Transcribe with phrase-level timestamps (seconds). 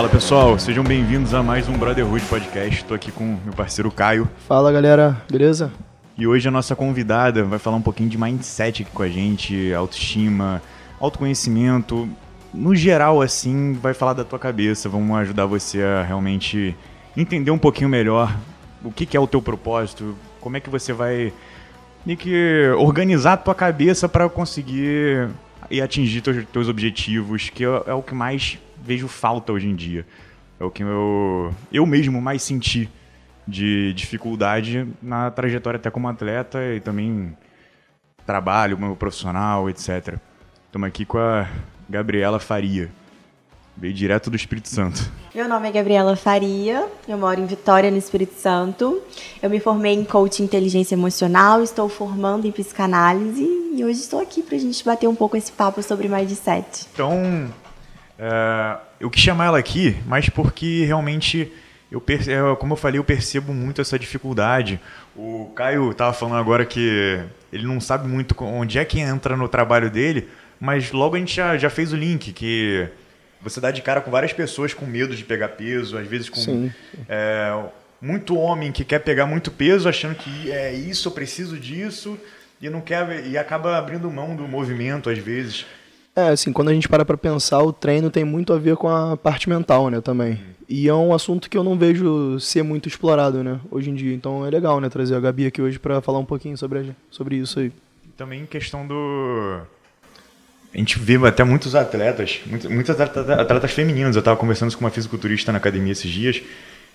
[0.00, 2.76] Fala pessoal, sejam bem-vindos a mais um Brotherhood Podcast.
[2.76, 4.26] Estou aqui com meu parceiro Caio.
[4.48, 5.70] Fala galera, beleza?
[6.16, 9.74] E hoje a nossa convidada vai falar um pouquinho de mindset aqui com a gente,
[9.74, 10.62] autoestima,
[10.98, 12.08] autoconhecimento.
[12.54, 14.88] No geral, assim, vai falar da tua cabeça.
[14.88, 16.74] Vamos ajudar você a realmente
[17.14, 18.34] entender um pouquinho melhor
[18.82, 21.30] o que, é o teu propósito, como é que você vai
[22.06, 25.28] meio que organizar a tua cabeça para conseguir
[25.70, 30.06] e atingir teus, teus objetivos, que é o que mais vejo falta hoje em dia.
[30.58, 32.88] É o que eu, eu mesmo mais senti
[33.46, 37.36] de dificuldade na trajetória até como atleta e também
[38.26, 40.16] trabalho, meu profissional, etc.
[40.66, 41.48] Estamos aqui com a
[41.88, 42.90] Gabriela Faria.
[43.76, 45.10] Veio direto do Espírito Santo.
[45.34, 49.00] Meu nome é Gabriela Faria, eu moro em Vitória, no Espírito Santo.
[49.42, 54.42] Eu me formei em coaching inteligência emocional, estou formando em psicanálise e hoje estou aqui
[54.42, 56.86] para a gente bater um pouco esse papo sobre mindset.
[56.92, 57.48] Então,
[58.20, 61.50] é, eu quis chamar ela aqui, mas porque realmente,
[61.90, 64.78] eu, é, como eu falei, eu percebo muito essa dificuldade.
[65.16, 67.18] O Caio estava falando agora que
[67.50, 70.28] ele não sabe muito onde é que entra no trabalho dele,
[70.60, 72.86] mas logo a gente já, já fez o link, que
[73.40, 76.70] você dá de cara com várias pessoas com medo de pegar peso, às vezes com
[77.08, 77.58] é,
[78.02, 82.18] muito homem que quer pegar muito peso, achando que é isso, eu preciso disso,
[82.60, 85.64] e não quer e acaba abrindo mão do movimento às vezes.
[86.14, 88.88] É, assim, quando a gente para para pensar, o treino tem muito a ver com
[88.88, 90.40] a parte mental, né, também.
[90.68, 94.14] E é um assunto que eu não vejo ser muito explorado, né, hoje em dia.
[94.14, 97.36] Então é legal, né, trazer a Gabi aqui hoje para falar um pouquinho sobre, sobre
[97.36, 97.72] isso aí.
[98.16, 99.60] Também questão do
[100.72, 104.14] a gente vê até muitos atletas, muitos atletas, atletas femininos.
[104.14, 106.40] Eu estava conversando com uma fisiculturista na academia esses dias,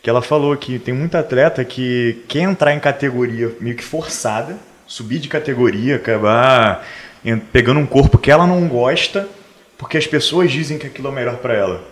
[0.02, 4.57] que ela falou que tem muita atleta que quer entrar em categoria meio que forçada,
[4.88, 6.88] subir de categoria, acabar
[7.51, 9.27] pegando um corpo que ela não gosta,
[9.77, 11.83] porque as pessoas dizem que aquilo é melhor para ela.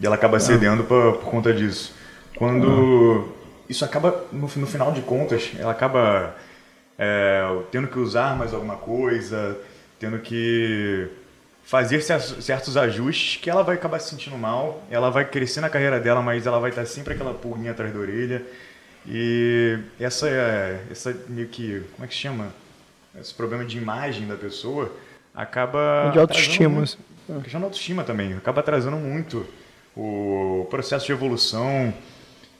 [0.00, 0.40] E ela acaba ah.
[0.40, 1.94] cedendo por, por conta disso.
[2.36, 3.62] Quando ah.
[3.68, 6.34] isso acaba, no, no, final de contas, ela acaba
[6.98, 9.56] é, tendo que usar mais alguma coisa,
[9.98, 11.08] tendo que
[11.64, 15.98] fazer certos ajustes que ela vai acabar se sentindo mal, ela vai crescer na carreira
[15.98, 18.42] dela, mas ela vai estar sempre aquela pulguinha atrás da orelha.
[19.06, 20.28] E essa
[20.90, 22.52] essa meio que, como é que se chama?
[23.20, 24.92] Esse problema de imagem da pessoa
[25.34, 26.68] acaba de autoestima.
[26.68, 26.98] Muito,
[27.42, 29.46] questão da autoestima também, acaba atrasando muito
[29.96, 31.94] o processo de evolução.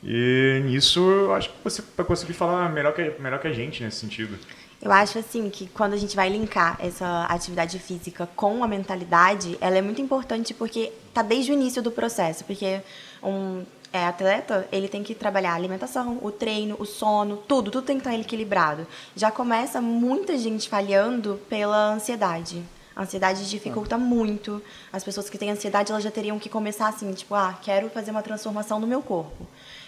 [0.02, 3.82] E nisso eu acho que você vai conseguir falar melhor que, melhor que a gente
[3.82, 4.38] nesse sentido.
[4.82, 9.56] Eu acho assim que quando a gente vai linkar essa atividade física com a mentalidade,
[9.60, 12.82] ela é muito importante porque tá desde o início do processo, porque
[13.22, 13.64] um
[13.94, 17.96] é, atleta, ele tem que trabalhar a alimentação, o treino, o sono, tudo, tudo tem
[17.96, 18.88] que estar equilibrado.
[19.14, 22.60] Já começa muita gente falhando pela ansiedade.
[22.96, 24.60] A ansiedade dificulta muito.
[24.92, 28.10] As pessoas que têm ansiedade, elas já teriam que começar assim, tipo, ah, quero fazer
[28.10, 29.46] uma transformação no meu corpo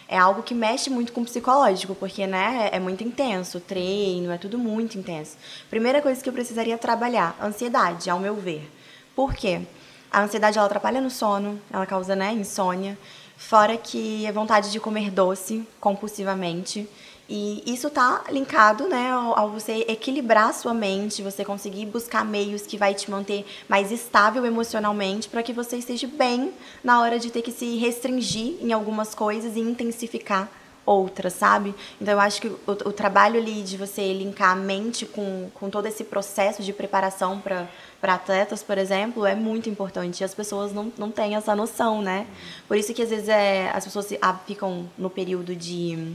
[0.09, 4.38] é algo que mexe muito com o psicológico, porque né, é muito intenso, treino, é
[4.38, 5.37] tudo muito intenso.
[5.69, 8.71] Primeira coisa que eu precisaria trabalhar, ansiedade, ao meu ver.
[9.17, 9.62] Por quê?
[10.09, 12.97] A ansiedade ela atrapalha no sono, ela causa né, insônia,
[13.37, 16.89] fora que a vontade de comer doce compulsivamente.
[17.29, 22.25] E isso está linkado né, ao, ao, você equilibrar a sua mente, você conseguir buscar
[22.25, 26.53] meios que vai te manter mais estável emocionalmente para que você esteja bem
[26.85, 30.49] na hora de ter que se restringir em algumas coisas e intensificar
[30.87, 31.75] outras, sabe?
[32.01, 35.69] Então eu acho que o, o trabalho ali de você linkar a mente com, com
[35.69, 37.69] todo esse processo de preparação para
[38.01, 40.21] para atletas, por exemplo, é muito importante.
[40.21, 42.27] E as pessoas não, não têm essa noção, né?
[42.69, 44.09] Por isso que às vezes é, as pessoas
[44.47, 46.15] ficam no período de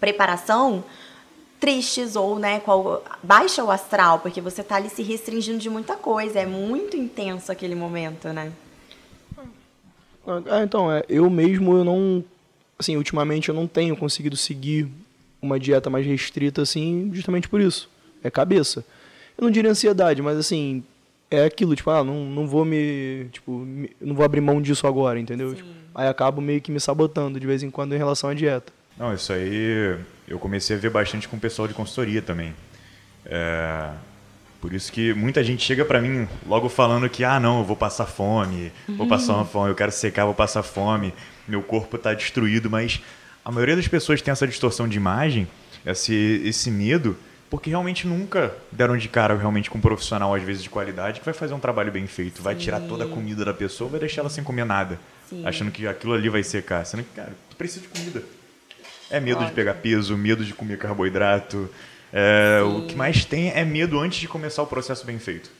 [0.00, 0.84] preparação
[1.62, 5.94] tristes ou né, qual, baixa o astral, porque você está ali se restringindo de muita
[5.94, 8.50] coisa, é muito intenso aquele momento, né?
[10.26, 12.24] Ah, então, é, eu mesmo eu não
[12.76, 14.88] assim, ultimamente eu não tenho conseguido seguir
[15.40, 17.88] uma dieta mais restrita assim, justamente por isso.
[18.24, 18.84] É cabeça.
[19.38, 20.82] Eu não diria ansiedade, mas assim,
[21.32, 24.86] é aquilo, tipo, ah, não, não vou me, tipo, me, não vou abrir mão disso
[24.86, 25.54] agora, entendeu?
[25.54, 28.70] Tipo, aí acabo meio que me sabotando de vez em quando em relação à dieta.
[28.98, 29.96] Não, isso aí
[30.28, 32.54] eu comecei a ver bastante com o pessoal de consultoria também.
[33.24, 33.88] É,
[34.60, 37.76] por isso que muita gente chega para mim logo falando que, ah, não, eu vou
[37.76, 41.14] passar fome, vou passar uma fome, eu quero secar, vou passar fome,
[41.48, 43.00] meu corpo está destruído, mas
[43.42, 45.48] a maioria das pessoas tem essa distorção de imagem,
[45.86, 47.16] esse, esse medo,
[47.52, 51.26] porque realmente nunca deram de cara realmente com um profissional, às vezes de qualidade, que
[51.26, 52.42] vai fazer um trabalho bem feito, Sim.
[52.44, 55.46] vai tirar toda a comida da pessoa, vai deixar ela sem comer nada, Sim.
[55.46, 58.22] achando que aquilo ali vai secar, sendo que, cara, tu precisa de comida
[59.10, 59.50] é medo Ótimo.
[59.50, 61.68] de pegar peso, medo de comer carboidrato.
[62.10, 65.50] É, o que mais tem é medo antes de começar o processo bem feito.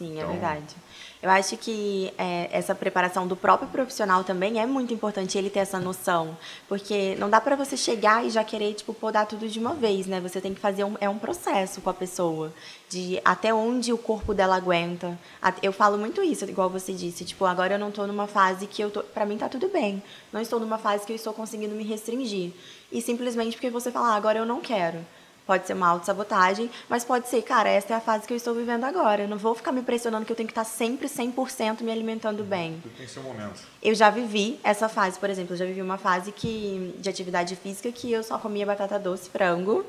[0.00, 0.30] Sim, é então...
[0.30, 0.76] verdade.
[1.22, 5.58] Eu acho que é, essa preparação do próprio profissional também é muito importante ele ter
[5.58, 6.34] essa noção,
[6.66, 10.06] porque não dá para você chegar e já querer tipo podar tudo de uma vez,
[10.06, 10.18] né?
[10.20, 12.50] Você tem que fazer um, é um processo com a pessoa
[12.88, 15.18] de até onde o corpo dela aguenta.
[15.62, 18.80] Eu falo muito isso, igual você disse, tipo agora eu não estou numa fase que
[18.82, 20.02] eu tô, para mim tá tudo bem.
[20.32, 22.52] Não estou numa fase que eu estou conseguindo me restringir
[22.90, 25.04] e simplesmente porque você fala ah, agora eu não quero.
[25.50, 28.54] Pode ser uma autossabotagem, mas pode ser, cara, essa é a fase que eu estou
[28.54, 29.22] vivendo agora.
[29.22, 32.44] Eu não vou ficar me pressionando que eu tenho que estar sempre 100% me alimentando
[32.44, 32.78] bem.
[32.80, 33.60] Tudo tem seu momento.
[33.82, 37.56] Eu já vivi essa fase, por exemplo, eu já vivi uma fase que, de atividade
[37.56, 39.84] física que eu só comia batata doce, frango.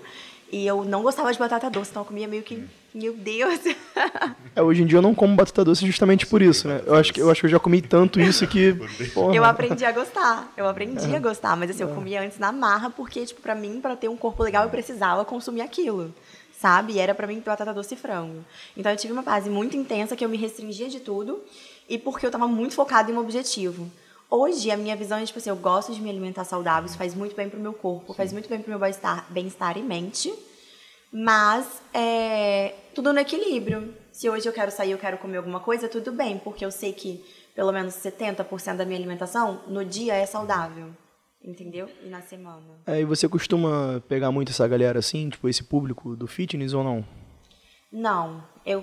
[0.52, 2.64] E eu não gostava de batata doce, então eu comia meio que.
[2.94, 3.60] Meu Deus!
[4.54, 6.82] É, hoje em dia eu não como batata doce justamente por isso, né?
[6.86, 8.74] Eu acho que eu, acho que eu já comi tanto isso que.
[9.14, 9.34] Porra.
[9.34, 10.52] Eu aprendi a gostar.
[10.58, 11.16] Eu aprendi é.
[11.16, 11.56] a gostar.
[11.56, 14.44] Mas assim, eu comia antes na marra, porque, tipo, pra mim, pra ter um corpo
[14.44, 16.14] legal, eu precisava consumir aquilo.
[16.60, 16.94] Sabe?
[16.94, 18.44] E era pra mim batata doce e frango.
[18.76, 21.42] Então eu tive uma fase muito intensa que eu me restringia de tudo.
[21.88, 23.90] E porque eu tava muito focada em um objetivo.
[24.34, 27.14] Hoje, a minha visão é, tipo assim, eu gosto de me alimentar saudável, isso faz
[27.14, 30.34] muito bem pro meu corpo, faz muito bem pro meu bem-estar bem e mente.
[31.12, 33.94] Mas é, tudo no equilíbrio.
[34.14, 36.94] Se hoje eu quero sair, eu quero comer alguma coisa, tudo bem, porque eu sei
[36.94, 37.22] que
[37.54, 40.92] pelo menos 70% da minha alimentação no dia é saudável.
[41.44, 41.90] Entendeu?
[42.02, 42.80] E na semana.
[42.86, 46.84] É, e você costuma pegar muito essa galera assim, tipo, esse público do fitness ou
[46.86, 47.06] não?
[47.92, 48.44] Não.
[48.66, 48.82] Eu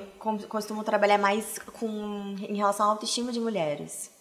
[0.48, 4.17] costumo trabalhar mais com, em relação à autoestima de mulheres.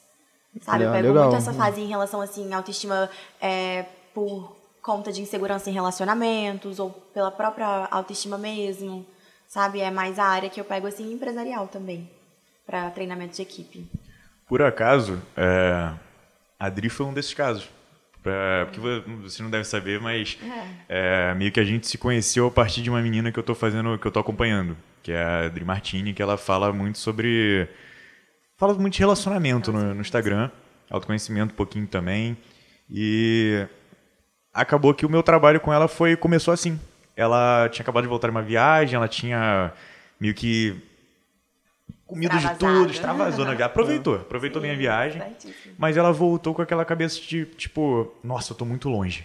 [0.62, 0.84] Sabe?
[0.84, 1.24] eu pego legal.
[1.24, 3.10] muito essa fase em relação, assim, autoestima
[3.42, 9.06] é, por conta de insegurança em relacionamentos ou pela própria autoestima mesmo,
[9.48, 9.82] sabe?
[9.82, 12.10] É mais a área que eu pego assim empresarial também
[12.66, 13.86] para treinamento de equipe.
[14.48, 15.92] Por acaso, é,
[16.60, 17.70] a Adri foi um desses casos.
[18.24, 18.80] Pra, porque
[19.22, 20.38] você não deve saber, mas
[20.90, 21.32] é.
[21.32, 23.56] É, meio que a gente se conheceu a partir de uma menina que eu tô
[23.56, 27.70] fazendo, que eu tô acompanhando, que é a Adri Martini, que ela fala muito sobre.
[28.58, 30.50] Fala muito de relacionamento no, no Instagram,
[30.90, 32.36] autoconhecimento um pouquinho também.
[32.90, 33.68] E
[34.52, 36.80] acabou que o meu trabalho com ela foi começou assim.
[37.16, 39.72] Ela tinha acabado de voltar de uma viagem, ela tinha
[40.20, 40.82] meio que
[42.06, 43.66] comido de tudo, extravasou na viagem.
[43.66, 45.22] Aproveitou, aproveitou Sim, minha viagem.
[45.78, 49.24] Mas ela voltou com aquela cabeça de tipo, nossa, eu tô muito longe.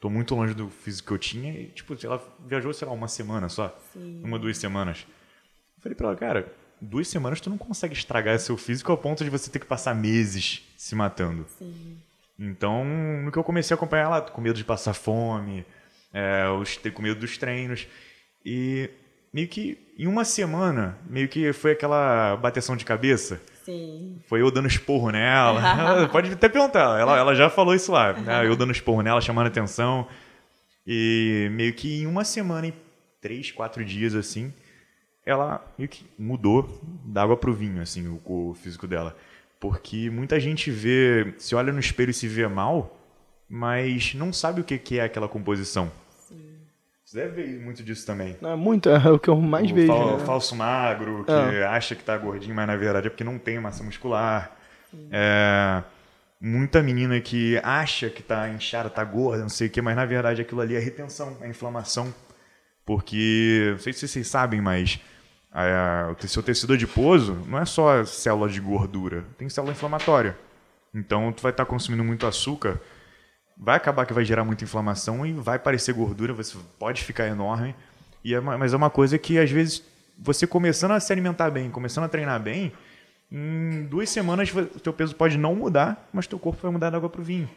[0.00, 1.52] Tô muito longe do físico que eu tinha.
[1.52, 3.76] E, tipo, ela viajou, sei lá, uma semana só.
[3.92, 4.22] Sim.
[4.22, 5.06] Uma, duas semanas.
[5.76, 9.24] Eu falei pra ela, cara, duas semanas tu não consegue estragar seu físico ao ponto
[9.24, 11.46] de você ter que passar meses se matando.
[11.58, 11.98] Sim.
[12.38, 15.66] Então, no que eu comecei a acompanhar ela, com medo de passar fome,
[16.12, 16.44] é,
[16.94, 17.86] com medo dos treinos.
[18.44, 18.88] E
[19.32, 23.40] meio que em uma semana, meio que foi aquela bateção de cabeça.
[23.64, 24.20] Sim.
[24.28, 26.08] Foi eu dando esporro nela.
[26.08, 28.12] pode até perguntar, ela, ela já falou isso lá.
[28.12, 28.46] Né?
[28.46, 30.06] Eu dando esporro nela, chamando atenção.
[30.86, 32.74] E meio que em uma semana, em
[33.20, 34.54] três, quatro dias assim,
[35.28, 39.14] ela meio que mudou da água pro vinho, assim, o, o físico dela.
[39.60, 42.96] Porque muita gente vê, se olha no espelho e se vê mal,
[43.48, 45.90] mas não sabe o que é aquela composição.
[46.26, 46.56] Sim.
[47.04, 48.36] Você deve ver muito disso também.
[48.40, 49.88] Não, muito, é o que eu mais o vejo.
[49.88, 50.24] Fal, né?
[50.24, 51.66] falso magro, que é.
[51.66, 54.56] acha que tá gordinho, mas na verdade é porque não tem massa muscular.
[55.10, 55.82] É,
[56.40, 60.06] muita menina que acha que tá inchada, tá gorda, não sei o que, mas na
[60.06, 62.14] verdade aquilo ali é retenção, é inflamação.
[62.88, 64.98] Porque, não sei se vocês sabem, mas
[65.52, 70.36] o seu tecido adiposo não é só célula de gordura, tem célula inflamatória.
[70.94, 72.80] Então, tu vai estar consumindo muito açúcar,
[73.56, 77.74] vai acabar que vai gerar muita inflamação e vai parecer gordura, você pode ficar enorme.
[78.24, 79.82] E é, mas é uma coisa que, às vezes,
[80.18, 82.72] você começando a se alimentar bem, começando a treinar bem,
[83.30, 86.96] em duas semanas o teu peso pode não mudar, mas teu corpo vai mudar da
[86.96, 87.48] água para o vinho.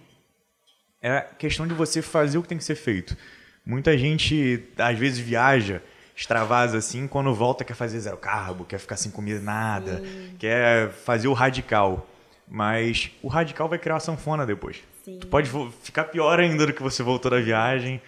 [1.02, 3.18] É questão de você fazer o que tem que ser feito.
[3.66, 5.82] Muita gente, às vezes, viaja
[6.22, 10.36] extravasa assim, quando volta quer fazer zero carbo, quer ficar sem comer nada, Sim.
[10.38, 12.08] quer fazer o radical.
[12.48, 14.84] Mas o radical vai criar uma sanfona depois.
[15.04, 15.18] Sim.
[15.20, 15.50] Tu pode
[15.82, 18.02] ficar pior ainda do que você voltou da viagem.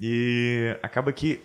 [0.00, 1.40] E acaba que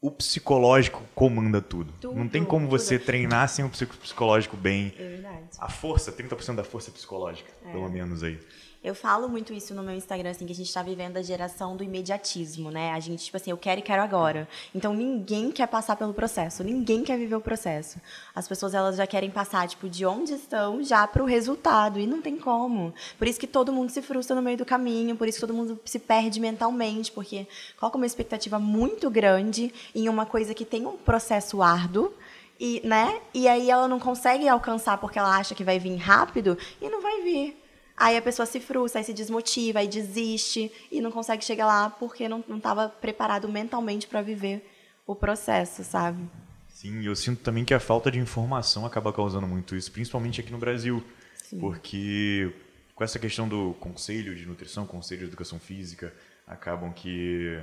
[0.00, 1.92] o psicológico comanda tudo.
[2.00, 3.06] tudo Não tem como você tudo.
[3.06, 4.92] treinar sem o psicológico bem.
[4.98, 5.42] É verdade.
[5.58, 7.70] A força, 30% da força psicológica, é.
[7.70, 8.40] pelo menos aí.
[8.88, 11.76] Eu falo muito isso no meu Instagram, assim, que a gente está vivendo a geração
[11.76, 12.92] do imediatismo, né?
[12.92, 14.48] A gente, tipo assim, eu quero e quero agora.
[14.74, 18.00] Então, ninguém quer passar pelo processo, ninguém quer viver o processo.
[18.34, 22.06] As pessoas, elas já querem passar, tipo, de onde estão já para o resultado, e
[22.06, 22.94] não tem como.
[23.18, 25.54] Por isso que todo mundo se frustra no meio do caminho, por isso que todo
[25.54, 27.46] mundo se perde mentalmente, porque
[27.78, 32.10] coloca uma expectativa muito grande em uma coisa que tem um processo árduo,
[32.58, 33.20] e, né?
[33.34, 37.02] E aí ela não consegue alcançar porque ela acha que vai vir rápido, e não
[37.02, 37.67] vai vir.
[37.98, 41.90] Aí a pessoa se frustra, aí se desmotiva, aí desiste e não consegue chegar lá
[41.90, 44.64] porque não estava preparado mentalmente para viver
[45.06, 46.22] o processo, sabe?
[46.68, 50.52] Sim, eu sinto também que a falta de informação acaba causando muito isso, principalmente aqui
[50.52, 51.02] no Brasil.
[51.42, 51.58] Sim.
[51.58, 52.52] Porque
[52.94, 56.12] com essa questão do conselho de nutrição, conselho de educação física,
[56.46, 57.60] acabam que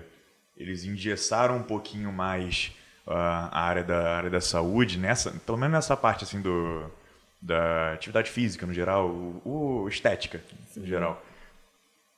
[0.58, 2.74] eles engessaram um pouquinho mais
[3.06, 6.89] uh, a área da, área da saúde, nessa, pelo menos nessa parte assim do,
[7.42, 10.82] da atividade física no geral, o, o estética Sim.
[10.82, 11.24] no geral.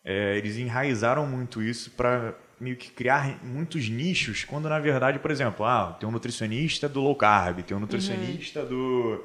[0.03, 5.29] É, eles enraizaram muito isso para meio que criar muitos nichos, quando na verdade, por
[5.29, 8.67] exemplo, ah, tem um nutricionista do low carb, tem um nutricionista uhum.
[8.67, 9.23] do,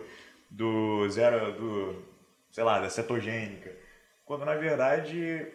[0.50, 2.02] do zero, do,
[2.50, 3.70] sei lá, da cetogênica.
[4.24, 5.46] Quando na verdade,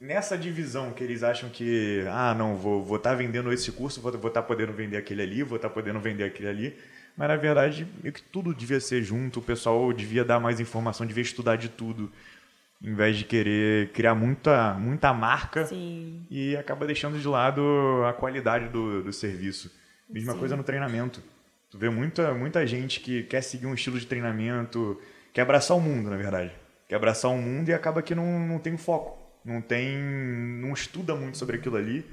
[0.00, 4.00] nessa divisão que eles acham que, ah, não, vou estar vou tá vendendo esse curso,
[4.00, 6.78] vou estar tá podendo vender aquele ali, vou estar tá podendo vender aquele ali,
[7.16, 11.06] mas na verdade, meio que tudo devia ser junto, o pessoal devia dar mais informação,
[11.06, 12.10] devia estudar de tudo
[12.82, 16.24] em vez de querer criar muita, muita marca Sim.
[16.30, 17.62] e acaba deixando de lado
[18.08, 19.70] a qualidade do, do serviço.
[20.08, 20.38] Mesma Sim.
[20.38, 21.22] coisa no treinamento.
[21.70, 25.00] Tu vê muita, muita gente que quer seguir um estilo de treinamento,
[25.32, 26.52] quer abraçar o mundo, na verdade.
[26.88, 29.18] Quer abraçar o mundo e acaba que não, não tem foco.
[29.44, 29.96] Não tem.
[29.96, 32.04] não estuda muito sobre aquilo ali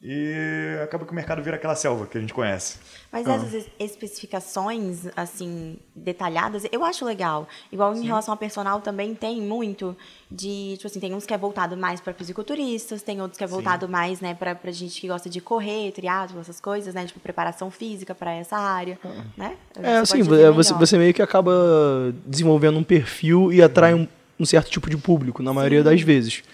[0.00, 2.78] e acaba que o mercado vira aquela selva que a gente conhece.
[3.10, 3.34] Mas ah.
[3.34, 7.48] essas especificações, assim, detalhadas, eu acho legal.
[7.72, 8.06] Igual em Sim.
[8.06, 9.96] relação ao personal também tem muito
[10.30, 13.46] de, tipo assim, tem uns que é voltado mais para fisiculturistas, tem outros que é
[13.46, 13.92] voltado Sim.
[13.92, 17.68] mais, né, para pra gente que gosta de correr, triatlo, essas coisas, né, tipo preparação
[17.68, 19.24] física para essa área, ah.
[19.36, 19.56] né?
[19.82, 24.06] É, assim, você, você meio que acaba desenvolvendo um perfil e atrai um,
[24.38, 25.84] um certo tipo de público, na maioria Sim.
[25.84, 26.44] das vezes.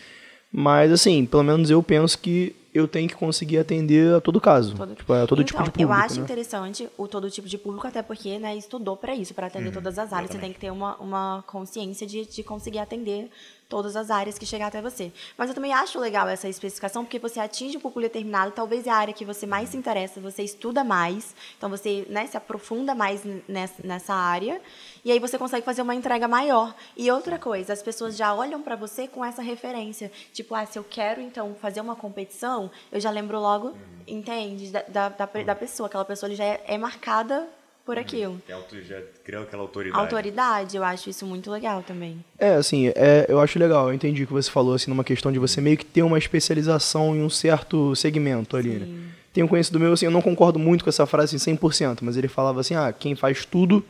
[0.50, 4.74] Mas, assim, pelo menos eu penso que eu tenho que conseguir atender a todo caso.
[4.74, 5.92] Todo, tipo, a todo então, tipo de público.
[5.92, 6.22] Eu acho né?
[6.22, 9.74] interessante o todo tipo de público, até porque né, estudou para isso, para atender uhum,
[9.74, 10.32] todas as áreas.
[10.32, 13.30] Você tem que ter uma, uma consciência de, de conseguir atender
[13.68, 15.12] todas as áreas que chegar até você.
[15.38, 18.90] Mas eu também acho legal essa especificação, porque você atinge um público determinado, talvez é
[18.90, 22.94] a área que você mais se interessa, você estuda mais, então você né, se aprofunda
[22.94, 24.60] mais nessa, nessa área,
[25.04, 26.74] e aí você consegue fazer uma entrega maior.
[26.96, 30.10] E outra coisa, as pessoas já olham para você com essa referência.
[30.32, 33.74] Tipo, ah, se eu quero, então, fazer uma competição, eu já lembro logo, uhum.
[34.06, 35.88] entende, da, da, da, da, pessoa.
[35.88, 37.46] Aquela pessoa já é, é marcada
[37.84, 38.00] por uhum.
[38.00, 38.42] aquilo.
[38.48, 40.00] Já criou aquela autoridade.
[40.00, 42.24] Autoridade, eu acho isso muito legal também.
[42.38, 45.30] É, assim, é, eu acho legal, eu entendi o que você falou, assim, numa questão
[45.30, 49.10] de você meio que ter uma especialização em um certo segmento ali, né?
[49.34, 52.16] Tem um conhecido meu, assim, eu não concordo muito com essa frase assim, 100%, mas
[52.16, 53.84] ele falava assim, ah, quem faz tudo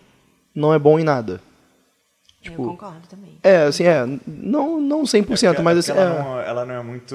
[0.54, 1.40] não é bom em nada.
[2.40, 3.38] Tipo, eu concordo também.
[3.42, 5.92] É, assim, é, não, não 100%, é mas assim...
[5.92, 6.22] Ela, é...
[6.22, 7.14] Não, ela não é muito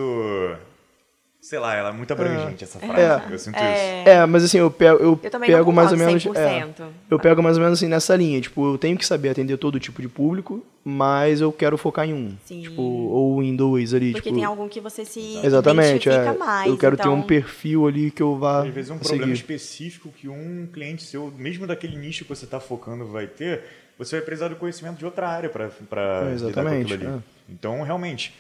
[1.42, 2.68] Sei lá, ela é muito abrangente, é.
[2.68, 3.02] essa frase.
[3.02, 3.34] É.
[3.34, 4.02] Eu sinto é.
[4.02, 4.10] isso.
[4.10, 6.26] É, mas assim, eu pego, eu, eu pego mais ou menos.
[6.36, 6.68] É,
[7.10, 8.42] eu pego mais ou menos assim nessa linha.
[8.42, 12.14] Tipo, eu tenho que saber atender todo tipo de público, mas eu quero focar em
[12.14, 12.36] um.
[12.44, 12.64] Sim.
[12.64, 14.12] Tipo, ou em dois ali.
[14.12, 16.38] Porque tipo, tem algum que você se Exatamente, identifica é.
[16.38, 16.70] mais.
[16.70, 17.06] Eu quero então...
[17.06, 18.64] ter um então perfil ali que eu vá.
[18.64, 19.08] Às vezes um seguir.
[19.08, 23.64] problema específico que um cliente seu, mesmo daquele nicho que você está focando, vai ter,
[23.98, 27.06] você vai precisar do conhecimento de outra área para é, lidar com aquilo ali.
[27.06, 27.20] É.
[27.48, 28.34] Então, realmente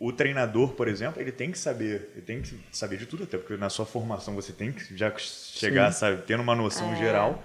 [0.00, 3.36] o treinador, por exemplo, ele tem que saber, ele tem que saber de tudo, até
[3.36, 5.98] porque na sua formação você tem que já chegar, Sim.
[5.98, 6.96] sabe, tendo uma noção é.
[6.96, 7.44] geral.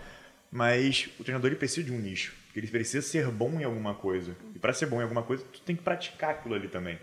[0.49, 4.33] Mas o treinador ele precisa de um nicho, ele precisa ser bom em alguma coisa.
[4.55, 6.97] E para ser bom em alguma coisa, tu tem que praticar aquilo ali também.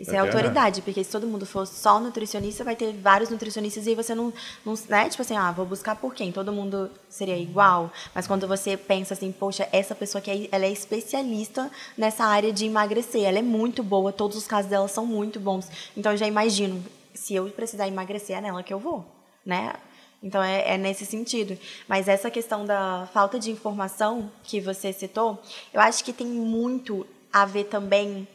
[0.00, 3.94] Isso é autoridade, porque se todo mundo for só nutricionista, vai ter vários nutricionistas e
[3.94, 4.32] você não,
[4.64, 5.10] não né?
[5.10, 6.32] Tipo assim, ah, vou buscar por quem?
[6.32, 7.92] Todo mundo seria igual.
[8.14, 12.50] Mas quando você pensa assim, poxa, essa pessoa que é, ela é especialista nessa área
[12.50, 15.68] de emagrecer, ela é muito boa, todos os casos dela são muito bons.
[15.94, 19.04] Então eu já imagino, se eu precisar emagrecer, é nela que eu vou,
[19.44, 19.74] né?
[20.22, 21.58] Então é, é, nesse sentido.
[21.86, 25.38] Mas essa questão da falta de informação que você citou,
[25.74, 28.26] eu acho que tem muito a ver também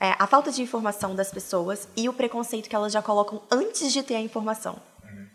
[0.00, 3.92] é, a falta de informação das pessoas e o preconceito que elas já colocam antes
[3.92, 4.80] de ter a informação.
[5.02, 5.26] Uhum.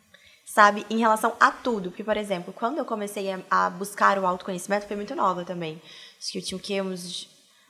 [0.45, 0.85] Sabe?
[0.89, 1.89] Em relação a tudo.
[1.89, 5.81] Porque, por exemplo, quando eu comecei a, a buscar o autoconhecimento, foi muito nova também.
[6.19, 6.81] Acho que eu tinha o quê?
[6.81, 7.29] Uns,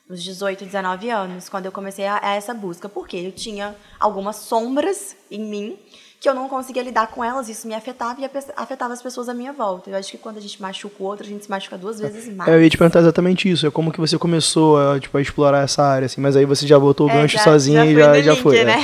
[0.09, 2.89] uns 18, 19 anos, quando eu comecei a, a essa busca.
[2.89, 5.79] Porque eu tinha algumas sombras em mim
[6.19, 9.33] que eu não conseguia lidar com elas, isso me afetava e afetava as pessoas à
[9.33, 9.89] minha volta.
[9.89, 12.33] Eu acho que quando a gente machuca o outro, a gente se machuca duas vezes
[12.35, 12.49] mais.
[12.49, 15.21] É, eu ia te perguntar exatamente isso, é como que você começou a, tipo, a
[15.21, 17.95] explorar essa área, assim, mas aí você já botou o é, gancho já, sozinho e
[17.95, 18.65] já, já link, foi.
[18.65, 18.75] Né?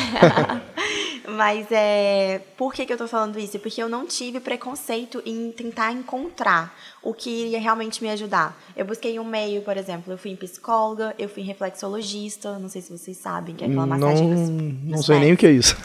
[1.27, 3.59] mas é, por que, que eu tô falando isso?
[3.59, 6.73] Porque eu não tive preconceito em tentar encontrar
[7.03, 8.57] o que iria realmente me ajudar.
[8.77, 12.69] Eu busquei um meio, por exemplo, eu fui em psicóloga, eu fui em reflexologista, não
[12.69, 15.51] sei se vocês sabem, que é aquela massagem Não, não sei nem o que é
[15.51, 15.75] isso.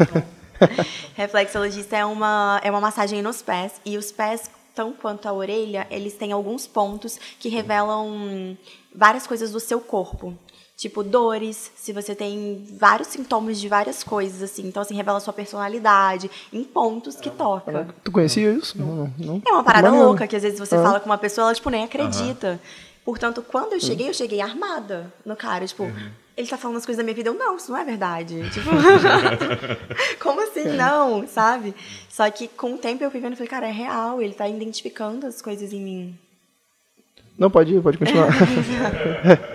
[1.15, 5.87] Reflexologista é uma, é uma massagem nos pés e os pés tão quanto a orelha,
[5.91, 8.57] eles têm alguns pontos que revelam
[8.95, 10.35] várias coisas do seu corpo.
[10.77, 14.67] Tipo, dores, se você tem vários sintomas de várias coisas, assim.
[14.67, 17.89] Então, assim, revela sua personalidade em pontos que toca.
[18.03, 18.79] Tu conhecia isso?
[18.79, 19.13] Não, não.
[19.19, 19.43] não.
[19.47, 20.83] É uma parada louca, que às vezes você Ah.
[20.83, 22.59] fala com uma pessoa, ela, tipo, nem acredita.
[23.05, 25.67] Portanto, quando eu cheguei, eu cheguei armada no cara.
[25.67, 25.85] Tipo,
[26.41, 27.29] ele tá falando as coisas da minha vida.
[27.29, 28.41] Eu, não, isso não é verdade.
[28.51, 28.71] Tipo,
[30.19, 31.75] como assim não, sabe?
[32.09, 34.21] Só que com o tempo eu fui vendo e falei, cara, é real.
[34.21, 36.19] Ele tá identificando as coisas em mim.
[37.39, 38.29] Não, pode ir, pode continuar.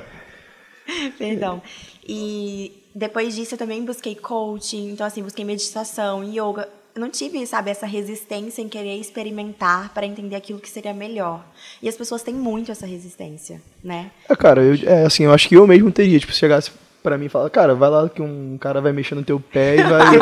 [1.17, 1.61] Perdão.
[2.07, 6.69] E depois disso eu também busquei coaching, então assim, busquei meditação, yoga.
[6.95, 11.45] Eu não tive, sabe, essa resistência em querer experimentar para entender aquilo que seria melhor.
[11.81, 14.11] E as pessoas têm muito essa resistência, né?
[14.29, 16.71] É, cara, eu, é, assim, eu acho que eu mesmo teria, tipo, se chegasse
[17.03, 19.75] pra mim e falar, cara, vai lá que um cara vai mexer no teu pé
[19.75, 20.15] e vai.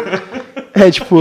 [0.88, 1.18] é, tipo.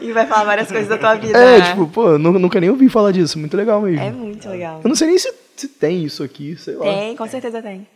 [0.00, 1.38] E vai falar várias coisas da tua vida.
[1.38, 1.70] é, né?
[1.70, 3.38] tipo, pô, nunca nem ouvi falar disso.
[3.38, 4.00] Muito legal mesmo.
[4.00, 4.80] É muito legal.
[4.82, 6.84] Eu não sei nem se, se tem isso aqui, sei lá.
[6.84, 7.86] Tem, com certeza tem.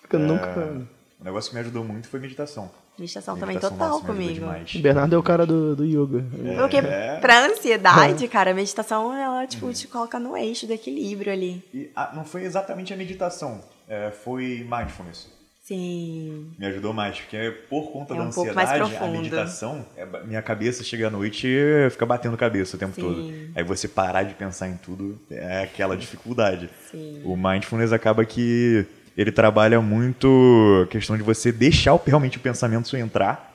[0.00, 0.86] Porque eu É, nunca.
[1.20, 2.68] O negócio que me ajudou muito foi meditação.
[2.98, 4.44] Meditação também Meditação, total comigo.
[4.46, 6.24] O Bernardo é o cara do, do yoga.
[6.58, 7.16] Porque É.
[7.18, 11.64] pra ansiedade, cara, a meditação, ela, tipo, te coloca no eixo do equilíbrio ali.
[11.72, 15.28] E ah, não foi exatamente a meditação, é, foi mindfulness.
[15.62, 16.50] Sim.
[16.58, 20.04] Me ajudou mais, porque por conta É da um pouco mais ansiedade, a meditação, é,
[20.26, 23.00] minha cabeça chega à noite e fica batendo cabeça o tempo Sim.
[23.00, 23.32] todo.
[23.54, 26.68] Aí você parar de pensar em tudo é aquela dificuldade.
[26.90, 27.22] Sim.
[27.24, 28.84] O mindfulness acaba que
[29.20, 33.54] ele trabalha muito a questão de você deixar realmente o pensamento entrar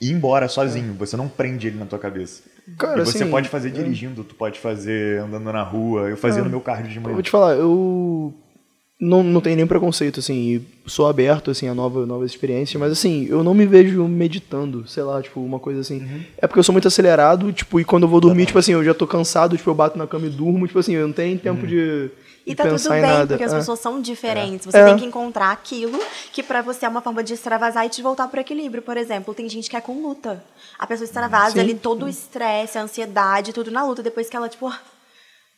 [0.00, 0.94] e ir embora sozinho.
[0.94, 2.42] Você não prende ele na tua cabeça.
[2.78, 6.08] Cara, e você assim, pode fazer dirigindo, tu pode fazer andando na rua.
[6.08, 7.12] Eu fazia no meu cardio de Eu manhã.
[7.12, 8.32] vou te falar, eu
[8.98, 12.90] não, não tenho nenhum preconceito, assim, e sou aberto, assim, a nova, novas experiências, mas,
[12.90, 15.98] assim, eu não me vejo meditando, sei lá, tipo, uma coisa assim.
[15.98, 16.20] Uhum.
[16.38, 18.82] É porque eu sou muito acelerado, tipo, e quando eu vou dormir, tipo assim, eu
[18.82, 21.28] já tô cansado, tipo, eu bato na cama e durmo, tipo assim, eu não tenho
[21.28, 22.10] nem tempo de,
[22.44, 23.26] E tá tudo bem, nada.
[23.28, 23.56] porque as É.
[23.58, 24.66] pessoas são diferentes.
[24.66, 24.84] Você É.
[24.84, 25.98] tem que encontrar aquilo
[26.32, 28.82] que pra você é uma forma de extravasar e te voltar pro equilíbrio.
[28.82, 30.42] Por exemplo, tem gente que é com luta.
[30.78, 34.02] A pessoa extravasa Sim, ali todo o estresse, a ansiedade, tudo na luta.
[34.02, 34.80] Depois que ela, tipo, ah,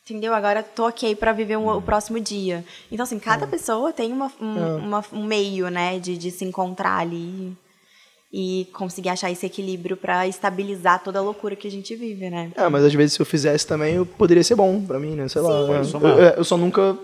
[0.03, 0.33] entendeu?
[0.35, 2.63] Agora tô ok pra viver um- o próximo dia.
[2.91, 3.19] Então, assim, É.
[3.19, 7.57] cada pessoa tem uma, um, uma- um meio, né, de, de se encontrar ali
[8.37, 12.51] e conseguir achar esse equilíbrio pra estabilizar toda a loucura que a gente vive, né?
[12.53, 15.25] É, mas às vezes se eu fizesse também, eu poderia ser bom pra mim, né?
[15.29, 15.65] Sei lá.
[15.65, 15.83] Pode é.
[15.85, 16.11] somar.
[16.11, 16.97] eu, é, eu só nunca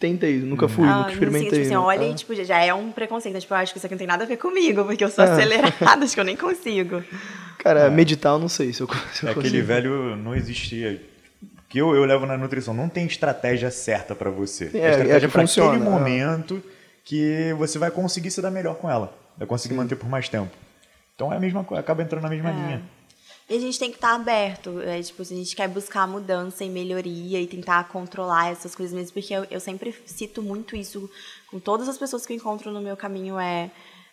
[0.00, 1.50] tentei, nunca fui, Ah, nunca não experimentei.
[1.50, 1.78] sei, tipo assim, né?
[1.78, 2.10] olha É.
[2.10, 3.34] e tipo, já é um preconceito.
[3.34, 3.40] né?
[3.40, 5.24] Tipo, eu acho que isso aqui não tem nada a ver comigo, porque eu sou
[5.24, 5.30] É.
[5.30, 7.04] acelerada, acho que eu nem consigo.
[7.58, 9.66] Cara, meditar eu não sei se eu, se eu É aquele consigo.
[9.68, 11.00] velho não existia.
[11.68, 14.70] Que eu, eu levo na nutrição, não tem estratégia certa pra você.
[14.74, 15.88] É, a estratégia é que pra funciona, aquele é.
[15.90, 16.60] momento
[17.04, 19.16] que você vai conseguir se dar melhor com ela.
[19.38, 20.50] Vai conseguir manter por mais tempo.
[21.14, 22.82] Então é a mesma coisa, acaba entrando na mesma linha.
[23.48, 24.80] E a gente tem que estar aberto.
[24.80, 28.94] É, tipo, se a gente quer buscar mudança e melhoria e tentar controlar essas coisas
[28.94, 31.08] mesmo, porque eu, eu sempre cito muito isso
[31.50, 33.70] com todas as pessoas que eu encontro no meu caminho, é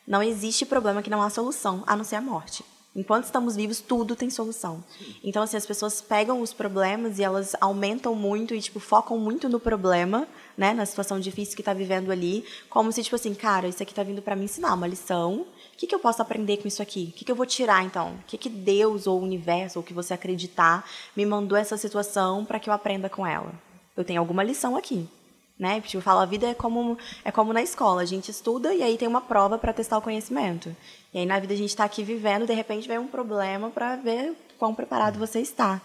[0.07, 2.63] não existe problema que não há solução, a não ser a morte.
[2.93, 4.83] Enquanto estamos vivos, tudo tem solução.
[5.23, 9.47] Então, assim, as pessoas pegam os problemas e elas aumentam muito e, tipo, focam muito
[9.47, 10.73] no problema, né?
[10.73, 12.43] Na situação difícil que tá vivendo ali.
[12.69, 15.45] Como se, tipo assim, cara, isso aqui tá vindo para me ensinar uma lição.
[15.81, 17.09] Que, que eu posso aprender com isso aqui?
[17.09, 18.09] O que, que eu vou tirar, então?
[18.11, 21.75] O que, que Deus ou o universo, ou o que você acreditar, me mandou essa
[21.75, 23.51] situação para que eu aprenda com ela?
[23.97, 25.09] Eu tenho alguma lição aqui.
[25.57, 25.81] Né?
[25.81, 28.03] Tipo, eu falo, a vida é como, é como na escola.
[28.03, 30.69] A gente estuda e aí tem uma prova para testar o conhecimento.
[31.11, 33.95] E aí na vida a gente está aqui vivendo, de repente vem um problema para
[33.95, 35.81] ver quão preparado você está.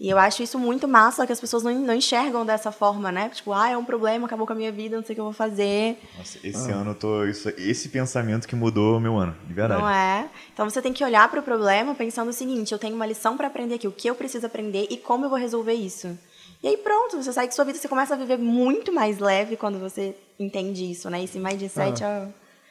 [0.00, 3.28] E eu acho isso muito massa, que as pessoas não, não enxergam dessa forma, né?
[3.28, 5.24] Tipo, ah, é um problema, acabou com a minha vida, não sei o que eu
[5.24, 5.98] vou fazer.
[6.16, 7.24] Nossa, esse ano eu tô.
[7.26, 9.82] Isso, esse pensamento que mudou o meu ano, de verdade.
[9.82, 10.26] Não é?
[10.54, 13.36] Então você tem que olhar para o problema pensando o seguinte: eu tenho uma lição
[13.36, 16.18] para aprender aqui, o que eu preciso aprender e como eu vou resolver isso.
[16.62, 19.54] E aí pronto, você sai de sua vida, você começa a viver muito mais leve
[19.54, 21.22] quando você entende isso, né?
[21.22, 22.26] Esse mindset é,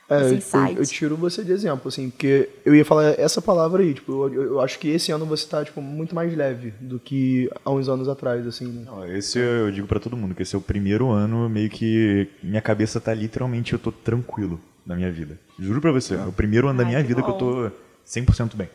[0.10, 0.78] É, esse eu, insight.
[0.78, 4.44] eu tiro você de exemplo, assim, porque eu ia falar essa palavra aí, tipo, eu,
[4.44, 7.88] eu acho que esse ano você tá, tipo, muito mais leve do que há uns
[7.88, 8.84] anos atrás, assim, né?
[8.86, 12.28] Não, esse eu digo pra todo mundo, que esse é o primeiro ano meio que
[12.42, 15.38] minha cabeça tá literalmente, eu tô tranquilo na minha vida.
[15.60, 17.72] Juro pra você, é o primeiro ano da Ai, minha que vida que eu tô
[18.08, 18.70] 100% bem.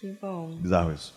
[0.00, 0.56] Que bom.
[0.60, 1.14] Bizarro isso.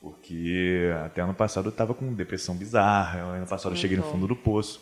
[0.00, 4.12] Porque até ano passado eu tava com depressão bizarra, ano passado eu cheguei no bom.
[4.12, 4.80] fundo do poço.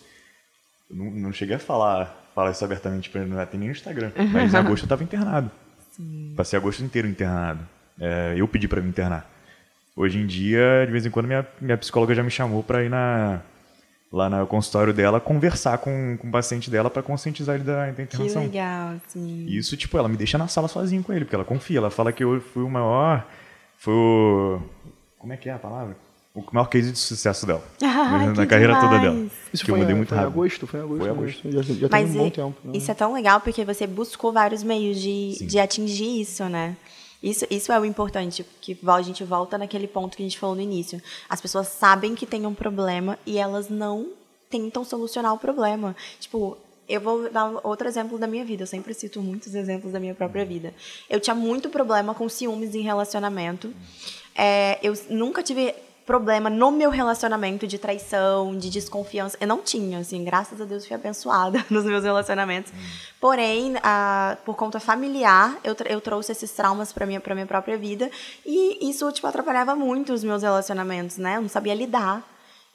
[0.90, 4.10] Eu não, não cheguei a falar, falar isso abertamente pra não até nem no Instagram,
[4.32, 5.50] mas em agosto eu tava internado.
[6.36, 7.60] Passei agosto inteiro internado.
[8.00, 9.30] É, eu pedi pra me internar.
[9.96, 12.90] Hoje em dia, de vez em quando, minha, minha psicóloga já me chamou pra ir
[12.90, 13.40] na,
[14.12, 17.92] lá no consultório dela conversar com, com o paciente dela pra conscientizar ele da, da
[17.92, 18.42] Que internação.
[18.42, 19.46] legal, sim.
[19.48, 21.78] Isso, tipo, ela me deixa na sala sozinho com ele, porque ela confia.
[21.78, 23.24] Ela fala que eu fui o maior.
[23.78, 24.60] Foi o.
[25.16, 25.96] Como é que é a palavra?
[26.34, 27.62] O maior case de sucesso dela.
[27.82, 29.02] Ai, na carreira toda demais.
[29.14, 29.30] dela.
[29.52, 30.32] Isso que eu foi, mudei em- muito foi em rápido.
[30.40, 30.66] agosto?
[30.66, 30.98] Foi em agosto.
[31.00, 31.50] Foi em agosto.
[31.52, 32.54] Já, já Mas tem um bom e- tempo.
[32.64, 32.76] né?
[32.76, 35.46] isso é tão legal porque você buscou vários meios de, Sim.
[35.46, 36.76] de atingir isso, né?
[37.22, 40.54] Isso, isso é o importante, que a gente volta naquele ponto que a gente falou
[40.56, 41.00] no início.
[41.28, 44.08] As pessoas sabem que tem um problema e elas não
[44.50, 45.96] tentam solucionar o problema.
[46.20, 48.64] Tipo, eu vou dar outro exemplo da minha vida.
[48.64, 50.74] Eu sempre cito muitos exemplos da minha própria vida.
[51.08, 53.72] Eu tinha muito problema com ciúmes em relacionamento.
[54.36, 55.74] É, eu nunca tive
[56.06, 59.36] problema no meu relacionamento de traição, de desconfiança.
[59.40, 62.72] Eu não tinha, assim, graças a Deus fui abençoada nos meus relacionamentos.
[63.20, 67.76] Porém, a- por conta familiar, eu, eu trouxe esses traumas para minha, pra minha própria
[67.78, 68.10] vida
[68.44, 71.36] e isso, tipo, atrapalhava muito os meus relacionamentos, né?
[71.36, 72.22] Eu não sabia lidar.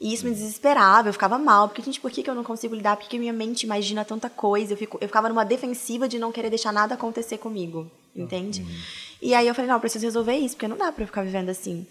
[0.02, 2.74] E isso me desesperava, eu ficava mal, porque, gente, por que, que eu não consigo
[2.74, 2.96] lidar?
[2.96, 4.72] Por que, que minha mente imagina tanta coisa?
[4.72, 8.66] Eu, fico, eu ficava numa defensiva de não querer deixar nada acontecer comigo, entende?
[9.22, 11.22] E aí eu falei, não, eu preciso resolver isso, porque não dá pra eu ficar
[11.22, 11.86] vivendo assim.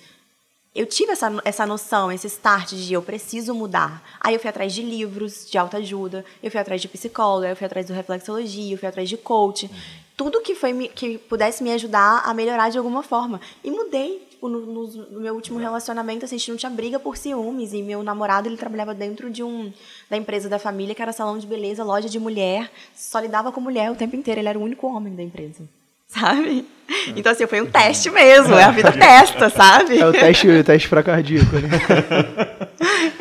[0.74, 4.02] Eu tive essa, essa noção, esse start de eu preciso mudar.
[4.20, 7.66] Aí eu fui atrás de livros de autoajuda, eu fui atrás de psicóloga, eu fui
[7.66, 9.68] atrás do reflexologia, eu fui atrás de coach.
[10.16, 13.40] Tudo que, foi, que pudesse me ajudar a melhorar de alguma forma.
[13.64, 14.26] E mudei.
[14.30, 17.72] Tipo, no, no- no meu último relacionamento, assim, a gente não tinha briga por ciúmes.
[17.72, 19.72] E meu namorado, ele trabalhava dentro de um
[20.10, 22.70] da empresa da família, que era salão de beleza, loja de mulher.
[22.94, 24.40] Só lidava com mulher o tempo inteiro.
[24.40, 25.68] Ele era o único homem da empresa.
[26.08, 26.66] Sabe?
[27.14, 28.54] Então, assim, foi um teste mesmo.
[28.54, 29.98] É a vida testa, sabe?
[29.98, 31.68] É o teste, o teste pra cardíaco, né?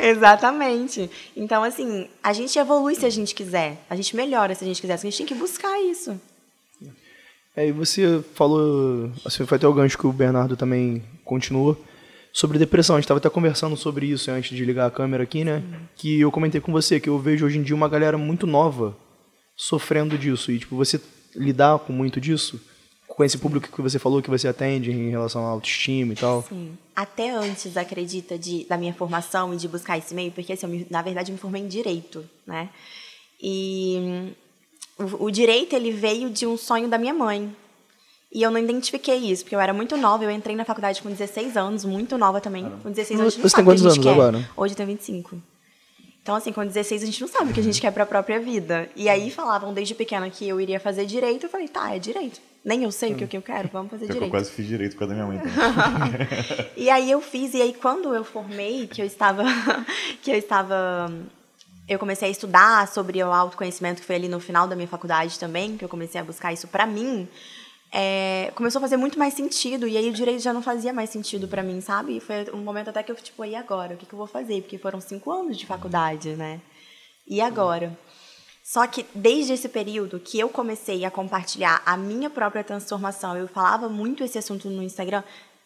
[0.00, 1.10] Exatamente.
[1.36, 3.84] Então, assim, a gente evolui se a gente quiser.
[3.90, 4.94] A gente melhora se a gente quiser.
[4.94, 6.18] A gente tem que buscar isso.
[7.54, 11.76] É, e você falou, assim, foi até o gancho que o Bernardo também continuou,
[12.32, 12.96] sobre depressão.
[12.96, 15.62] A gente estava até conversando sobre isso antes de ligar a câmera aqui, né?
[15.96, 18.96] Que eu comentei com você que eu vejo hoje em dia uma galera muito nova
[19.56, 20.52] sofrendo disso.
[20.52, 21.00] E, tipo, você
[21.34, 22.60] lidar com muito disso,
[23.18, 26.44] com esse público que você falou que você atende em relação à autoestima e tal.
[26.48, 26.78] Sim.
[26.94, 30.86] Até antes, acredita, de, da minha formação e de buscar esse meio, porque, assim, me-
[30.88, 32.68] na verdade, eu me formei em Direito, né?
[33.42, 33.96] E
[34.98, 37.52] hum, o, o Direito, ele veio de um sonho da minha mãe.
[38.32, 40.22] E eu não identifiquei isso, porque eu era muito nova.
[40.22, 42.70] Eu entrei na faculdade com 16 anos, muito nova também.
[42.84, 44.12] Com 16 anos, Você tem quantos anos quer.
[44.12, 44.48] agora?
[44.56, 45.42] Hoje eu tenho 25.
[46.28, 48.38] Então, assim, com 16 a gente não sabe o que a gente quer pra própria
[48.38, 48.90] vida.
[48.94, 51.46] E aí falavam desde pequena que eu iria fazer direito.
[51.46, 52.38] Eu falei, tá, é direito.
[52.62, 54.30] Nem eu sei o que, que eu quero, vamos fazer que Eu direito.
[54.30, 56.68] quase fiz direito por causa da minha mãe também.
[56.76, 59.42] E aí eu fiz, e aí quando eu formei, que eu estava.
[60.20, 61.10] que eu estava.
[61.88, 65.38] Eu comecei a estudar sobre o autoconhecimento, que foi ali no final da minha faculdade
[65.38, 67.26] também, que eu comecei a buscar isso pra mim.
[67.90, 71.10] É, começou a fazer muito mais sentido, e aí o direito já não fazia mais
[71.10, 72.16] sentido pra mim, sabe?
[72.16, 73.94] E foi um momento até que eu, tipo, e agora?
[73.94, 74.62] O que, que eu vou fazer?
[74.62, 76.60] Porque foram cinco anos de faculdade, né?
[77.26, 77.96] E agora?
[78.62, 83.48] Só que desde esse período que eu comecei a compartilhar a minha própria transformação, eu
[83.48, 85.22] falava muito esse assunto no Instagram,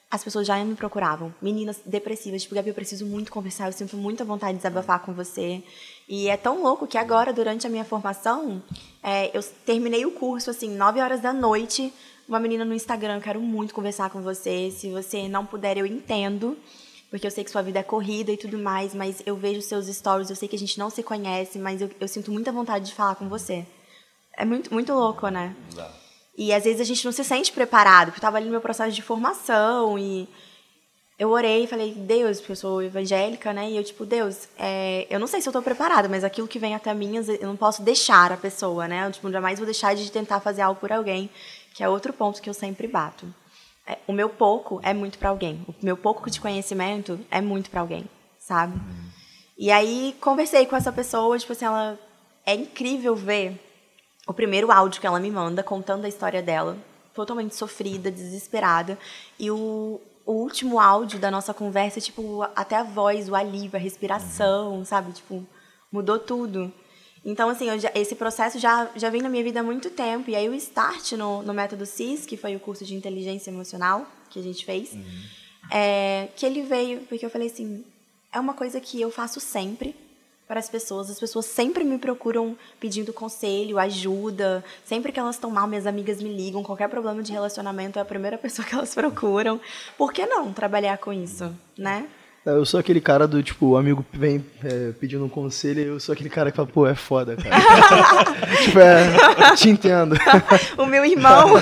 [0.09, 1.35] as pessoas já me procuravam.
[1.41, 5.13] Meninas depressivas, tipo, Gabi, eu preciso muito conversar, eu sinto muita vontade de desabafar com
[5.13, 5.65] você.
[6.07, 8.63] E é tão louco que agora, durante a minha formação,
[9.03, 11.93] é, eu terminei o curso, assim, 9 horas da noite,
[12.29, 16.57] uma menina no Instagram, quero muito conversar com você, se você não puder, eu entendo
[17.13, 19.87] porque eu sei que sua vida é corrida e tudo mais, mas eu vejo seus
[19.87, 22.87] stories, eu sei que a gente não se conhece, mas eu, eu sinto muita vontade
[22.87, 23.67] de falar com você.
[24.35, 25.55] É muito, muito louco, né?
[26.35, 28.63] E às vezes a gente não se sente preparado, porque eu tava ali no meu
[28.63, 30.27] processo de formação e
[31.19, 33.71] eu orei e falei, Deus, porque eu sou evangélica, né?
[33.71, 36.59] E eu, tipo, Deus, é, eu não sei se eu tô preparada, mas aquilo que
[36.59, 39.07] vem até mim, eu não posso deixar a pessoa, né?
[39.07, 41.29] Eu, tipo, jamais vou deixar de tentar fazer algo por alguém,
[41.75, 43.27] que é outro ponto que eu sempre bato.
[43.87, 45.65] É, o meu pouco é muito pra alguém.
[45.67, 48.09] O meu pouco de conhecimento é muito pra alguém,
[48.39, 48.81] sabe?
[49.59, 51.99] E aí conversei com essa pessoa, tipo assim, ela
[52.45, 53.61] é incrível ver
[54.27, 56.77] o primeiro áudio que ela me manda contando a história dela,
[57.15, 58.99] totalmente sofrida, desesperada,
[59.39, 63.83] e o, o último áudio da nossa conversa, tipo, até a voz, o alívio, a
[63.83, 65.13] respiração, sabe?
[65.13, 65.45] Tipo,
[65.91, 66.73] mudou tudo.
[67.25, 70.29] Então, assim, já- esse processo já, já vem na minha vida há muito tempo.
[70.31, 74.07] E aí o start no, no Método CIS, que foi o curso de inteligência emocional
[74.29, 74.97] que a gente fez,
[75.71, 77.85] é, que ele veio porque eu falei assim,
[78.33, 79.95] é uma coisa que eu faço sempre
[80.49, 81.09] para as pessoas.
[81.11, 84.65] As pessoas sempre me procuram pedindo conselho, ajuda.
[84.85, 86.63] Sempre que elas estão mal, minhas amigas me ligam.
[86.63, 89.61] Qualquer problema de relacionamento é a primeira pessoa que elas procuram.
[89.97, 92.07] Por que não trabalhar com isso, né?
[92.45, 96.01] Eu sou aquele cara do, tipo, o amigo vem é, pedindo um conselho e eu
[96.01, 97.55] sou aquele cara que fala, pô, é foda, cara.
[98.65, 100.17] tipo, é, te entendo.
[100.77, 101.55] o meu irmão,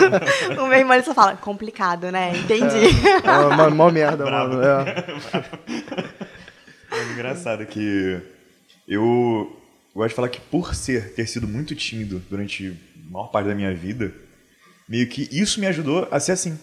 [0.59, 2.33] o meu irmão ele só fala, complicado, né?
[2.35, 2.97] Entendi.
[3.23, 4.55] É uma, uma merda, Bravo.
[4.55, 4.65] mano.
[4.65, 6.31] É.
[6.93, 8.21] É engraçado que
[8.89, 9.57] eu
[9.95, 13.55] gosto de falar que por ser, ter sido muito tímido durante a maior parte da
[13.55, 14.13] minha vida,
[14.89, 16.59] meio que isso me ajudou a ser assim.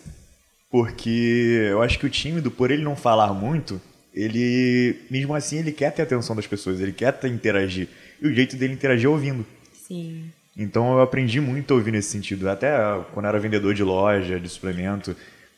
[0.69, 3.79] Porque eu acho que o tímido, por ele não falar muito,
[4.17, 7.87] ele, mesmo assim, ele quer ter a atenção das pessoas, ele quer ter, interagir.
[8.19, 9.45] E o jeito dele interagir é ouvindo.
[9.73, 10.31] Sim.
[10.57, 12.49] Então eu aprendi muito a ouvir nesse sentido.
[12.49, 12.75] Até
[13.13, 15.15] quando eu era vendedor de loja, de suplemento,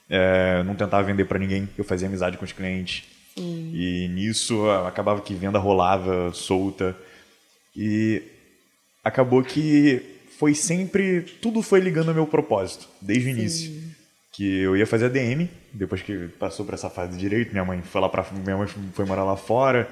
[0.10, 3.06] é, não tentava vender para ninguém, eu fazia amizade com os clientes.
[3.38, 3.72] Sim.
[3.74, 6.96] E nisso acabava que venda rolava solta.
[7.74, 8.22] E
[9.02, 10.02] acabou que
[10.38, 11.22] foi sempre.
[11.42, 13.89] Tudo foi ligando ao meu propósito, desde o início.
[14.40, 17.82] Que eu ia fazer ADM, depois que passou por essa fase de direito, minha mãe
[17.82, 18.26] foi lá pra.
[18.32, 19.86] Minha mãe foi morar lá fora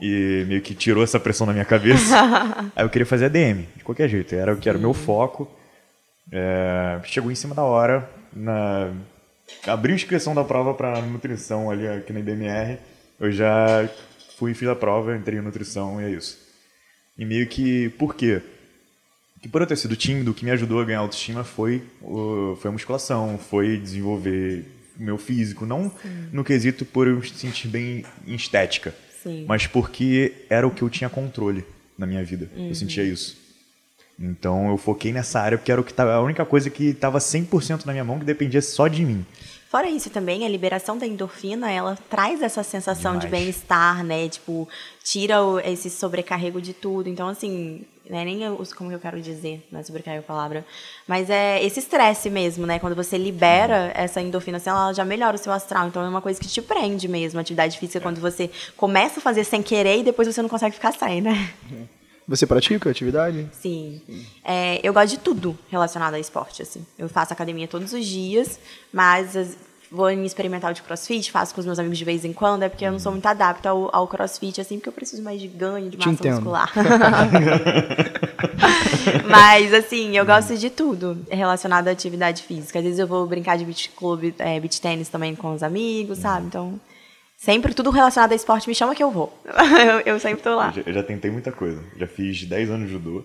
[0.00, 2.16] e meio que tirou essa pressão da minha cabeça.
[2.74, 4.34] Aí eu queria fazer ADM, de qualquer jeito.
[4.34, 5.46] Era o que era o meu foco.
[6.32, 8.94] É, chegou em cima da hora, na,
[9.66, 12.78] abriu inscrição da prova para nutrição ali aqui na IBMR.
[13.20, 13.86] Eu já
[14.38, 16.38] fui, fiz a prova, entrei em nutrição e é isso.
[17.18, 18.40] E meio que, por quê?
[19.42, 22.56] Que por eu ter sido tímido, o que me ajudou a ganhar autoestima foi, o-
[22.60, 24.64] foi a musculação, foi desenvolver
[24.98, 25.66] o meu físico.
[25.66, 25.90] Não
[26.32, 29.44] no quesito por eu me sentir bem em estética, Sim.
[29.48, 31.64] mas porque era o que eu tinha controle
[31.98, 32.48] na minha vida.
[32.56, 33.36] Eu sentia isso.
[34.18, 37.18] Então eu foquei nessa área porque era o que tava, a única coisa que estava
[37.18, 39.26] 100% na minha mão que dependia só de mim.
[39.68, 43.42] Fora isso também, a liberação da endorfina, ela traz essa sensação de Demais.
[43.44, 44.28] bem-estar, né?
[44.28, 44.68] Tipo,
[45.02, 47.08] tira esse sobrecarrego de tudo.
[47.08, 48.24] Então, assim, né?
[48.24, 49.82] nem eu, como que eu quero dizer, não é
[50.18, 50.64] a palavra,
[51.06, 52.78] mas é esse estresse mesmo, né?
[52.78, 55.88] Quando você libera essa endorfina, assim, ela já melhora o seu astral.
[55.88, 59.44] Então, é uma coisa que te prende mesmo, atividade física, quando você começa a fazer
[59.44, 61.52] sem querer e depois você não consegue ficar sem, né?
[62.28, 63.48] Você pratica atividade?
[63.52, 64.00] Sim.
[64.44, 66.86] É, eu gosto de tudo relacionado a esporte, assim.
[66.96, 68.60] Eu faço academia todos os dias,
[68.92, 69.56] mas as-
[69.92, 72.68] vou em experimental de crossfit, faço com os meus amigos de vez em quando, é
[72.68, 75.46] porque eu não sou muito adapta ao, ao crossfit, assim, porque eu preciso mais de
[75.46, 76.34] ganho, de Te massa entendo.
[76.36, 76.72] muscular.
[79.28, 82.78] mas, assim, eu gosto de tudo relacionado à atividade física.
[82.78, 86.18] Às vezes eu vou brincar de beach club, é, beach tênis também com os amigos,
[86.18, 86.46] sabe?
[86.46, 86.80] Então,
[87.36, 89.38] sempre tudo relacionado a esporte me chama que eu vou.
[89.46, 90.68] eu, eu sempre tô lá.
[90.68, 91.84] Eu já, eu já tentei muita coisa.
[91.98, 93.22] Já fiz 10 anos de judô,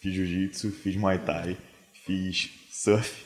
[0.00, 1.56] fiz jiu-jitsu, fiz muay thai,
[2.06, 3.24] fiz surf,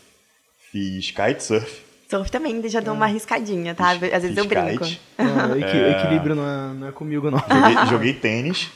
[0.72, 1.87] fiz kitesurf.
[2.08, 3.90] Surf também já dou uma arriscadinha, tá?
[3.90, 4.84] Às vezes eu brinco.
[4.84, 7.38] kite, Ah, equi- Equilíbrio não é, não é comigo, não.
[7.38, 8.70] Joguei, joguei tênis,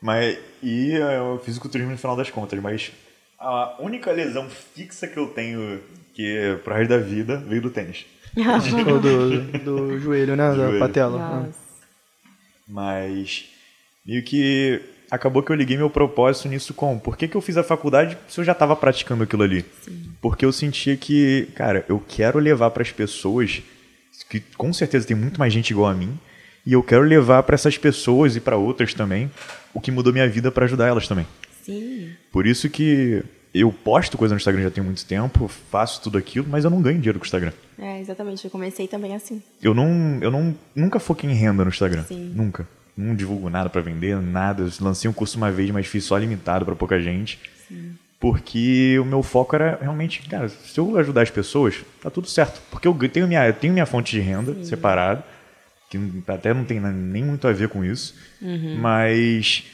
[0.00, 2.92] mas, e eu fiz o culturismo no final das contas, mas
[3.38, 5.80] a única lesão fixa que eu tenho,
[6.14, 8.04] que é pro resto da vida, veio do tênis.
[8.36, 10.48] Ou do, do joelho, né?
[10.50, 10.78] Da Joelho.
[10.78, 11.18] patela.
[11.18, 11.58] Nossa.
[12.68, 13.46] Mas
[14.06, 14.80] meio que
[15.12, 18.16] acabou que eu liguei meu propósito nisso com por que, que eu fiz a faculdade
[18.26, 19.62] se eu já estava praticando aquilo ali?
[20.22, 23.60] Porque eu sentia que, cara, eu quero levar para as pessoas,
[24.30, 26.18] que com certeza tem muito mais gente igual a mim,
[26.64, 29.30] e eu quero levar para essas pessoas e para outras também
[29.74, 31.26] o que mudou minha vida para ajudar elas também.
[31.62, 32.10] Sim.
[32.30, 33.22] Por isso que
[33.52, 36.80] eu posto coisa no Instagram já tem muito tempo, faço tudo aquilo, mas eu não
[36.80, 37.52] ganho dinheiro com o Instagram.
[37.78, 38.46] É, exatamente.
[38.46, 39.42] Eu comecei também assim.
[39.62, 42.04] Eu não, eu não nunca foquei em renda no Instagram.
[42.04, 42.32] Sim.
[42.34, 42.66] Nunca.
[42.96, 44.62] Não divulgo nada pra vender, nada.
[44.62, 47.38] Eu lancei um curso uma vez, mas fiz só limitado pra pouca gente.
[48.20, 52.60] Porque o meu foco era realmente, cara, se eu ajudar as pessoas, tá tudo certo.
[52.70, 55.24] Porque eu tenho minha, eu tenho minha fonte de renda separada,
[55.90, 58.14] que até não tem nem muito a ver com isso.
[58.40, 58.76] Uhum.
[58.78, 59.64] Mas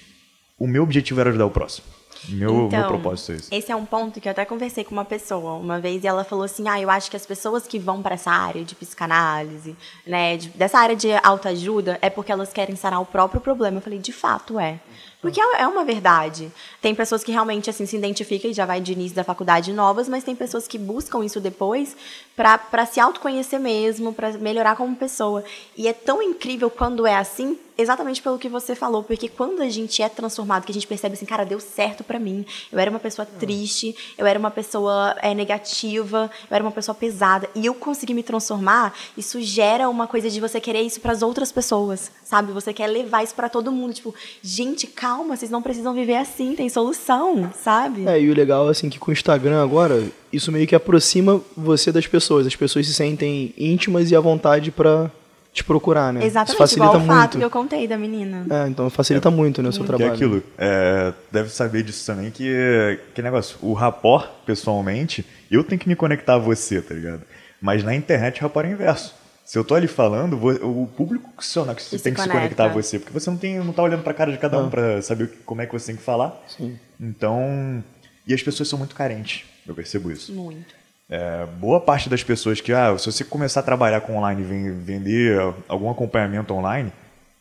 [0.58, 1.97] o meu objetivo era ajudar o próximo.
[2.28, 3.54] Meu, meu propósito é esse.
[3.54, 6.24] Esse é um ponto que eu até conversei com uma pessoa uma vez e ela
[6.24, 9.76] falou assim: "Ah, eu acho que as pessoas que vão para essa área de psicanálise,
[10.06, 13.78] né, de- dessa área de autoajuda é porque elas querem sanar o próprio problema".
[13.78, 14.78] Eu falei: "De fato é".
[15.20, 16.52] Porque é é uma verdade.
[16.80, 20.08] Tem pessoas que realmente assim se identificam e já vai de início da faculdade novas,
[20.08, 21.96] mas tem pessoas que buscam isso depois
[22.36, 25.42] para se autoconhecer mesmo, para melhorar como pessoa.
[25.76, 29.68] E é tão incrível quando é assim, exatamente pelo que você falou, porque quando a
[29.68, 32.44] gente é transformado, que a gente percebe assim, cara, deu certo pra mim.
[32.72, 36.94] Eu era uma pessoa triste, eu era uma pessoa é, negativa, eu era uma pessoa
[36.94, 38.92] pesada e eu consegui me transformar.
[39.16, 42.52] Isso gera uma coisa de você querer isso pras outras pessoas, sabe?
[42.52, 44.12] Você quer levar isso pra todo mundo, tipo,
[44.42, 48.08] gente, calma, vocês não precisam viver assim, tem solução, sabe?
[48.08, 51.92] É, e o legal, assim, que com o Instagram agora, isso meio que aproxima você
[51.92, 52.44] das pessoas.
[52.44, 55.10] As pessoas se sentem íntimas e à vontade pra
[55.52, 56.24] te procurar, né?
[56.24, 58.46] Exatamente, isso facilita igual o fato que eu contei da menina.
[58.48, 60.12] É, então facilita muito né, o seu Que é trabalho.
[60.14, 65.88] aquilo, é, deve saber disso também, que, que negócio, o rapport, pessoalmente, eu tenho que
[65.88, 67.22] me conectar a você, tá ligado?
[67.60, 69.14] Mas na internet o rapport é inverso.
[69.44, 72.32] Se eu tô ali falando, o público que, se, que se tem que se conecta.
[72.32, 74.68] conectar a você, porque você não, tem, não tá olhando pra cara de cada um
[74.68, 76.38] pra saber como é que você tem que falar.
[76.46, 76.78] Sim.
[77.00, 77.82] Então,
[78.26, 80.34] e as pessoas são muito carentes, eu percebo isso.
[80.34, 80.74] Muito.
[81.10, 84.44] É, boa parte das pessoas que, ah, se você começar a trabalhar com online e
[84.44, 86.92] ven- vender algum acompanhamento online,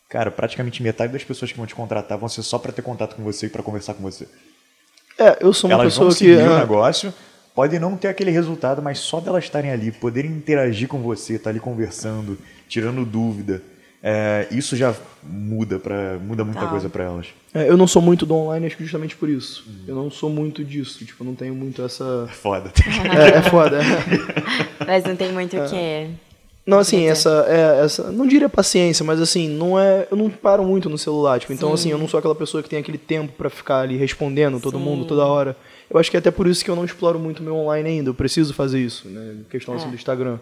[0.10, 3.16] cara, praticamente metade das pessoas que vão te contratar vão ser só para ter contato
[3.16, 4.26] com você e para conversar com você.
[5.20, 6.20] É, eu sou uma Elas pessoa vão que.
[6.20, 7.14] seguir o é, negócio,
[7.54, 11.50] podem não ter aquele resultado, mas só delas estarem ali, poderem interagir com você, estar
[11.50, 12.38] ali conversando,
[12.70, 13.62] tirando dúvida,
[14.02, 16.70] é, isso já muda, pra, muda muita Total.
[16.72, 17.28] coisa pra elas.
[17.54, 19.66] É, eu não sou muito do online, acho que justamente por isso.
[19.88, 22.28] Eu não sou muito disso, tipo, eu não tenho muito essa...
[22.32, 22.72] Foda.
[23.18, 23.78] É, é foda.
[23.82, 24.84] é.
[24.86, 26.10] Mas não tem muito o que.
[26.66, 28.12] Não, assim, essa, é, essa.
[28.12, 30.06] Não diria paciência, mas assim, não é.
[30.12, 31.40] Eu não paro muito no celular.
[31.40, 31.74] Tipo, então, Sim.
[31.76, 34.78] assim, eu não sou aquela pessoa que tem aquele tempo pra ficar ali respondendo todo
[34.78, 34.84] Sim.
[34.84, 35.56] mundo toda hora.
[35.90, 38.10] Eu acho que é até por isso que eu não exploro muito meu online ainda.
[38.10, 39.36] Eu preciso fazer isso, né?
[39.50, 39.90] Questão assim É.
[39.92, 40.40] do Instagram.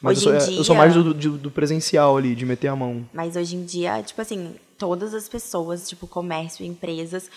[0.00, 2.34] Mas Hoje eu em sou, é, eu sou dia- mais do, do, do presencial ali,
[2.34, 3.08] de meter a mão.
[3.12, 7.30] Mas hoje em dia, tipo assim, todas as pessoas, tipo, comércio, empresas,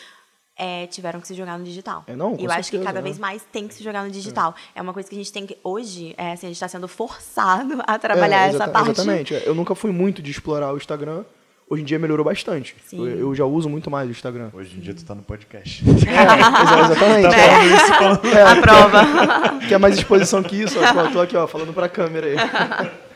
[0.58, 2.04] é, tiveram que se jogar no digital.
[2.06, 3.04] É, não, E eu acho que certeza, cada né?
[3.04, 4.54] vez mais tem que se jogar no digital.
[4.76, 4.82] É.
[4.82, 5.58] uma coisa que a gente tem que.
[5.64, 8.92] Hoje, é, assim, a gente está sendo forçado a trabalhar É, essa parte.
[8.92, 9.36] Exatamente.
[9.36, 9.44] é.
[9.48, 11.24] Eu nunca fui muito de explorar o Instagram.
[11.70, 12.76] Hoje em dia melhorou bastante.
[12.92, 14.50] Eu, eu já uso muito mais o Instagram.
[14.54, 15.84] Hoje em dia tu tá no podcast.
[15.88, 15.94] É,
[16.84, 18.36] exatamente.
[18.36, 18.42] É.
[18.42, 19.60] A prova.
[19.68, 20.80] Quer mais exposição que isso?
[20.80, 22.36] Ó, eu tô aqui, ó, falando pra câmera aí.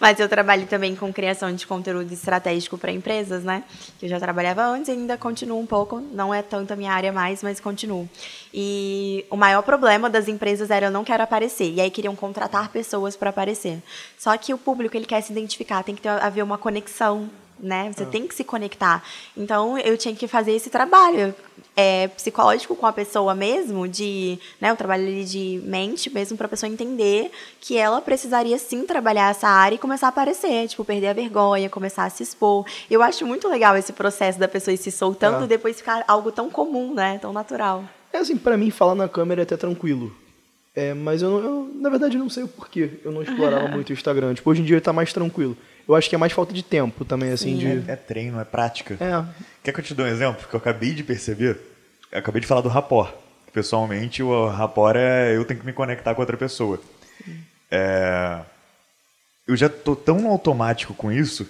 [0.00, 3.62] Mas eu trabalho também com criação de conteúdo estratégico para empresas, né?
[3.98, 6.00] Que eu já trabalhava antes e ainda continuo um pouco.
[6.12, 8.08] Não é tanto a minha área mais, mas continuo.
[8.52, 11.72] E o maior problema das empresas era eu não quero aparecer.
[11.72, 13.82] E aí queriam contratar pessoas para aparecer.
[14.18, 17.30] Só que o público, ele quer se identificar, tem que ter, haver uma conexão,
[17.62, 17.92] né?
[17.94, 19.02] Você tem que se conectar.
[19.36, 21.32] Então, eu tinha que fazer esse trabalho
[21.76, 26.46] é, psicológico com a pessoa mesmo, de, né, o trabalho ali de mente mesmo, para
[26.46, 30.84] a pessoa entender que ela precisaria sim trabalhar essa área e começar a aparecer, tipo,
[30.84, 32.66] perder a vergonha, começar a se expor.
[32.90, 35.44] Eu acho muito legal esse processo da pessoa ir se soltando É.
[35.44, 37.84] e depois ficar algo tão comum, né, tão natural.
[38.12, 40.12] É assim, pra mim, falar na câmera é até tranquilo.
[40.74, 42.98] É, mas eu, não- eu, na verdade, não sei o porquê.
[43.04, 44.34] Eu não explorava muito o Instagram.
[44.34, 45.56] Tipo, hoje em dia tá mais tranquilo.
[45.92, 47.80] Eu acho que é mais falta de tempo também, assim, Sim.
[47.80, 47.90] de...
[47.90, 48.96] É treino, é prática.
[49.00, 49.24] É,
[49.62, 50.46] Quer que eu te dê um exemplo?
[50.48, 51.58] Que eu acabei de perceber.
[52.10, 53.12] Eu acabei de falar do rapport.
[53.52, 56.80] Pessoalmente, o rapport é eu tenho que me conectar com outra pessoa.
[57.70, 58.38] É,
[59.46, 61.46] Eu já tô tão automático com isso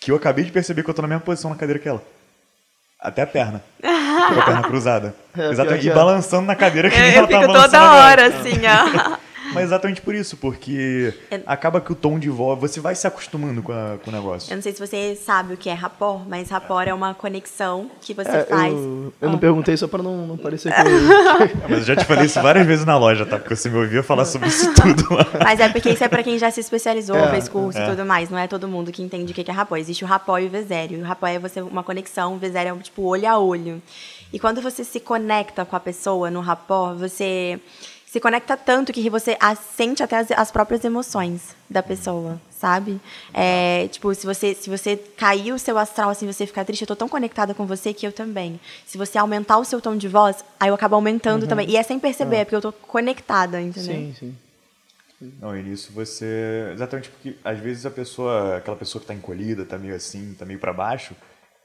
[0.00, 2.02] que eu acabei de perceber que eu tô na mesma posição na cadeira que ela.
[3.00, 3.62] Até a perna.
[3.80, 5.14] Com a perna cruzada.
[5.34, 5.86] É, exatamente.
[5.86, 5.94] E é.
[5.94, 8.02] balançando na cadeira que Eu, nem eu ela tá fico toda agora.
[8.04, 9.16] hora assim, ó.
[9.52, 13.06] Mas exatamente por isso, porque É- acaba que o tom de voz, você vai se
[13.06, 14.52] acostumando com, a- com o negócio.
[14.52, 17.90] Eu não sei se você sabe o que é rapport, mas rapport é uma conexão
[18.00, 18.72] que você é, faz.
[18.72, 19.40] eu, eu não Ah.
[19.40, 21.68] perguntei só pra não, não parecer que eu...
[21.68, 23.38] Mas eu já te falei isso várias vezes na loja, tá?
[23.38, 25.26] Porque você me ouvia falar sobre isso tudo lá.
[25.44, 27.86] Mas é porque isso é pra quem já se especializou, É, fez curso é.
[27.86, 28.30] e tudo mais.
[28.30, 29.80] Não é todo mundo que entende o que é rapport.
[29.80, 30.98] Existe o rapport e o vesério.
[31.00, 33.82] O rapport é você uma conexão, o vesério é tipo olho a olho.
[34.32, 37.60] E quando você se conecta com a pessoa no rapport, você
[38.12, 39.38] se conecta tanto que você
[39.74, 43.00] sente até as, as próprias emoções da pessoa, sabe?
[43.32, 46.86] É, tipo, se você, se você cair o seu astral, assim, você ficar triste, eu
[46.86, 48.60] tô tão conectada com você que eu também.
[48.84, 51.70] Se você aumentar o seu tom de voz, aí eu acabo aumentando também.
[51.70, 53.96] E é sem perceber, é porque eu tô conectada, entendeu?
[53.96, 54.36] Sim, sim.
[55.40, 56.70] Não, e nisso você.
[56.74, 60.44] Exatamente porque às vezes a pessoa, aquela pessoa que tá encolhida, tá meio assim, tá
[60.44, 61.16] meio pra baixo,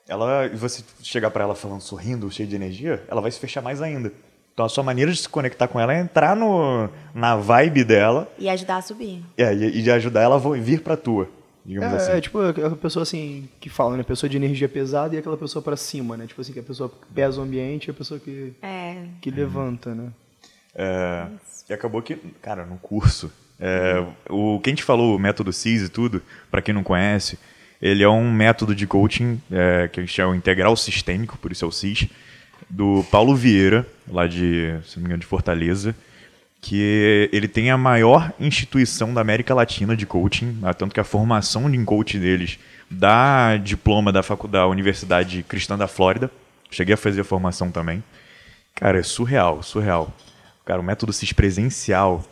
[0.08, 0.46] ela.
[0.46, 3.82] E você chegar pra ela falando, sorrindo, cheio de energia, ela vai se fechar mais
[3.82, 4.14] ainda.
[4.58, 8.28] Então a sua maneira de se conectar com ela é entrar no, na vibe dela
[8.39, 9.24] E ajudar a subir.
[9.38, 11.30] é, e, e de ajudar ela a vir pra tua,
[11.63, 12.12] digamos É, assim.
[12.13, 14.02] é, tipo aquela pessoa assim que fala, né?
[14.02, 16.26] Pessoa de energia pesada e aquela pessoa pra cima, né?
[16.26, 18.96] Tipo assim, que a pessoa que pesa o ambiente e a pessoa que, É.
[19.22, 20.10] que levanta, né?
[20.74, 21.28] É,
[21.70, 25.89] e acabou que, cara, no curso, é, o quem te falou o método CIS e
[25.89, 27.38] tudo, para quem não conhece,
[27.80, 31.63] ele é um método de coaching é, que a gente chama integral sistêmico, por isso
[31.63, 32.08] é o CIS,
[32.70, 35.96] do Paulo Vieira, lá de, se não me engano, de Fortaleza,
[36.62, 41.04] que ele tem a maior instituição da América Latina de coaching, né, tanto que a
[41.04, 46.32] formação de coaching deles dá diploma da, facu- da Universidade Cristã da Flórida.
[46.72, 48.04] Cheguei a fazer a formação também.
[48.76, 50.12] Cara, é surreal, surreal.
[50.65, 52.26] Cara, o método CIS presencial.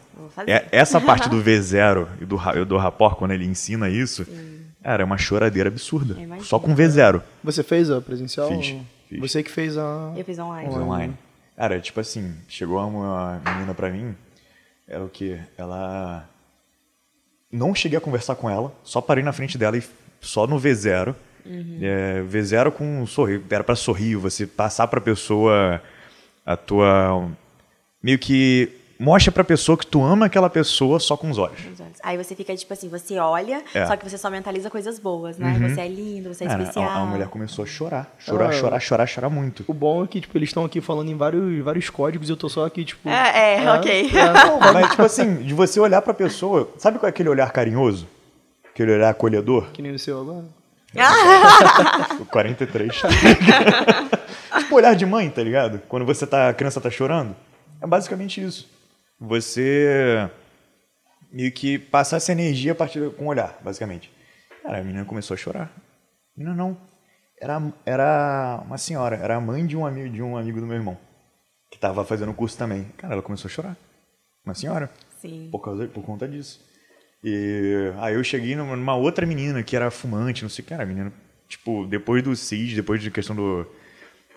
[0.48, 4.26] É, essa parte do V0 e do, do rapport, quando ele ensina isso,
[4.84, 6.16] cara, é uma choradeira absurda.
[6.42, 7.22] Só com V0.
[7.44, 8.48] Você fez a presencial?
[8.50, 8.76] Fiz,
[9.08, 9.20] fiz.
[9.20, 10.14] Você que fez a.
[10.16, 10.68] Eu fiz online.
[10.68, 11.18] Fiz online.
[11.56, 14.16] Cara, tipo assim, chegou uma menina pra mim,
[14.88, 15.40] era o quê?
[15.58, 16.30] Ela.
[17.52, 19.84] Não cheguei a conversar com ela, só parei na frente dela e
[20.20, 21.16] só no V0.
[21.82, 23.44] É, V0 com um sorriso.
[23.50, 25.82] Era pra sorrir, você passar pra pessoa
[26.46, 27.30] a tua.
[28.02, 28.72] Meio que.
[28.98, 31.60] Mostra pra pessoa que tu ama aquela pessoa só com os olhos.
[31.74, 31.98] Os olhos.
[32.02, 33.82] Aí você fica tipo assim, você olha, É.
[33.82, 33.88] Uhum.
[33.88, 35.58] só que você só mentaliza coisas boas, né?
[35.70, 36.90] Você é lindo, você é Cara, especial.
[36.90, 38.16] a, a mulher começou a chorar.
[38.18, 38.52] Chorar, Ah.
[38.54, 39.66] chorar, chorar, chorar muito.
[39.68, 42.38] O bom é que, tipo, eles estão aqui falando em vários, vários códigos e eu
[42.38, 43.10] tô só aqui, tipo.
[43.10, 44.12] É, é, ok.
[44.14, 46.70] Não, mas tipo assim, de você olhar pra pessoa.
[46.78, 48.08] Sabe qual é aquele olhar carinhoso?
[48.72, 49.66] Aquele olhar acolhedor?
[49.74, 50.46] Que nem o seu agora.
[52.22, 52.94] O 43.
[54.60, 55.82] tipo olhar de mãe, tá ligado?
[55.90, 57.36] Quando você tá, a criança tá chorando.
[57.82, 58.70] É basicamente isso.
[59.20, 60.30] Você
[61.32, 64.12] meio que passar essa energia a partir com o olhar, basicamente.
[64.64, 65.72] Cara, a menina começou a chorar.
[66.36, 66.78] Menina não.
[67.40, 70.78] Era, era uma senhora, era a mãe de um amigo, de um amigo do meu
[70.78, 70.98] irmão,
[71.70, 72.86] que tava fazendo o curso também.
[72.98, 73.78] Cara, ela começou a chorar.
[74.46, 74.90] Uma senhora.
[75.20, 75.50] Sim.
[75.52, 76.64] Por, causa, por conta disso.
[77.24, 80.84] E aí eu cheguei numa outra menina que era fumante, não sei o que, era
[80.84, 81.12] a menina,
[81.48, 83.68] tipo, depois do CIS, depois de questão do.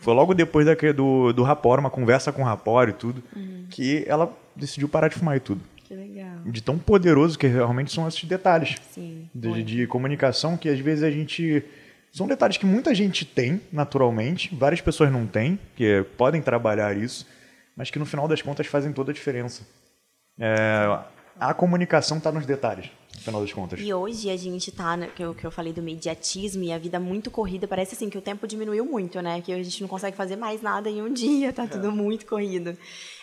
[0.00, 3.22] Foi logo depois da, do, do Rapor, uma conversa com o Rapor e tudo,
[3.70, 5.60] que ela decidiu parar de fumar e tudo.
[5.84, 6.38] Que legal.
[6.44, 9.28] De tão poderoso que realmente são esses detalhes Sim.
[9.34, 11.64] de, de comunicação que às vezes a gente.
[12.12, 17.26] São detalhes que muita gente tem, naturalmente, várias pessoas não têm, que podem trabalhar isso,
[17.76, 19.62] mas que no final das contas fazem toda a diferença.
[20.38, 20.98] É,
[21.38, 23.80] a comunicação está nos detalhes, no final das contas.
[23.80, 26.78] E hoje a gente tá, né, que eu, que eu falei do imediatismo e a
[26.78, 29.40] vida muito corrida, parece assim que o tempo diminuiu muito, né?
[29.40, 32.76] Que a gente não consegue fazer mais nada em um dia, tá tudo muito corrido.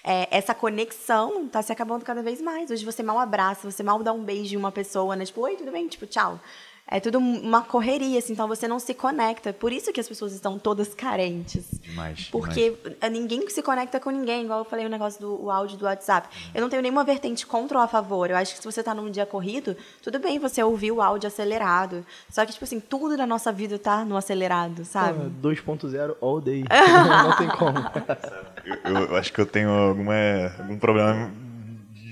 [0.03, 2.69] É, essa conexão tá se acabando cada vez mais.
[2.69, 5.25] Hoje você mal abraça, você mal dá um beijo em uma pessoa, né?
[5.25, 5.87] Tipo, oi, tudo bem?
[5.87, 6.39] Tipo, tchau.
[6.87, 9.51] É tudo uma correria, assim, então você não se conecta.
[9.51, 11.65] Por isso que as pessoas estão todas carentes.
[11.81, 12.77] Demais, Porque
[13.11, 16.29] ninguém se conecta com ninguém, igual eu falei o negócio do o áudio do WhatsApp.
[16.53, 18.29] Eu não tenho nenhuma vertente contra ou a favor.
[18.29, 21.27] Eu acho que se você tá num dia corrido, tudo bem você ouvir o áudio
[21.27, 22.05] acelerado.
[22.29, 25.19] Só que, tipo assim, tudo na nossa vida tá no acelerado, sabe?
[25.25, 26.65] Ah, 2.0 all day.
[26.69, 27.79] não tem como.
[28.83, 30.13] Eu, eu acho que eu tenho alguma,
[30.59, 31.31] algum problema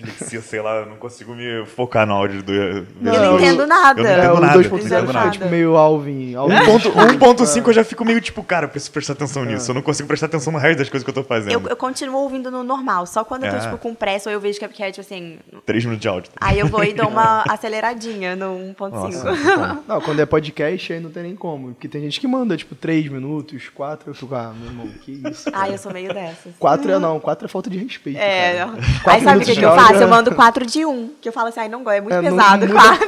[0.04, 2.54] dislexia, sei lá, eu não consigo me focar no áudio do.
[2.54, 4.02] eu não entendo nada.
[4.02, 4.60] Eu não É, entendo o nada.
[4.60, 5.30] 2.0 não fica entendo nada.
[5.32, 6.36] tipo meio Alvin.
[6.36, 9.72] Alvin 1.5 eu já fico meio tipo, cara, eu preciso prestar atenção nisso.
[9.72, 11.52] Eu não consigo prestar atenção no resto das coisas que eu tô fazendo.
[11.54, 13.06] Eu, eu continuo ouvindo no normal.
[13.06, 13.60] Só quando eu tô, É.
[13.60, 15.38] tipo, com pressa ou eu vejo que é, que é tipo assim.
[15.66, 16.32] Três minutos de áudio.
[16.40, 18.90] Aí eu vou e dou uma aceleradinha no 1.5.
[18.92, 19.84] Nossa.
[19.88, 21.70] Não, quando é podcast aí não tem nem como.
[21.74, 25.22] Porque tem gente que manda, tipo, 3 minutos, 4, eu fico, ah, meu irmão, que
[25.30, 25.50] isso.
[25.54, 26.54] Ai, eu sou meio dessas.
[26.60, 28.18] 4 é não, 4 é falta de respeito.
[28.20, 28.66] É, cara.
[28.72, 28.78] não.
[29.14, 29.93] Aí sabe o que, que eu faço?
[30.00, 31.14] É- Eu mando 4 de 1.
[31.22, 32.66] Que eu falo assim, ai, não gosto, é muito É, pesado.
[32.68, 33.08] não- 4.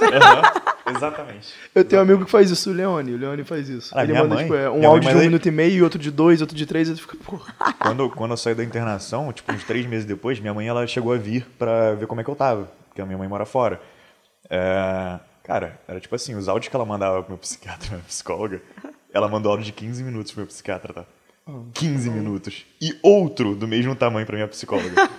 [0.96, 1.54] Exatamente.
[1.74, 3.14] Eu tenho um amigo que faz isso, o Leone.
[3.14, 3.92] O Leone faz isso.
[3.98, 4.44] Ah, Ele minha manda, mãe?
[4.46, 6.66] tipo, é, um áudio de um aí- minuto e meio, outro de dois, outro de
[6.66, 7.54] três, e tu fica, porra.
[7.80, 11.12] Quando, quando eu saí da internação, tipo, uns três meses depois, minha mãe ela chegou
[11.14, 12.70] a vir pra ver como é que eu tava.
[12.90, 13.82] Porque a minha mãe mora fora.
[14.50, 18.62] É, cara, era tipo assim, os áudios que ela mandava pro meu psiquiatra, minha psicóloga,
[19.12, 21.04] ela mandou áudio de 15 minutos pro meu psiquiatra, tá?
[21.74, 22.66] 15 minutos.
[22.82, 25.10] E outro do mesmo tamanho pra minha psicóloga.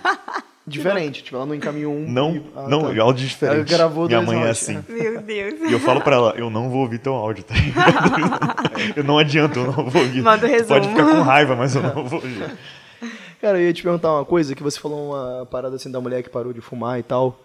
[0.69, 2.11] Diferente, tipo, ela não encaminhou um.
[2.11, 3.01] Não, e- ah, não, tá.
[3.01, 3.55] áudio diferente.
[3.55, 4.83] Ela gravou minha mãe é assim.
[4.89, 5.61] Meu Deus.
[5.61, 8.93] E eu falo pra ela, eu não vou ouvir teu áudio, tá ligado?
[8.97, 10.21] eu não adianta, eu não vou ouvir.
[10.21, 11.05] Manda o Tu Pode resumo.
[11.05, 12.51] ficar com raiva, mas eu não vou ouvir.
[13.39, 16.21] Cara, eu ia te perguntar uma coisa, que você falou uma parada assim da mulher
[16.21, 17.39] que parou de fumar e tal.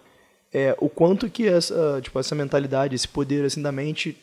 [0.51, 4.17] É, o quanto que essa, tipo, essa mentalidade, esse poder assim da mente,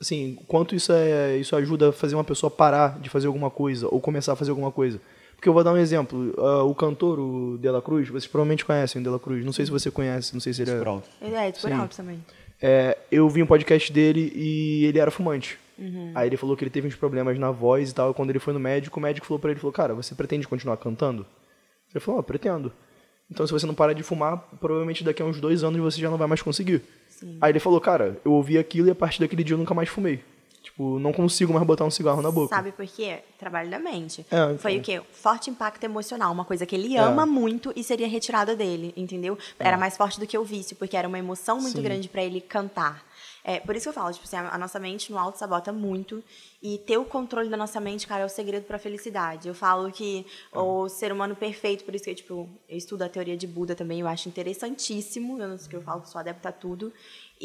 [0.00, 3.50] assim, o quanto isso é, isso ajuda a fazer uma pessoa parar de fazer alguma
[3.50, 5.00] coisa ou começar a fazer alguma coisa.
[5.44, 8.64] Porque eu vou dar um exemplo, ah, o cantor, o De La Cruz, vocês provavelmente
[8.64, 10.78] conhecem o De La Cruz, não sei se você conhece, não sei se ele é...
[10.78, 11.06] Pronto.
[11.20, 11.70] Ele é, Sim.
[11.72, 12.24] alto também.
[12.62, 15.58] É, eu vi um podcast dele e ele era fumante.
[15.78, 16.12] Uhum.
[16.14, 18.10] Aí ele falou que ele teve uns problemas na voz e tal.
[18.10, 20.48] E quando ele foi no médico, o médico falou pra ele, falou, cara, você pretende
[20.48, 21.26] continuar cantando?
[21.92, 22.72] Ele falou, ah, pretendo.
[23.30, 26.08] Então se você não parar de fumar, provavelmente daqui a uns dois anos você já
[26.08, 26.80] não vai mais conseguir.
[27.38, 29.90] Aí ele falou, cara, eu ouvi aquilo e a partir daquele dia eu nunca mais
[29.90, 30.20] fumei.
[30.64, 32.56] Tipo, não consigo mais botar um cigarro na boca.
[32.56, 33.22] Sabe por quê?
[33.38, 34.24] Trabalho da mente.
[34.30, 34.58] É, então.
[34.58, 35.02] Foi o quê?
[35.12, 36.32] Forte impacto emocional.
[36.32, 39.36] Uma coisa que ele ama muito e seria retirada dele, entendeu?
[39.58, 41.82] Era mais forte do que o vício, porque era uma emoção muito Sim.
[41.82, 43.04] grande pra ele cantar.
[43.46, 46.24] É, por isso que eu falo, tipo assim, a nossa mente no alto sabota muito.
[46.62, 49.46] E ter o controle da nossa mente, cara, é o segredo pra felicidade.
[49.46, 53.36] Eu falo que o ser humano perfeito, por isso que tipo, eu estudo a teoria
[53.36, 55.38] de Buda também, eu acho interessantíssimo.
[55.38, 56.90] Eu não sei o que eu falo, sou adepta a tudo.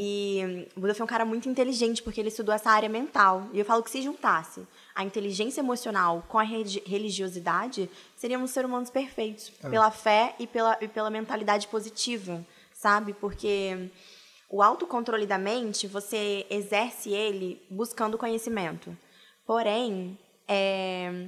[0.02, 3.50] E hum, o Buda foi um cara muito inteligente, porque ele estudou essa área mental.
[3.52, 8.70] E eu falo que se juntasse a inteligência emocional com a religi- religiosidade, seríamos seres
[8.70, 9.50] humanos perfeitos.
[9.70, 13.12] Pela fé e pela, e pela mentalidade positiva, sabe?
[13.14, 13.89] Porque
[14.50, 18.97] o autocontrole da mente, você exerce ele buscando conhecimento.
[19.45, 21.26] Porém, é,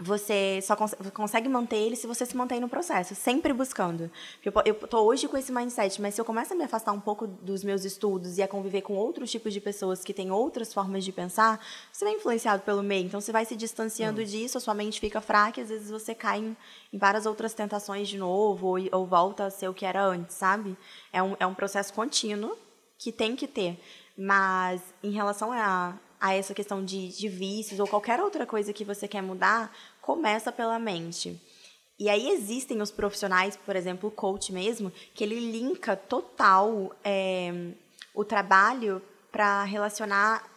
[0.00, 4.10] você só cons- consegue manter ele se você se mantém no processo, sempre buscando.
[4.42, 6.92] Eu, po- eu tô hoje com esse mindset, mas se eu começo a me afastar
[6.92, 10.30] um pouco dos meus estudos e a conviver com outros tipos de pessoas que têm
[10.30, 11.60] outras formas de pensar,
[11.92, 13.04] você vai influenciado pelo meio.
[13.04, 16.14] Então você vai se distanciando disso, a sua mente fica fraca e às vezes você
[16.14, 16.56] cai em,
[16.92, 20.36] em várias outras tentações de novo ou, ou volta a ser o que era antes,
[20.36, 20.74] sabe?
[21.12, 22.56] É um, é um processo contínuo
[22.98, 23.78] que tem que ter.
[24.16, 28.84] Mas em relação a, a essa questão de, de vícios ou qualquer outra coisa que
[28.84, 31.36] você quer mudar, começa pela mente.
[31.98, 37.72] E aí existem os profissionais, por exemplo, o coach mesmo, que ele linka total é,
[38.14, 39.02] o trabalho
[39.32, 40.48] para relacionar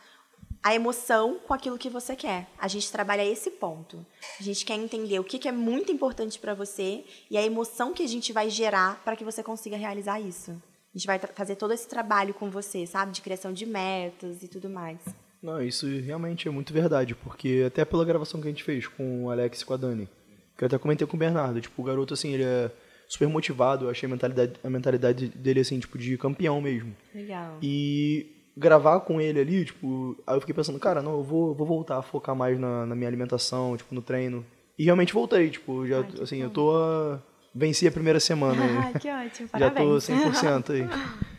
[0.62, 2.48] a emoção com aquilo que você quer.
[2.60, 4.06] A gente trabalha esse ponto.
[4.40, 7.92] A gente quer entender o que, que é muito importante para você e a emoção
[7.92, 10.52] que a gente vai gerar para que você consiga realizar isso.
[10.52, 13.12] A gente vai fazer todo esse trabalho com você, sabe?
[13.12, 15.00] De criação de metas e tudo mais.
[15.46, 19.26] Não, isso realmente é muito verdade, porque até pela gravação que a gente fez com
[19.26, 20.10] o Alex e com a Dani,
[20.58, 22.72] que eu até comentei com o Bernardo, tipo, o garoto, assim, ele é
[23.08, 26.96] super motivado, eu achei a mentalidade, a mentalidade dele, assim, tipo, de campeão mesmo.
[27.14, 27.60] Legal.
[27.62, 28.26] E
[28.58, 32.00] gravar com ele ali, tipo, aí eu fiquei pensando, cara, não, eu vou, vou voltar
[32.00, 34.44] a focar mais na, na minha alimentação, tipo, no treino.
[34.80, 36.44] E realmente voltei, tipo, já, Ai, assim, bom.
[36.46, 37.22] eu tô a...
[37.54, 38.62] Venci a primeira semana.
[38.96, 40.10] Ah, que ótimo, já tô parabéns.
[40.10, 40.90] 100% aí.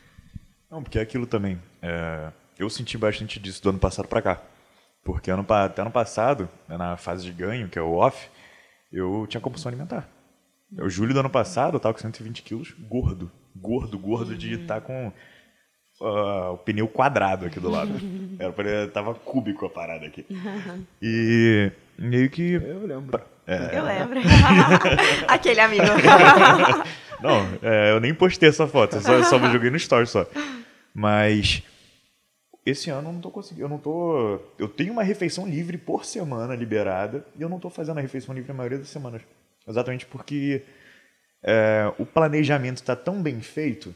[0.71, 1.61] Não, porque é aquilo também.
[1.83, 4.41] é, eu senti bastante disso do ano passado pra cá.
[5.05, 8.29] Porque ano, até ano passado, né, na fase de ganho, que é o off,
[8.93, 10.09] eu tinha compulsão alimentar.
[10.77, 13.31] Eu, julho do ano passado, eu tava com 120 quilos, gordo.
[13.55, 15.13] Gordo, gordo de estar com
[16.01, 17.93] ah, o pneu quadrado aqui do lado.
[18.39, 20.27] Era, tava cúbico a parada aqui.
[21.01, 22.55] E meio que...
[22.55, 23.23] Eu lembro.
[23.47, 24.21] Eu lembro.
[25.29, 25.85] Aquele amigo.
[27.23, 30.27] Não, é, eu nem postei essa foto, eu só, só joguei no story só.
[30.93, 31.63] Mas
[32.67, 36.05] esse ano eu não tô conseguindo, eu não tô, eu tenho uma refeição livre por
[36.05, 39.23] semana liberada e eu não tô fazendo a refeição livre a maioria das semanas.
[39.67, 40.63] Exatamente porque
[41.43, 43.95] é, o planejamento está tão bem feito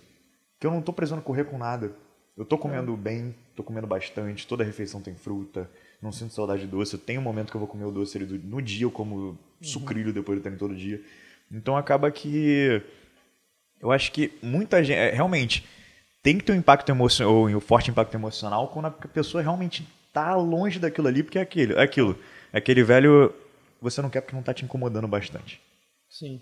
[0.59, 1.93] que eu não tô precisando correr com nada.
[2.37, 5.69] Eu tô comendo bem, tô comendo bastante, toda refeição tem fruta,
[6.01, 6.95] não sinto saudade de doce.
[6.95, 9.37] Eu tenho um momento que eu vou comer o doce ali no dia, eu como
[9.61, 11.03] sucrilho depois do treino todo dia.
[11.51, 12.83] Então acaba que
[13.81, 15.67] eu acho que muita gente, é, realmente,
[16.23, 19.87] tem que ter um impacto emocional, ou um forte impacto emocional quando a pessoa realmente
[20.13, 22.19] tá longe daquilo ali, porque é aquilo, é aquilo.
[22.53, 23.33] É aquele velho,
[23.81, 25.61] você não quer porque não tá te incomodando bastante.
[26.09, 26.41] Sim.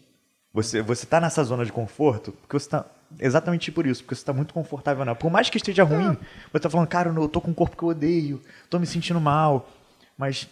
[0.52, 2.84] Você, você tá nessa zona de conforto porque você tá.
[3.18, 5.14] Exatamente por isso, porque você tá muito confortável na.
[5.14, 6.16] Por mais que esteja ruim,
[6.52, 9.20] você tá falando, cara, eu tô com um corpo que eu odeio, tô me sentindo
[9.20, 9.70] mal.
[10.16, 10.48] Mas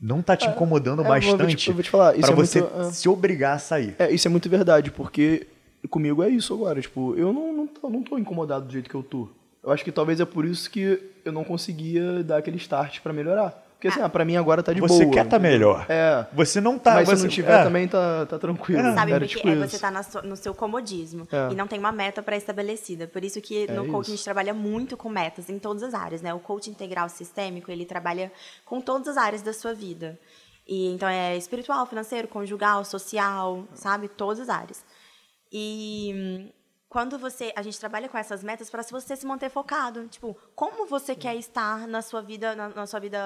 [0.00, 2.92] não tá te incomodando é, vou te- bastante pra é você muito, é.
[2.92, 3.94] se obrigar a sair.
[3.98, 5.46] É, isso é muito verdade, porque
[5.88, 6.80] comigo é isso agora.
[6.80, 9.28] Tipo, eu não, não, tô, não tô incomodado do jeito que eu tô.
[9.62, 13.12] Eu acho que talvez é por isso que eu não conseguia dar aquele start pra
[13.12, 13.62] melhorar.
[13.76, 15.14] Porque assim, ah, pra mim agora tá de você boa.
[15.14, 15.84] quer tá melhor.
[15.88, 16.26] É.
[16.32, 16.94] Você não tá.
[16.94, 17.62] Mas você, se não tiver é.
[17.62, 18.82] também tá, tá tranquilo.
[18.94, 19.68] Sabe, Era porque tipo é, isso.
[19.68, 21.52] você tá no seu comodismo É.
[21.52, 23.06] e não tem uma meta pré-estabelecida.
[23.06, 24.12] Por isso que no É coaching isso.
[24.12, 26.32] a gente trabalha muito com metas em todas as áreas, né?
[26.32, 28.32] O coaching integral sistêmico, ele trabalha
[28.64, 30.18] com todas as áreas da sua vida.
[30.66, 34.08] E então é espiritual, financeiro, conjugal, social, sabe?
[34.08, 34.82] Todas as áreas.
[35.58, 36.52] E
[36.86, 40.84] quando você, a gente trabalha com essas metas para você se manter focado, tipo, como
[40.86, 43.18] você quer estar na sua vida, na, na sua vida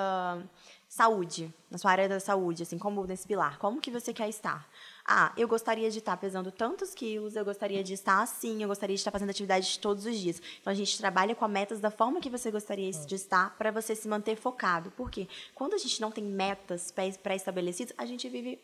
[0.88, 4.68] saúde, na sua área da saúde, assim, como nesse pilar, como que você quer estar?
[5.04, 8.94] Ah, eu gostaria de estar pesando tantos quilos, eu gostaria de estar assim, eu gostaria
[8.94, 10.40] de estar fazendo atividades todos os dias.
[10.60, 13.96] Então a gente trabalha com metas da forma que você gostaria de estar para você
[13.96, 14.92] se manter focado.
[14.92, 15.26] Por quê?
[15.52, 18.60] Quando a gente não tem metas pré- pré-estabelecidas, a gente vive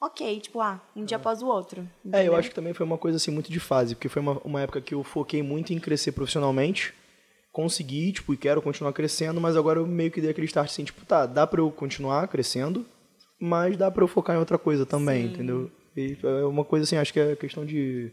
[0.00, 1.80] ok, tipo, ah, um dia após o outro.
[1.80, 2.36] É, eu entendeu?
[2.36, 4.80] acho que também foi uma coisa assim muito de fase, porque foi uma, uma época
[4.80, 6.94] que eu foquei muito em crescer profissionalmente,
[7.52, 10.84] consegui, tipo, e quero continuar crescendo, mas agora eu meio que dei aquele start assim,
[10.84, 12.86] tipo, tá, dá pra eu continuar crescendo,
[13.40, 15.32] mas dá pra eu focar em outra coisa também, Sim.
[15.34, 15.70] entendeu?
[15.96, 18.12] E é uma coisa assim, acho que é questão de,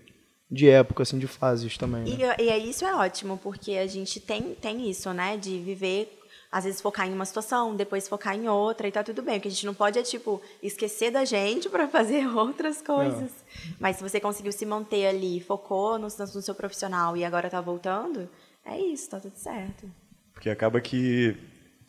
[0.50, 2.04] de época, assim, de fases também.
[2.18, 2.36] né?
[2.40, 5.38] E, e é- isso é ótimo, porque a gente tem, tem isso, né?
[5.38, 6.17] De viver,
[6.52, 9.38] às vezes focar em uma situação, depois focar em outra, e tá tudo bem.
[9.38, 13.32] O que a gente não pode é, tipo, esquecer da gente para fazer outras coisas.
[13.80, 17.60] Mas se você conseguiu se manter ali, focou no, no seu profissional e agora tá
[17.62, 18.30] voltando,
[18.66, 19.90] é isso, tá tudo certo.
[20.34, 21.36] Porque acaba que,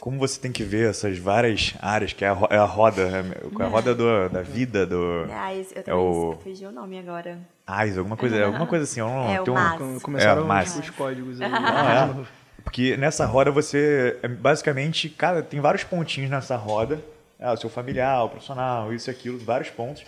[0.00, 3.02] como você tem que ver essas várias áreas, que é a, ro- é a roda,
[3.02, 5.24] é a roda do- da vida, do.
[5.60, 7.38] Esse- eu É também o- fugi o nome agora.
[7.66, 9.00] AIS, alguma coisa, alguma coisa assim.
[9.00, 11.50] Eu não, É, o tem um- Começaram É, mas- os códigos aí.
[11.52, 12.37] Ah, é.
[12.68, 17.02] Porque nessa roda você, é, basicamente, cara, tem vários pontinhos nessa roda.
[17.40, 20.04] Ah, o seu familiar, o profissional, isso e aquilo, vários pontos.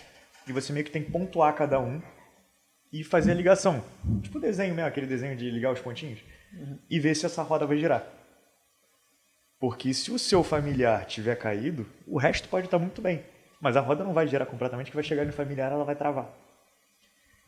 [0.47, 1.99] E você meio que tem que pontuar cada um
[2.93, 3.83] e fazer a ligação.
[4.21, 6.19] Tipo desenho mesmo, aquele desenho de ligar os pontinhos.
[6.87, 8.05] E ver se essa roda vai girar.
[9.59, 13.23] Porque se o seu familiar tiver caído, o resto pode estar muito bem.
[13.59, 16.31] Mas a roda não vai girar completamente, que vai chegar no familiar ela vai travar.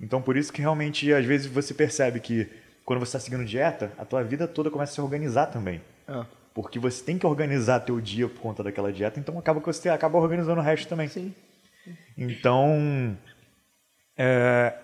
[0.01, 2.49] Então por isso que realmente às vezes você percebe que
[2.85, 5.81] quando você está seguindo dieta, a tua vida toda começa a se organizar também.
[6.07, 9.67] Ah, Porque você tem que organizar teu dia por conta daquela dieta, então acaba que
[9.67, 11.07] você acaba organizando o resto também.
[11.07, 11.33] sim.
[12.17, 13.17] Então,
[14.17, 14.77] é,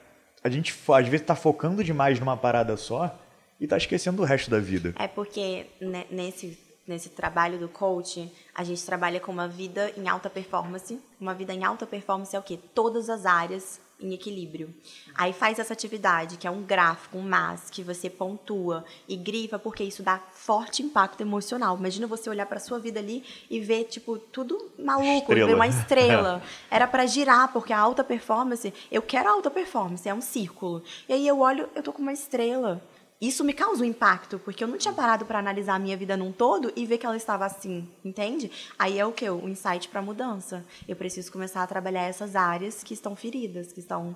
[0.43, 3.17] a gente às vezes está focando demais numa parada só
[3.59, 4.93] e está esquecendo do resto da vida.
[4.97, 10.07] É porque né, nesse, nesse trabalho do coach, a gente trabalha com uma vida em
[10.07, 10.99] alta performance.
[11.19, 12.57] Uma vida em alta performance é o quê?
[12.73, 14.73] Todas as áreas em equilíbrio.
[15.13, 19.59] Aí faz essa atividade, que é um gráfico, um mas, que você pontua e grifa,
[19.59, 21.77] porque isso dá forte impacto emocional.
[21.77, 25.47] Imagina você olhar para sua vida ali e ver, tipo, tudo maluco, Estrela.
[25.47, 26.43] ver uma estrela.
[26.71, 30.81] Era para girar, porque a alta performance, eu quero a alta performance, é um círculo.
[31.07, 32.81] E aí eu olho, eu tô com uma estrela.
[33.21, 36.15] Isso me causa um impacto, porque eu não tinha parado para analisar a minha vida
[36.15, 38.49] num todo e ver que ela estava assim, entende?
[38.77, 39.29] Aí é o que?
[39.29, 40.63] O insight para mudança.
[40.87, 44.15] Eu preciso começar a trabalhar essas áreas que estão feridas, que estão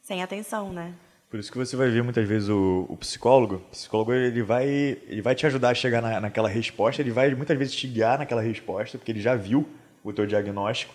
[0.00, 0.94] sem atenção, né?
[1.28, 3.56] Por isso que você vai ver muitas vezes o, o psicólogo.
[3.56, 7.34] O psicólogo ele vai, ele vai te ajudar a chegar na, naquela resposta, ele vai
[7.34, 9.68] muitas vezes te guiar naquela resposta, porque ele já viu
[10.04, 10.94] o teu diagnóstico.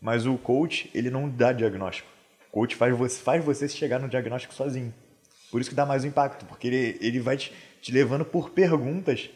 [0.00, 2.08] Mas o coach, ele não dá diagnóstico.
[2.48, 4.94] O coach faz você, faz você chegar no diagnóstico sozinho.
[5.52, 8.48] Por isso que dá mais um impacto, porque ele, ele vai te, te levando por
[8.48, 9.28] perguntas.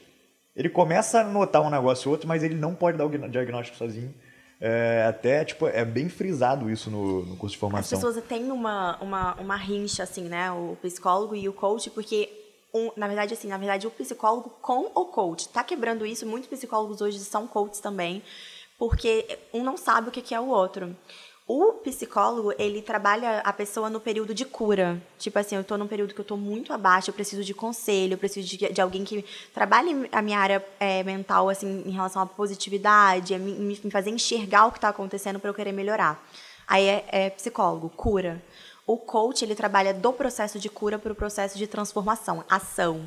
[0.56, 3.76] Ele começa a notar um negócio ou outro, mas ele não pode dar o diagnóstico
[3.76, 4.14] sozinho.
[4.58, 7.98] É, até, tipo, é bem frisado isso no, no curso de As formação.
[8.00, 10.50] pessoas têm uma, uma, uma rincha, assim, né?
[10.50, 12.30] O psicólogo e o coach, porque,
[12.72, 15.50] um, na verdade, assim, na verdade, o psicólogo com o coach.
[15.50, 18.22] Tá quebrando isso, muitos psicólogos hoje são coaches também,
[18.78, 20.96] porque um não sabe o que que é o outro.
[21.48, 25.00] O psicólogo, ele trabalha a pessoa no período de cura.
[25.16, 28.14] Tipo assim, eu tô num período que eu tô muito abaixo, eu preciso de conselho,
[28.14, 29.24] eu preciso de, de alguém que
[29.54, 34.10] trabalhe a minha área é, mental, assim, em relação à positividade, a me, me fazer
[34.10, 36.20] enxergar o que tá acontecendo para eu querer melhorar.
[36.66, 38.42] Aí é, é psicólogo, cura.
[38.84, 43.06] O coach, ele trabalha do processo de cura para o processo de transformação, ação.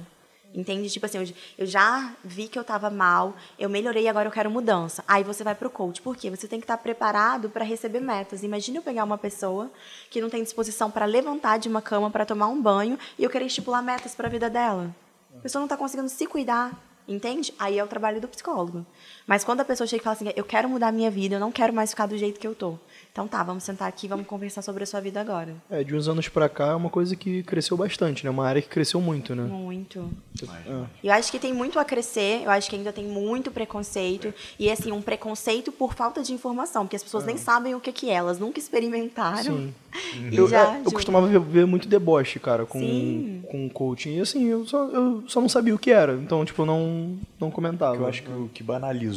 [0.54, 0.90] Entende?
[0.90, 5.04] Tipo assim, eu, já vi que eu estava mal, eu melhorei, agora eu quero mudança.
[5.08, 6.02] Aí você vai pro coach.
[6.02, 6.30] Por quê?
[6.30, 8.42] Você tem que estar preparado para receber metas.
[8.42, 9.72] Imagina eu pegar uma pessoa
[10.10, 13.30] que não tem disposição para levantar de uma cama para tomar um banho e eu
[13.30, 14.94] querer estipular metas para a vida dela.
[15.38, 16.72] A pessoa não está conseguindo se cuidar.
[17.08, 17.52] Entende?
[17.58, 18.86] Aí é o trabalho do psicólogo.
[19.30, 21.40] Mas quando a pessoa chega e fala assim, eu quero mudar a minha vida, eu
[21.40, 22.80] não quero mais ficar do jeito que eu tô.
[23.12, 25.54] Então tá, vamos sentar aqui, vamos conversar sobre a sua vida agora.
[25.70, 28.32] É, de uns anos pra cá é uma coisa que cresceu bastante, né?
[28.32, 29.44] Uma área que cresceu muito, né?
[29.44, 30.10] Muito.
[30.42, 30.86] É.
[31.04, 34.34] Eu acho que tem muito a crescer, eu acho que ainda tem muito preconceito.
[34.58, 37.92] E, assim, um preconceito por falta de informação, porque as pessoas nem sabem o que,
[37.92, 39.44] que é, elas nunca experimentaram.
[39.44, 39.74] Sim.
[40.32, 43.44] Eu, já, é, eu costumava ver, ver muito deboche, cara, com, Sim.
[43.50, 44.18] com coaching.
[44.18, 46.14] E assim, eu só, eu só não sabia o que era.
[46.14, 47.96] Então, tipo, eu não, não comentava.
[47.96, 48.62] Eu acho que o que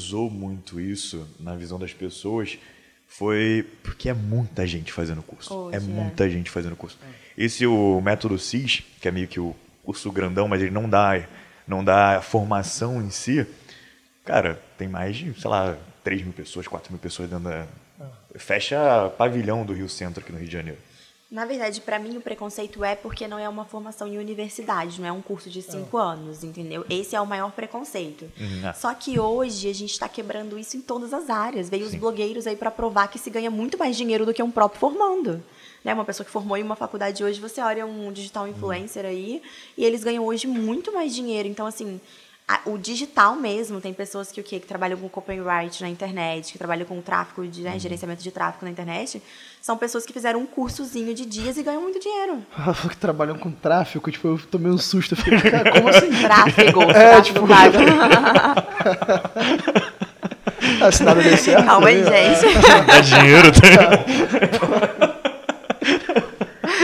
[0.03, 2.59] banalizou muito isso na visão das pessoas
[3.07, 5.55] foi porque é muita gente fazendo curso.
[5.55, 5.81] Hoje, é é.
[5.81, 6.99] muita gente fazendo curso.
[7.37, 11.23] Esse o método CIS, que é meio que o curso grandão, mas ele não dá,
[11.69, 13.47] não dá formação em si.
[14.25, 17.67] Cara, tem mais de, sei lá, 3 mil pessoas, 4 mil pessoas dentro da.
[18.37, 20.79] Fecha pavilhão do Rio Centro aqui no Rio de Janeiro.
[21.33, 25.09] Na verdade, para mim, o preconceito é porque não é uma formação em universidade, não
[25.09, 26.85] é um curso de cinco anos, entendeu?
[26.91, 28.31] Esse é o maior preconceito.
[28.39, 28.73] Uhum, é.
[28.75, 31.71] Só que hoje a gente está quebrando isso em todas as áreas.
[31.71, 34.51] Veio os blogueiros aí para provar que se ganha muito mais dinheiro do que um
[34.51, 35.43] próprio formando.
[35.83, 35.95] Né?
[35.95, 39.41] Uma pessoa que formou em uma faculdade hoje, você olha um digital influencer aí,
[39.75, 41.49] e eles ganham hoje muito mais dinheiro.
[41.49, 41.99] Então, assim,
[42.67, 44.61] o digital mesmo, tem pessoas que o quê?
[44.61, 48.65] Que trabalham com copyright na internet, que trabalham com tráfego, de, né, gerenciamento de tráfego
[48.67, 49.23] na internet.
[49.61, 52.45] São pessoas que fizeram um cursozinho de dias e ganham muito dinheiro.
[52.57, 55.13] Ela falou que trabalham com tráfico, tipo, eu tomei um susto.
[55.15, 56.11] Eu fiquei, cara, como assim?
[56.11, 57.79] Tráfego, É, tráfego tipo- pago.
[60.81, 61.65] Ah, se nada der certo.
[61.65, 62.87] Calma aí, gente.
[62.87, 63.69] Dá dinheiro, tá?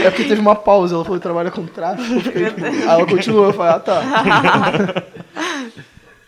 [0.03, 2.19] É porque teve uma pausa, ela falou que trabalha com tráfico.
[2.21, 4.01] Fiquei, tipo, aí ela continuou, eu falei, ah, tá.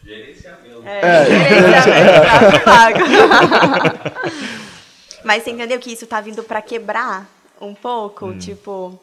[0.04, 0.84] Gerenciamento.
[0.86, 3.00] É, gerenciamento, tráfego pago.
[5.24, 9.00] Mas você entendeu que isso tá vindo para quebrar um pouco, tipo,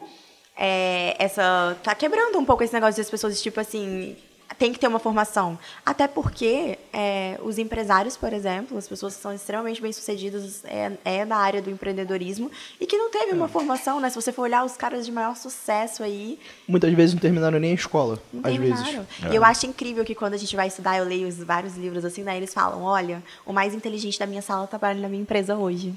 [0.57, 4.17] é, essa tá quebrando um pouco esse negócio de as pessoas tipo assim
[4.59, 9.21] tem que ter uma formação, até porque é, os empresários, por exemplo, as pessoas que
[9.21, 13.47] são extremamente bem sucedidas é, é da área do empreendedorismo e que não teve uma
[13.47, 14.09] formação, né?
[14.09, 16.37] Se você for olhar os caras de maior sucesso aí,
[16.67, 18.21] Muitas vezes não terminaram nem a escola.
[18.33, 18.83] não às terminaram.
[18.83, 19.31] vezes.
[19.31, 22.03] E eu acho incrível que quando a gente vai estudar, eu leio os vários livros
[22.03, 22.35] assim, né?
[22.35, 25.95] Eles falam, olha, o mais inteligente da minha sala trabalha na minha empresa hoje.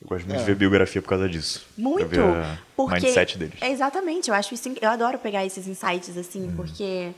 [0.00, 1.66] Eu gosto muito de ver biografia por causa disso.
[1.76, 2.08] Muito.
[2.08, 3.60] Pra ver a porque mindset deles.
[3.60, 7.12] Exatamente, eu acho isso, eu adoro pegar esses insights assim, porque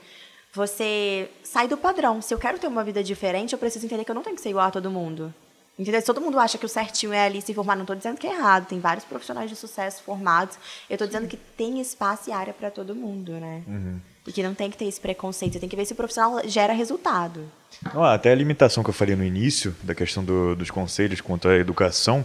[0.53, 2.21] você sai do padrão.
[2.21, 4.43] Se eu quero ter uma vida diferente, eu preciso entender que eu não tenho que
[4.43, 5.33] ser igual a todo mundo.
[5.79, 6.01] Entendeu?
[6.01, 8.27] Se todo mundo acha que o certinho é ali se formar, não estou dizendo que
[8.27, 8.67] é errado.
[8.67, 10.57] Tem vários profissionais de sucesso formados.
[10.89, 13.63] Eu estou dizendo que tem espaço e área para todo mundo, né?
[13.67, 13.99] Uhum.
[14.27, 15.55] E que não tem que ter esse preconceito.
[15.55, 17.51] Você tem que ver se o profissional gera resultado.
[17.93, 21.49] Não, até a limitação que eu falei no início, da questão do- dos conselhos quanto
[21.49, 22.25] à educação,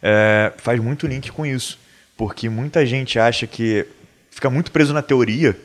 [0.00, 1.78] é, faz muito link com isso.
[2.16, 3.84] Porque muita gente acha que
[4.30, 5.58] fica muito preso na teoria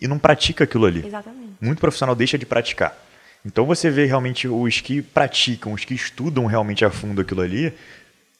[0.00, 1.06] e não pratica aquilo ali.
[1.06, 1.52] Exatamente.
[1.60, 2.96] Muito profissional deixa de praticar.
[3.44, 7.72] Então você vê realmente os que praticam, os que estudam realmente a fundo aquilo ali,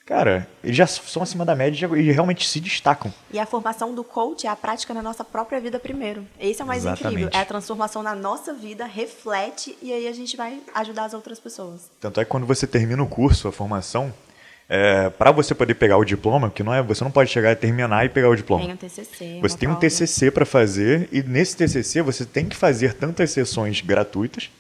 [0.04, 3.12] cara, eles já são acima da média e realmente se destacam.
[3.30, 6.26] E a formação do coach é a prática na nossa própria vida primeiro.
[6.40, 7.12] Esse é o mais Exatamente.
[7.12, 7.30] incrível.
[7.32, 11.38] É a transformação na nossa vida, reflete e aí a gente vai ajudar as outras
[11.38, 11.90] pessoas.
[12.00, 14.12] Tanto é que quando você termina o curso, a formação,
[14.69, 17.57] é, para você poder pegar o diploma, que não é, você não pode chegar a
[17.57, 18.64] terminar e pegar o diploma.
[18.64, 19.39] Tem um TCC.
[19.41, 19.89] Você tem um prova.
[19.89, 24.51] TCC para fazer e nesse TCC você tem que fazer tantas sessões gratuitas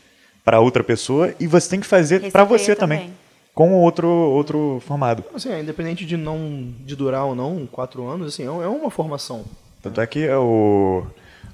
[0.42, 3.14] para outra pessoa e você tem que fazer para você também, também.
[3.54, 5.22] com outro outro formado.
[5.34, 8.90] Assim, é, independente de não de durar ou não quatro anos, assim, é é uma
[8.90, 9.44] formação.
[9.82, 11.06] Tanto é que é o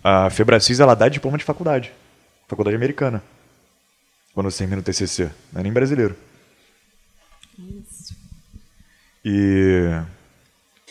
[0.02, 1.92] a Febracis ela dá diploma de faculdade,
[2.46, 3.20] faculdade americana.
[4.32, 6.14] Quando você termina o TCC, não é nem brasileiro.
[9.24, 9.90] E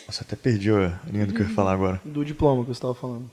[0.06, 2.00] nossa, até perdi a linha do que eu ia falar agora.
[2.04, 3.30] Do diploma que você estava falando.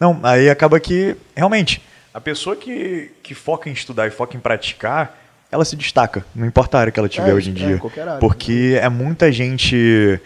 [0.00, 1.80] Não, aí acaba que, realmente,
[2.12, 5.18] a pessoa que, que foca em estudar e foca em praticar,
[5.50, 7.78] ela se destaca, não importa a área que ela tiver É, hoje em é, dia.
[7.78, 8.18] qualquer área.
[8.18, 10.18] Porque é muita gente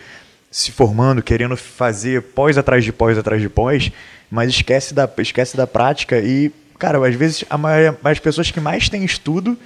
[0.51, 3.91] se formando, querendo fazer pós atrás de pós atrás de pós,
[4.31, 8.61] mas esquece da, esquece da prática e, cara, às vezes a maioria- as pessoas que
[8.61, 9.59] mais têm estudo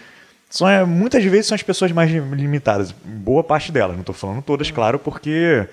[0.53, 2.93] são, é, muitas vezes são as pessoas mais limitadas.
[2.93, 5.67] Boa parte delas, não estou falando todas, claro, porque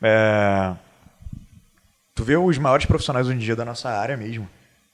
[0.00, 0.72] é,
[2.14, 4.48] tu vê os maiores profissionais hoje em dia da nossa área mesmo.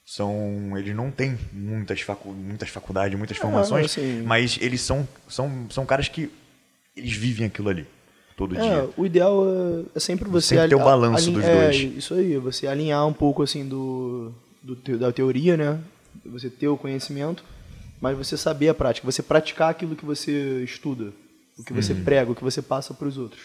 [0.04, 5.66] São, eles não têm muitas, facu, muitas faculdades, muitas formações, assim- mas eles são, são,
[5.70, 6.28] são caras que
[6.96, 7.86] eles vivem aquilo ali
[8.36, 8.88] todo É, dia.
[8.96, 11.76] o ideal é, é sempre você Sempre ter o balanço alin- dos é, dois.
[11.76, 15.78] Isso aí, você alinhar um pouco assim do, do da teoria, né?
[16.26, 17.44] Você ter o conhecimento,
[18.00, 21.12] mas você saber a prática, você praticar aquilo que você estuda,
[21.58, 23.42] o que você prega, o que você passa para os outros.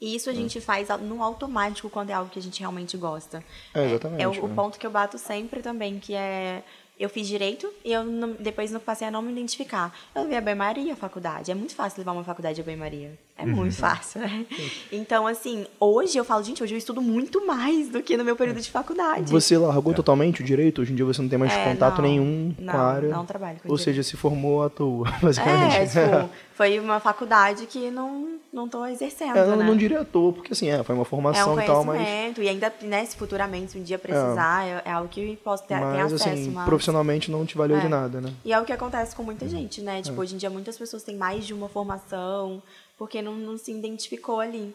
[0.00, 3.44] E isso a gente faz no automático quando é algo que a gente realmente gosta.
[3.74, 4.54] É, exatamente, É, o, o né?
[4.54, 6.64] ponto que eu bato sempre também, que é.
[6.98, 9.94] Eu fiz direito e eu não- depois não passei a não me identificar.
[10.14, 11.50] Eu levei a banho-maria a faculdade.
[11.50, 13.18] É muito fácil levar uma faculdade a banho-maria.
[13.40, 13.56] É Uhum.
[13.56, 14.44] muito fácil, né?
[14.92, 18.36] Então, assim, hoje eu falo, gente, hoje eu estudo muito mais do que no meu
[18.36, 19.30] período de faculdade.
[19.32, 20.82] Você largou totalmente o direito?
[20.82, 23.08] Hoje em dia você não tem mais É, contato não, nenhum não, com a área?
[23.08, 23.96] não trabalho com Ou direito.
[23.96, 25.76] seja, se formou à toa, basicamente.
[25.76, 29.64] É, tipo, foi uma faculdade que não, não tô exercendo, É, não, né?
[29.64, 31.96] não diria à toa, porque assim, é, foi uma É formação um e tal, mas,
[31.96, 35.74] conhecimento, e ainda, né, se futuramente um dia precisar, é, é algo que posso ter,
[35.78, 36.28] ter mas acesso.
[36.28, 36.64] assim, mas...
[36.66, 37.88] profissionalmente não te valeu de É.
[37.88, 38.30] nada, né?
[38.44, 40.00] E é o que acontece com muita gente, né?
[40.00, 40.02] É.
[40.02, 42.62] Tipo, hoje em dia muitas pessoas têm mais de uma formação,
[43.00, 44.74] porque não, não se identificou ali.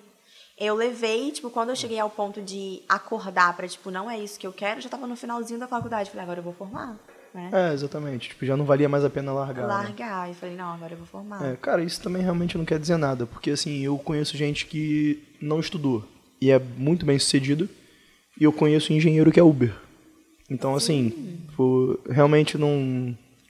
[0.60, 4.40] Eu levei, tipo, quando eu cheguei ao ponto de acordar pra, tipo, não é isso
[4.40, 6.10] que eu quero, já tava no finalzinho da faculdade.
[6.10, 6.98] Falei, agora eu vou formar,
[7.34, 7.52] né?
[7.54, 8.30] É, exatamente.
[8.30, 9.62] Tipo, já não valia mais a pena largar.
[9.68, 9.68] né?
[9.68, 10.32] Largar.
[10.32, 11.46] E falei, não, agora eu vou formar.
[11.46, 15.22] É, cara, isso também realmente não quer dizer nada, porque assim, eu conheço gente que
[15.40, 16.04] não estudou
[16.42, 17.70] e é muito bem sucedido,
[18.40, 19.74] e eu conheço engenheiro que é Uber.
[20.50, 21.10] Então, assim,
[21.50, 22.70] tipo, realmente não.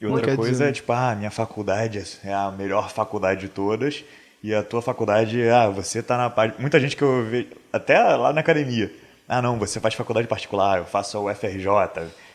[0.02, 3.42] E não outra quer coisa dizer- é tipo, ah, minha faculdade é a melhor faculdade
[3.42, 4.04] de todas.
[4.46, 6.62] E a tua faculdade, ah, você tá na parte.
[6.62, 8.94] Muita gente que eu vejo, até lá na academia.
[9.28, 11.68] Ah, não, você faz faculdade particular, eu faço o FRJ,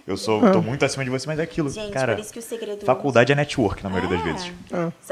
[0.09, 1.71] eu sou, tô muito acima de você, mas é aquilo.
[1.71, 2.85] Gente, cara, por isso que o segredo...
[2.85, 4.33] faculdade é network na maioria das É.
[4.33, 4.53] vezes.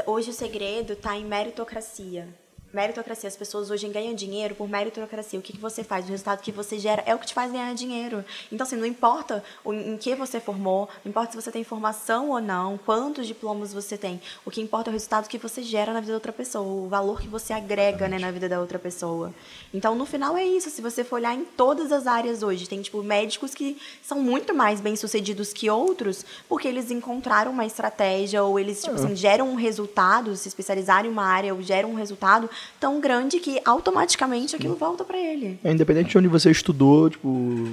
[0.05, 2.27] Hoje o segredo está em meritocracia.
[2.71, 5.39] Meritocracia, as pessoas hoje ganham dinheiro por meritocracia.
[5.39, 7.51] O que, que você faz, o resultado que você gera é o que te faz
[7.51, 8.23] ganhar dinheiro.
[8.51, 12.39] Então, assim, não importa em que você formou, não importa se você tem formação ou
[12.39, 14.21] não, quantos diplomas você tem.
[14.45, 16.87] O que importa é o resultado que você gera na vida da outra pessoa, o
[16.87, 19.33] valor que você agrega né, na vida da outra pessoa.
[19.73, 20.69] Então, no final é isso.
[20.69, 24.53] Se você for olhar em todas as áreas hoje, tem, tipo, médicos que são muito
[24.53, 29.55] mais bem-sucedidos que outros porque eles encontraram uma estratégia ou eles, tipo assim, geram um
[29.55, 32.47] resultado, se especializarem em uma área ou geram um resultado
[32.79, 35.59] tão grande que automaticamente aquilo volta para ele.
[35.63, 37.71] É, independente de onde você estudou, tipo.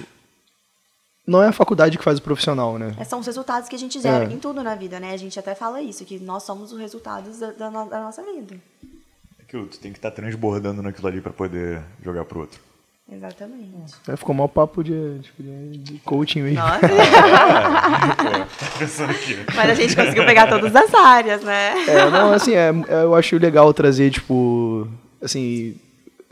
[1.27, 2.95] Não é a faculdade que faz o profissional, né?
[3.01, 4.33] É, São os resultados que a gente gera É.
[4.33, 5.13] em tudo na vida, né?
[5.13, 8.23] A gente até fala isso, que nós somos os resultados da, da no- da nossa
[8.23, 8.57] vida.
[9.41, 12.61] Aquilo, tu tem que estar transbordando naquilo ali pra poder jogar pro outro.
[13.11, 13.95] Exatamente.
[14.09, 16.59] É, ficou mal papo de, tipo, de, de coaching mesmo.
[16.59, 19.39] Nossa, Pô, pensando aqui.
[19.55, 21.75] mas a gente conseguiu pegar todas as áreas, né?
[21.87, 24.89] É, não, assim, é, é, eu acho legal trazer, tipo,
[25.23, 25.77] assim,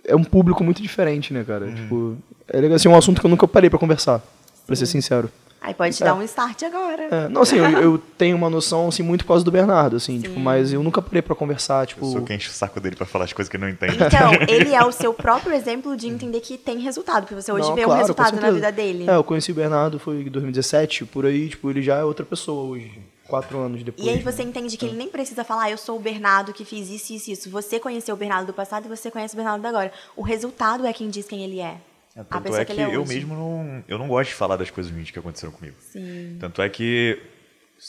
[0.05, 1.71] é um público muito diferente, né, cara?
[1.71, 2.17] Tipo,
[2.49, 4.21] é legal, assim, um assunto que eu nunca parei pra conversar,
[4.67, 5.31] pra ser sincero.
[5.65, 7.09] Aí pode te dar um start agora.
[7.11, 10.21] É, não, assim, eu, eu tenho uma noção, assim, muito por causa do Bernardo, assim,
[10.21, 12.05] tipo, mas eu nunca parei pra conversar, tipo...
[12.05, 13.97] Eu sou quem enche o saco dele pra falar as coisas que ele não entende.
[13.97, 17.67] Então, ele é o seu próprio exemplo de entender que tem resultado, porque você hoje
[17.67, 19.09] Não, vê um claro, com resultado na vida dele.
[19.09, 22.27] É, eu conheci o Bernardo, foi em 2017, por aí, tipo, ele já é outra
[22.27, 24.07] pessoa hoje, quatro anos depois.
[24.07, 24.23] E aí né?
[24.23, 27.15] você entende que ele nem precisa falar, ah, eu sou o Bernardo que fiz isso,
[27.15, 27.51] isso, isso.
[27.51, 29.91] Você conheceu o Bernardo do passado e você conhece o Bernardo do agora.
[30.15, 31.79] O resultado é quem diz quem ele é.
[32.17, 33.15] É, Tanto é que que é eu hoje.
[33.15, 35.77] mesmo não, eu não gosto de falar das coisas ruins que aconteceram comigo.
[35.81, 36.37] Sim.
[36.39, 37.21] Tanto é que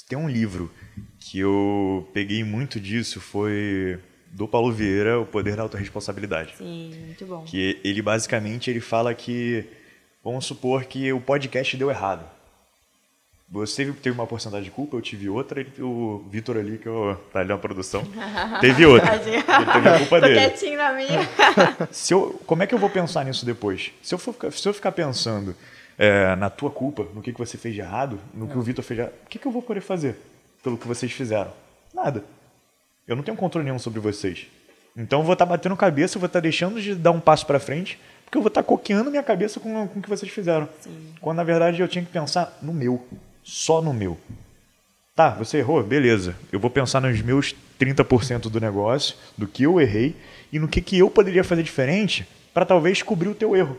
[0.09, 0.71] tem um livro
[1.19, 3.99] que eu peguei muito disso, foi
[4.31, 6.55] do Paulo Vieira, O Poder da Autoresponsabilidade.
[6.57, 7.43] Sim, muito bom.
[7.43, 9.65] Que ele basicamente ele fala que
[10.23, 12.25] vamos supor que o podcast deu errado.
[13.47, 17.15] Você teve uma porcentagem de culpa, eu tive outra, e o Vitor ali, que eu,
[17.31, 18.03] tá ali na produção,
[18.59, 19.15] teve outra.
[19.15, 20.39] ele teve a culpa Tô dele.
[20.39, 21.19] quietinho na minha.
[21.91, 23.91] Se eu, como é que eu vou pensar nisso depois?
[24.01, 25.55] Se eu, for, ficar- se eu ficar pensando
[25.97, 28.83] é, na tua culpa, no que, que você fez de errado, no que o Vitor
[28.83, 30.15] fez de errado, o que, que eu vou poder fazer
[30.63, 31.51] pelo que vocês fizeram?
[31.93, 32.23] Nada.
[33.07, 34.47] Eu não tenho controle nenhum sobre vocês.
[34.97, 37.59] Então eu vou estar batendo cabeça, eu vou estar deixando de dar um passo para
[37.59, 40.67] frente, porque eu vou estar coqueando minha cabeça com, com o que vocês fizeram.
[41.21, 43.05] Quando na verdade eu tinha que pensar no meu,
[43.45, 44.17] só no meu.
[45.15, 45.81] Tá, você errou?
[45.83, 46.35] Beleza.
[46.51, 50.15] Eu vou pensar nos meus 30% do negócio, do que eu errei
[50.51, 53.77] e no que, que eu poderia fazer diferente para talvez cobrir o teu erro.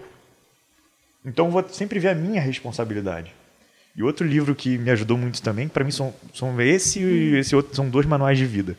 [1.25, 3.35] Então eu vou sempre ver a minha responsabilidade.
[3.97, 7.57] E outro livro que me ajudou muito também, para mim são, são esse e esse
[7.57, 8.77] outro, são dois manuais de vida.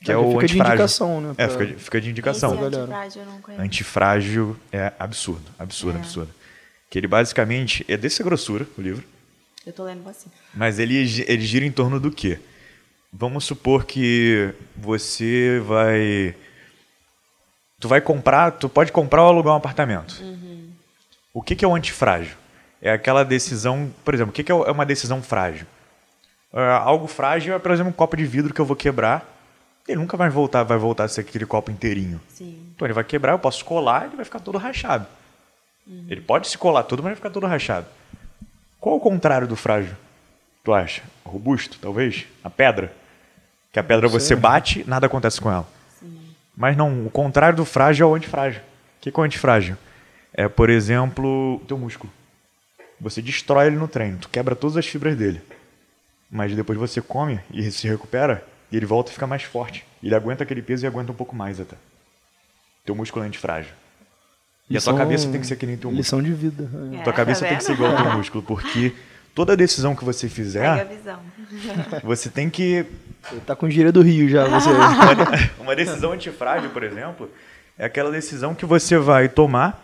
[0.00, 0.74] Que é Já o fica de antifrágil.
[0.74, 2.50] indicação, né, É, pra- fica, de- fica de indicação.
[2.52, 2.82] Esse galera.
[2.82, 3.62] antifrágil eu não conheço.
[3.62, 6.00] Antifrágil é absurdo, absurdo, É.
[6.00, 6.30] absurdo.
[6.90, 9.02] Que ele basicamente é dessa grossura, o livro.
[9.66, 10.30] Eu tô lendo assim.
[10.52, 10.96] Mas ele,
[11.26, 12.38] ele gira em torno do quê?
[13.12, 16.34] Vamos supor que você vai.
[17.80, 20.22] Tu vai comprar, tu pode comprar ou alugar um apartamento.
[21.32, 22.36] O que, que é o antifrágil?
[22.80, 25.66] É aquela decisão, por exemplo, o que, que é é uma decisão frágil?
[26.52, 29.30] É, algo frágil é, por exemplo, um copo de vidro que eu vou quebrar.
[29.86, 32.20] Ele nunca vai voltar, vai voltar a ser aquele copo inteirinho.
[32.28, 32.72] Sim.
[32.74, 35.06] Então ele vai quebrar, eu posso colar, ele vai ficar todo rachado.
[36.08, 37.86] Ele pode se colar todo, mas vai ficar todo rachado.
[38.84, 39.96] Qual o contrário do frágil?
[40.62, 41.02] Tu acha?
[41.24, 42.26] Robusto, talvez?
[42.44, 42.92] A pedra?
[43.72, 45.66] Que a pedra você bate, nada acontece com ela.
[46.54, 48.60] Mas não, o contrário do frágil é o antifrágil.
[48.60, 49.78] O que que é o antifrágil?
[50.34, 52.12] É, por exemplo, o teu músculo.
[53.00, 55.40] Você destrói ele no treino, tu quebra todas as fibras dele.
[56.30, 59.86] Mas depois você come e se recupera, e ele volta e fica mais forte.
[60.02, 61.76] Ele aguenta aquele peso e aguenta um pouco mais até.
[62.84, 63.72] Teu músculo é antifrágil.
[64.68, 65.98] E a tua cabeça tem que ser que nem teu músculo.
[65.98, 66.68] Lição de vida.
[66.98, 67.02] é.
[67.02, 68.92] Tua É, cabeça tá tem que ser igual ao teu músculo, porque
[69.34, 71.18] toda decisão que você Pega a fizer, visão.
[72.02, 72.86] você tem que.
[73.30, 74.68] Você tá com gíria do Rio já, você.
[75.60, 77.30] Uma decisão antifrágil, por exemplo,
[77.78, 79.82] é aquela decisão que você vai tomar,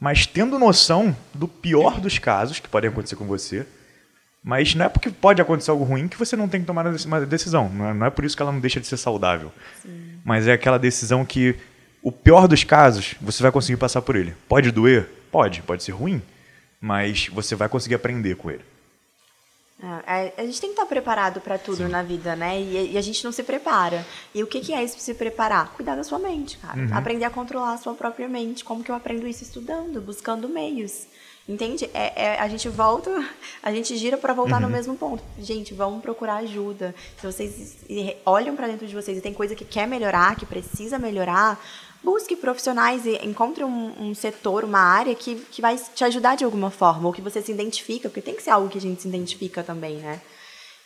[0.00, 3.66] mas tendo noção do pior dos casos que podem acontecer com você.
[4.42, 7.26] Mas não é porque pode acontecer algo ruim que você não tem que tomar uma
[7.26, 7.68] decisão.
[7.68, 9.52] Não é, não é por isso que ela não deixa de ser saudável.
[10.24, 11.56] Mas é aquela decisão que,
[12.02, 14.34] o pior dos casos, você vai conseguir passar por ele.
[14.48, 15.08] Pode doer?
[15.30, 15.62] Pode.
[15.62, 16.22] Pode ser ruim.
[16.80, 18.62] Mas você vai conseguir aprender com ele.
[20.06, 22.60] É, a gente tem que estar preparado para tudo na vida, né?
[22.60, 24.04] E, e a gente não se prepara.
[24.34, 25.68] E o que, que é isso se preparar?
[25.74, 26.80] Cuidar da sua mente, cara.
[26.80, 26.88] Uhum.
[26.92, 28.64] Aprender a controlar a sua própria mente.
[28.64, 31.06] Como que eu aprendo isso estudando, buscando meios.
[31.48, 31.88] Entende?
[31.94, 33.08] É, é- a gente volta,
[33.62, 34.62] a gente gira para voltar Uhum.
[34.62, 35.22] no mesmo ponto.
[35.38, 36.92] Gente, vamos procurar ajuda.
[37.20, 37.76] Se vocês
[38.26, 41.58] olham para dentro de vocês e tem coisa que quer melhorar, que precisa melhorar,
[42.02, 46.44] busque profissionais e encontre um, um setor, uma área que, que vai te ajudar de
[46.44, 49.02] alguma forma, ou que você se identifica, porque tem que ser algo que a gente
[49.02, 50.20] se identifica também, né?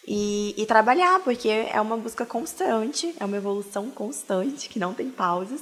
[0.06, 5.08] E, e trabalhar, porque é uma busca constante, é uma evolução constante, que não tem
[5.10, 5.60] pausas,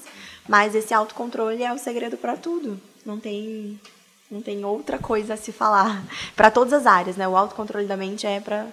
[0.48, 2.80] mas esse autocontrole é o segredo para tudo.
[3.04, 3.78] Não tem,
[4.30, 6.02] não tem outra coisa a se falar.
[6.34, 7.28] Para todas as áreas, né?
[7.28, 8.66] O autocontrole da mente é para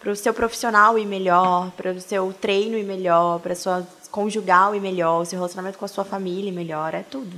[0.00, 4.74] para o seu profissional ir melhor, para o seu treino ir melhor, para sua conjugal
[4.74, 7.36] ir melhor, o seu relacionamento com a sua família ir melhor, é tudo.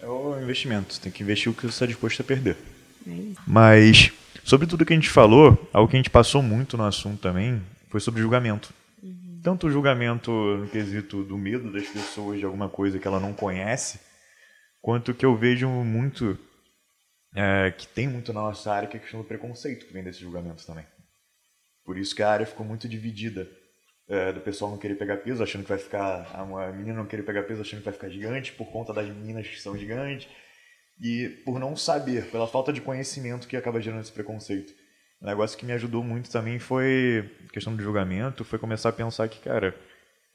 [0.00, 0.94] É o investimento.
[0.94, 2.56] Você tem que investir o que você está disposto a perder.
[3.06, 3.12] É.
[3.46, 4.10] Mas,
[4.42, 7.62] sobre tudo que a gente falou, algo que a gente passou muito no assunto também
[7.90, 8.72] foi sobre julgamento.
[9.42, 13.32] Tanto o julgamento no quesito do medo das pessoas de alguma coisa que ela não
[13.32, 13.98] conhece,
[14.82, 16.38] quanto que eu vejo muito,
[17.34, 20.04] é, que tem muito na nossa área, que é a questão do preconceito que vem
[20.04, 20.84] desse julgamento também.
[21.90, 23.48] Por isso que a área ficou muito dividida.
[24.08, 26.30] é, do pessoal não querer pegar peso, achando que vai ficar.
[26.34, 29.48] A menina não querer pegar peso, achando que vai ficar gigante, por conta das meninas
[29.48, 30.28] que são gigantes.
[31.00, 34.72] E por não saber, pela falta de conhecimento que acaba gerando esse preconceito.
[35.20, 39.28] Um negócio que me ajudou muito também foi questão do julgamento, foi começar a pensar
[39.28, 39.74] que, cara,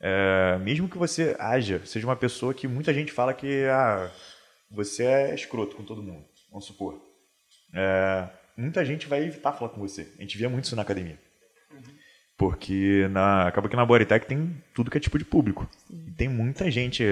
[0.02, 4.12] é, mesmo que você haja, seja uma pessoa que muita gente fala que ah,
[4.70, 7.02] você é escroto com todo mundo, vamos supor.
[7.74, 10.14] É, muita gente vai evitar falar com você.
[10.18, 11.25] A gente via muito isso na academia.
[12.38, 15.70] Porque na, acaba que na Bodytech tem tudo que é tipo de público.
[15.90, 17.04] E tem muita gente,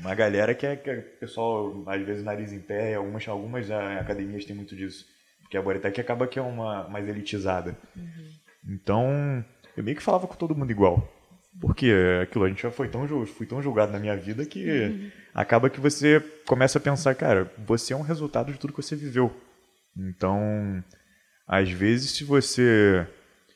[0.00, 3.98] uma galera que é, que é pessoal, às vezes, nariz em pé, algumas, algumas ah,
[4.00, 5.04] academias têm muito disso.
[5.42, 7.76] Porque a Bodytech acaba que é uma mais elitizada.
[8.66, 9.44] Então,
[9.76, 11.06] eu meio que falava com todo mundo igual.
[11.60, 11.92] Porque
[12.22, 15.80] aquilo, a gente já foi tão, fui tão julgado na minha vida que acaba que
[15.80, 19.30] você começa a pensar, cara, você é um resultado de tudo que você viveu.
[19.96, 20.82] Então,
[21.46, 23.06] às vezes, se você.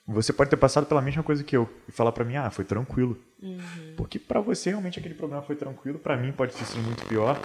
[0.08, 2.64] Você pode ter passado pela mesma coisa que eu e falar pra mim, ah, foi
[2.64, 3.18] tranquilo.
[3.42, 3.94] Uhum.
[3.96, 7.40] Porque pra você realmente aquele programa foi tranquilo, pra mim pode ter sido muito pior.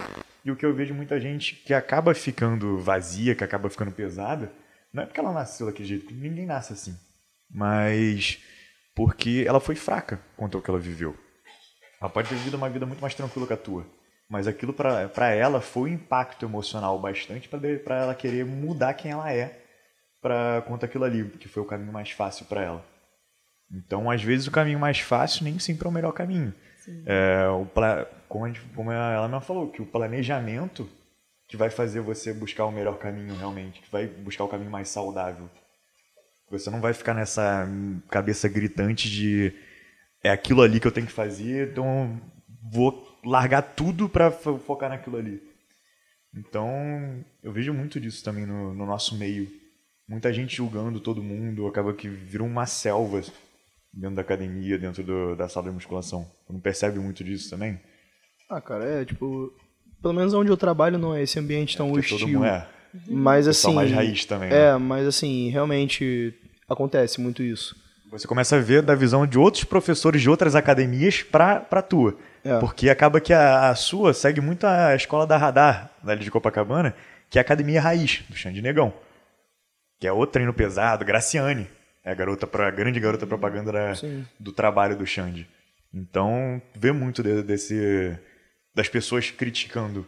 [0.46, 4.52] E o que eu vejo muita gente que acaba ficando vazia, que acaba ficando pesada,
[4.94, 6.96] não é porque ela nasceu daquele jeito, ninguém nasce assim.
[7.50, 8.40] Mas
[8.94, 11.18] porque ela foi fraca quanto ao que ela viveu.
[12.00, 13.86] Ela pode ter vivido uma vida muito mais tranquila que a tua.
[14.30, 19.32] Mas aquilo pra ela foi um impacto emocional bastante pra ela querer mudar quem ela
[19.34, 19.64] é
[20.22, 22.86] pra conta aquilo ali, que foi o caminho mais fácil pra ela.
[23.72, 26.54] Então, às vezes, o caminho mais fácil nem sempre é o melhor caminho.
[27.06, 30.90] É, o pla- como, gente- como ela mesma falou, que o planejamento
[31.48, 34.90] que vai fazer você buscar o melhor caminho realmente, que vai buscar o caminho mais
[34.90, 35.50] saudável.
[36.50, 37.68] Você não vai ficar nessa
[38.10, 39.54] cabeça gritante de
[40.24, 42.20] é aquilo ali que eu tenho que fazer, então
[42.72, 45.42] vou largar tudo fo- focar naquilo ali.
[46.34, 49.50] Então, eu vejo muito disso também no, no nosso meio.
[50.12, 53.22] Muita gente julgando todo mundo, acaba que virou uma selva
[53.94, 56.28] dentro da academia, dentro do- da sala de musculação.
[56.50, 57.80] Não percebe muito disso também?
[58.50, 59.54] Ah, cara, é tipo.
[60.02, 62.20] Pelo menos onde eu trabalho não é esse ambiente tão Porque hostil.
[62.20, 62.68] todo mundo é.
[63.08, 63.74] Mas assim.
[63.74, 64.50] mais raiz também.
[64.50, 64.70] né?
[64.72, 66.34] É, mas assim, realmente
[66.68, 67.74] acontece muito isso.
[68.12, 72.18] Você começa a ver da visão de outros professores de outras academias pra, pra tua.
[72.44, 72.60] É.
[72.60, 76.94] Porque acaba que a, a sua segue muito a escola da Radar, da de Copacabana,
[77.30, 78.94] que é a academia raiz, do Xande Negão.
[80.02, 81.70] Que é outro treino pesado, Graciane.
[82.04, 83.94] É a garota pra, a grande garota propaganda da-
[84.40, 85.48] do trabalho do Xande.
[85.94, 88.18] Então, vê muito de- desse
[88.74, 90.08] das pessoas criticando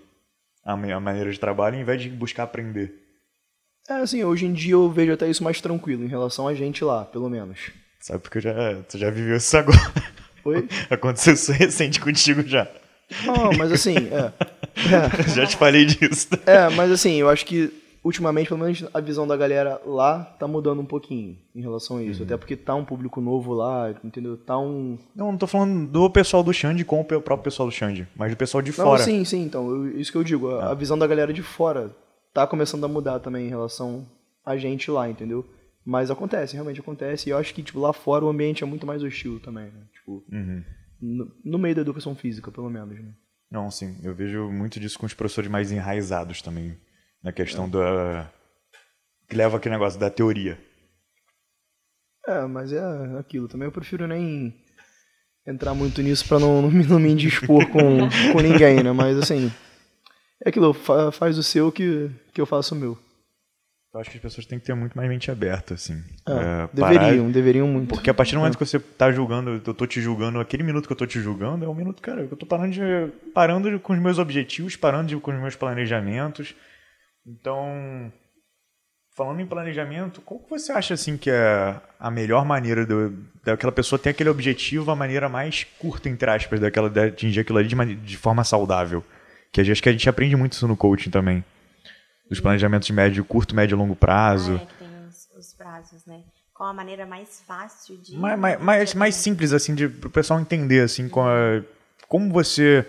[0.65, 2.91] a, a maneira de trabalho, em vez de buscar aprender.
[3.89, 6.83] É, assim, hoje em dia eu vejo até isso mais tranquilo em relação a gente
[6.83, 7.59] lá, pelo menos.
[7.99, 8.53] Sabe porque já,
[8.89, 9.77] tu já viveu isso agora.
[10.45, 10.67] Oi?
[10.89, 12.67] Aconteceu isso recente contigo já.
[13.25, 14.33] Não, mas assim, é.
[14.75, 15.29] É.
[15.29, 16.29] Já te falei disso.
[16.47, 17.71] É, mas assim, eu acho que
[18.03, 22.03] ultimamente, pelo menos a visão da galera lá tá mudando um pouquinho em relação a
[22.03, 22.23] isso.
[22.23, 24.35] Até porque tá um público novo lá, entendeu?
[24.37, 24.97] Tá um.
[25.15, 28.31] Não, não tô falando do pessoal do Xande com o próprio pessoal do Xande, mas
[28.31, 29.03] do pessoal de Não, fora.
[29.03, 30.49] sim, sim, então, eu- isso que eu digo.
[30.49, 31.95] A, a visão da galera de fora
[32.33, 34.05] tá começando a mudar também em relação
[34.45, 35.45] a gente lá, entendeu?
[35.85, 37.29] Mas acontece, realmente acontece.
[37.29, 39.81] E eu acho que, tipo, lá fora o ambiente é muito mais hostil também, né?
[39.93, 40.63] Tipo, Uhum.
[41.01, 43.11] no, no meio da educação física, pelo menos, né?
[43.51, 43.97] Não, sim.
[44.03, 46.75] Eu vejo muito disso com os professores mais enraizados também.
[47.23, 48.29] Na questão da.
[49.29, 50.57] Que leva aquele negócio da teoria.
[52.27, 52.79] É, mas é
[53.19, 53.47] aquilo.
[53.47, 54.53] Também eu prefiro nem
[55.47, 58.91] entrar muito nisso pra não, não, me, não me indispor com, com ninguém, né?
[58.91, 59.51] Mas assim,
[60.43, 62.97] é aquilo, fa- faz o seu que, que eu faço o meu.
[63.93, 66.01] Eu acho que as pessoas têm que ter muito mais mente aberta, assim.
[66.27, 67.89] É, É, deveriam, parar- deveriam muito.
[67.89, 70.87] Porque a partir do momento que você tá julgando, eu tô te julgando, aquele minuto
[70.87, 72.81] que eu tô te julgando é um minuto, cara, que eu tô parando, de,
[73.33, 76.55] parando com os meus objetivos, parando de- com os meus planejamentos.
[77.25, 78.11] Então,
[79.15, 83.11] falando em planejamento, qual que você acha, assim, que é a melhor maneira do-
[83.43, 87.59] daquela pessoa ter aquele objetivo, a maneira mais curta, entre aspas, daquela, de atingir aquilo
[87.59, 89.03] ali de, de forma saudável?
[89.51, 91.43] Que acho que a gente aprende muito isso no coaching também.
[92.29, 94.53] Dos planejamentos de médio, curto, médio e longo prazo.
[94.59, 96.21] Ah, é que tem os, os prazos, né?
[96.53, 98.15] Qual a maneira mais fácil de.
[98.15, 101.61] mais, mais, mais, mais simples, assim, de, pro pessoal entender, assim, com a-
[102.07, 102.85] como você...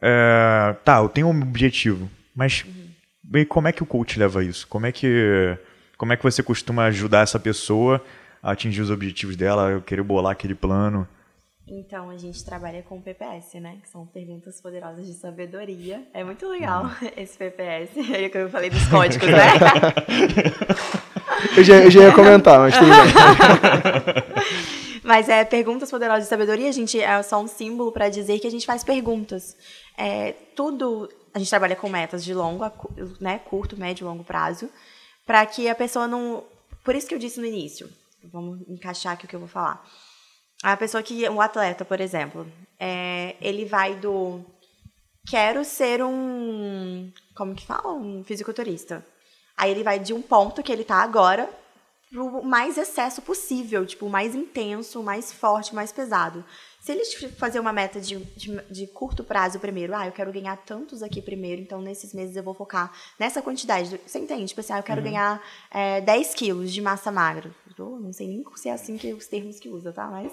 [0.00, 2.64] é, tá, eu tenho um objetivo, mas
[3.34, 4.66] e como é que o coach leva isso?
[4.68, 5.56] Como é que,
[5.96, 8.02] como é que você costuma ajudar essa pessoa
[8.42, 11.06] a atingir os objetivos dela, eu querer bolar aquele plano?
[11.70, 13.76] Então, a gente trabalha com PPS, né?
[13.82, 16.02] Que são perguntas poderosas de sabedoria.
[16.14, 17.90] É muito legal esse PPS.
[18.14, 19.52] Aí que eu falei dos códigos, né?
[21.54, 24.58] Eu já, eu já ia comentar, mas tudo bem.
[25.08, 28.46] Mas é perguntas poderosas de sabedoria, a gente é só um símbolo para dizer que
[28.46, 29.56] a gente faz perguntas.
[29.96, 31.08] É, tudo
[31.38, 32.64] a gente trabalha com metas de longo,
[33.20, 34.68] né, curto, médio e longo prazo,
[35.24, 36.44] para que a pessoa não.
[36.84, 37.88] Por isso que eu disse no início.
[38.32, 39.86] Vamos encaixar aqui o que eu vou falar.
[40.62, 44.44] A pessoa que um atleta, por exemplo, é, ele vai do
[45.28, 49.06] quero ser um como que fala, um fisiculturista.
[49.56, 51.48] Aí ele vai de um ponto que ele tá agora
[52.10, 56.44] pro mais excesso possível, tipo, o mais intenso, o mais forte, o mais pesado.
[56.88, 60.56] Se ele fazer uma meta de, de, de curto prazo primeiro, ah, eu quero ganhar
[60.56, 64.00] tantos aqui primeiro, então nesses meses eu vou focar nessa quantidade.
[64.06, 64.46] Você entende?
[64.46, 65.38] Tipo assim, ah, eu quero ganhar
[65.70, 67.54] é, 10 quilos de massa magra.
[67.78, 70.06] Eu não sei nem se é assim que os termos que usa, tá?
[70.06, 70.32] Mas.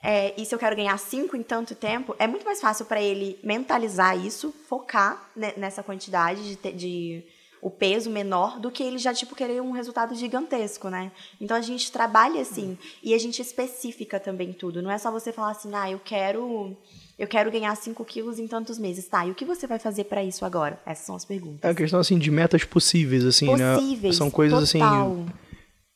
[0.00, 3.02] É, e se eu quero ganhar 5 em tanto tempo, é muito mais fácil para
[3.02, 7.24] ele mentalizar isso, focar ne- nessa quantidade de, de
[7.62, 11.12] o peso menor do que ele já tipo querer um resultado gigantesco, né?
[11.40, 14.80] Então a gente trabalha assim e a gente especifica também tudo.
[14.82, 16.76] Não é só você falar assim, ah, eu quero
[17.18, 19.26] eu quero ganhar 5 quilos em tantos meses, tá?
[19.26, 20.80] E o que você vai fazer para isso agora?
[20.86, 21.60] Essas são as perguntas.
[21.62, 24.14] É uma questão assim de metas possíveis, assim, Possíveis.
[24.14, 24.18] né?
[24.18, 25.12] São coisas total.
[25.12, 25.26] assim.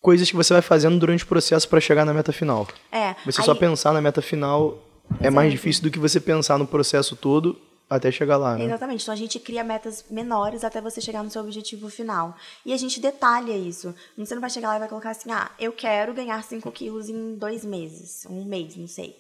[0.03, 2.69] Coisas que você vai fazendo durante o processo para chegar na meta final.
[2.93, 3.15] É.
[3.25, 4.79] Você aí- só pensar na meta final
[5.19, 7.59] é mais difícil do que você pensar no processo todo
[7.89, 8.65] até chegar lá, né?
[8.65, 9.03] Exatamente.
[9.03, 12.37] Então a gente cria metas menores até você chegar no seu objetivo final.
[12.65, 13.95] E a gente detalha isso.
[14.17, 17.09] Você não vai chegar lá e vai colocar assim, ah, eu quero ganhar 5 quilos
[17.09, 19.17] em dois meses, um mês, não sei.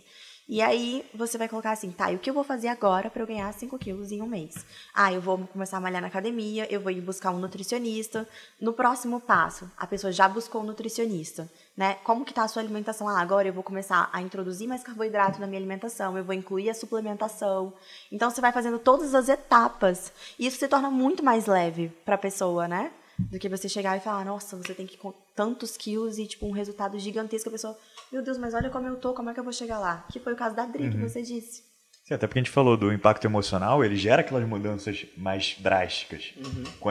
[0.47, 3.23] E aí você vai colocar assim, tá, e o que eu vou fazer agora para
[3.23, 4.67] eu ganhar 5 quilos em um mês?
[4.95, 8.29] Ah, eu vou começar a malhar na academia, eu vou ir buscar um nutricionista.
[8.61, 11.95] No próximo passo, a pessoa já buscou um nutricionista, né?
[12.05, 13.09] Como que tá a sua alimentação?
[13.09, 16.69] Ah, agora eu vou começar a introduzir mais carboidrato na minha alimentação, eu vou incluir
[16.69, 17.73] a suplementação.
[18.13, 22.17] Então você vai fazendo todas as etapas e isso se torna muito mais leve para
[22.17, 22.93] a pessoa, né?
[23.17, 26.27] Do que você chegar e falar, nossa, você tem que ir com tantos quilos e
[26.27, 27.79] tipo um resultado gigantesco, a pessoa,
[28.15, 30.07] meu Deus, mas olha como eu tô, como é que eu vou chegar lá?
[30.13, 31.65] Que foi o caso da Dri que você disse.
[32.05, 36.33] Sim, até porque a gente falou do impacto emocional, ele gera aquelas mudanças mais drásticas.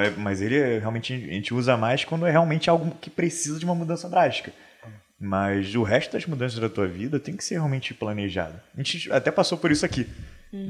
[0.01, 3.57] É- Mas ele é, realmente a gente usa mais quando é realmente algo que precisa
[3.57, 4.51] de uma mudança drástica.
[5.17, 8.59] Mas o resto das mudanças da tua vida tem que ser realmente planejado.
[8.73, 10.05] A gente até passou por isso aqui.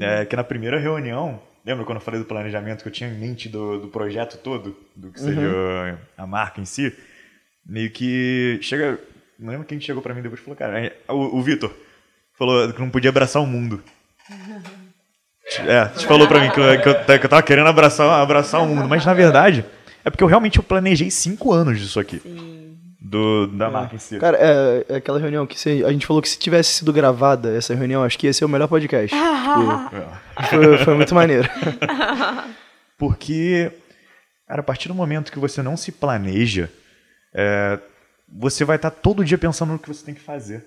[0.00, 3.18] É, que na primeira reunião, lembra quando eu falei do planejamento que eu tinha em
[3.18, 6.96] mente do, do projeto todo, do que seria a marca em si?
[7.66, 8.98] Meio que chega.
[9.38, 11.72] Não lembro quem chegou pra mim depois e falou, cara, é, o, o Vitor
[12.38, 13.82] falou que não podia abraçar o mundo.
[15.66, 18.62] É, te falou pra mim que eu, que eu- que eu tava querendo abraçar, abraçar
[18.62, 19.62] o mundo, mas na verdade
[20.02, 22.18] é porque eu realmente eu planejei cinco anos disso aqui,
[22.98, 24.18] do, da marca em si.
[24.18, 27.54] Cara, é, é aquela reunião que se- a gente falou que se tivesse sido gravada
[27.54, 29.14] essa reunião, acho que ia ser o melhor podcast.
[30.34, 31.46] Tipo, foi, foi muito maneiro.
[32.98, 33.70] Porque,
[34.48, 36.70] cara, a partir do momento que você não se planeja,
[37.34, 37.78] é,
[38.28, 40.64] você vai estar todo dia pensando no que você tem que fazer.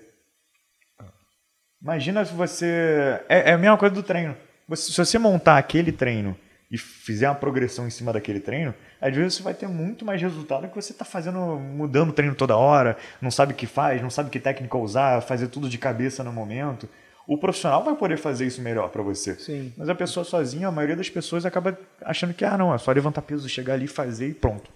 [1.80, 3.20] Imagina se você.
[3.28, 4.36] É, é a mesma coisa do treino.
[4.68, 6.36] Você- se você montar aquele treino
[6.70, 10.20] e fizer uma progressão em cima daquele treino, às vezes você vai ter muito mais
[10.20, 14.02] resultado que você está fazendo, mudando o treino toda hora, não sabe o que faz,
[14.02, 16.88] não sabe que técnica usar, fazer tudo de cabeça no momento.
[17.26, 19.34] O profissional vai poder fazer isso melhor para você.
[19.36, 19.72] Sim.
[19.76, 22.90] Mas a pessoa sozinha, a maioria das pessoas acaba achando que, ah, não, é só
[22.90, 24.70] levantar peso, chegar ali, fazer e pronto.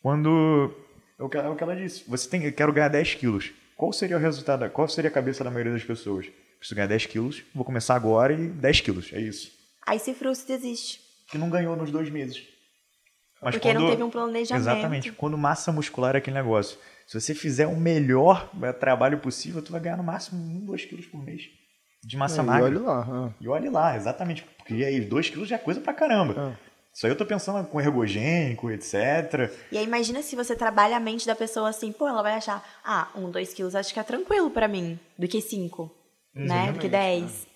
[0.00, 0.74] Quando.
[1.22, 2.02] É o que, é o que ela disse.
[2.08, 2.42] Você tem.
[2.44, 3.52] Eu quero ganhar 10 quilos.
[3.76, 4.68] Qual seria o resultado?
[4.70, 6.26] Qual seria a cabeça da maioria das pessoas?
[6.58, 9.12] Preciso ganhar 10 quilos, vou começar agora e 10 quilos.
[9.12, 9.52] É isso.
[9.86, 11.00] Aí se frustra e desiste.
[11.28, 12.42] Que não ganhou nos dois meses.
[13.40, 14.62] Mas Porque não teve um planejamento.
[14.62, 15.12] Exatamente.
[15.12, 16.78] Quando massa muscular é aquele negócio.
[17.06, 20.84] Se você fizer o melhor eh, trabalho possível, tu vai ganhar no máximo 1, 2
[20.84, 21.42] quilos por mês.
[22.04, 22.64] De massa É, e magra.
[22.66, 23.06] olha lá.
[23.08, 23.30] ah.
[23.40, 24.44] E olhe lá, exatamente.
[24.58, 26.58] Porque aí 2 quilos já é coisa pra caramba.
[26.94, 29.50] Isso aí eu tô pensando com ergogênico, etc.
[29.70, 32.62] E aí imagina se você trabalha a mente da pessoa assim, pô, ela vai achar,
[32.84, 35.90] ah, um, dois quilos acho que é tranquilo pra mim, do que cinco,
[36.34, 36.70] né?
[36.70, 37.46] Do que dez.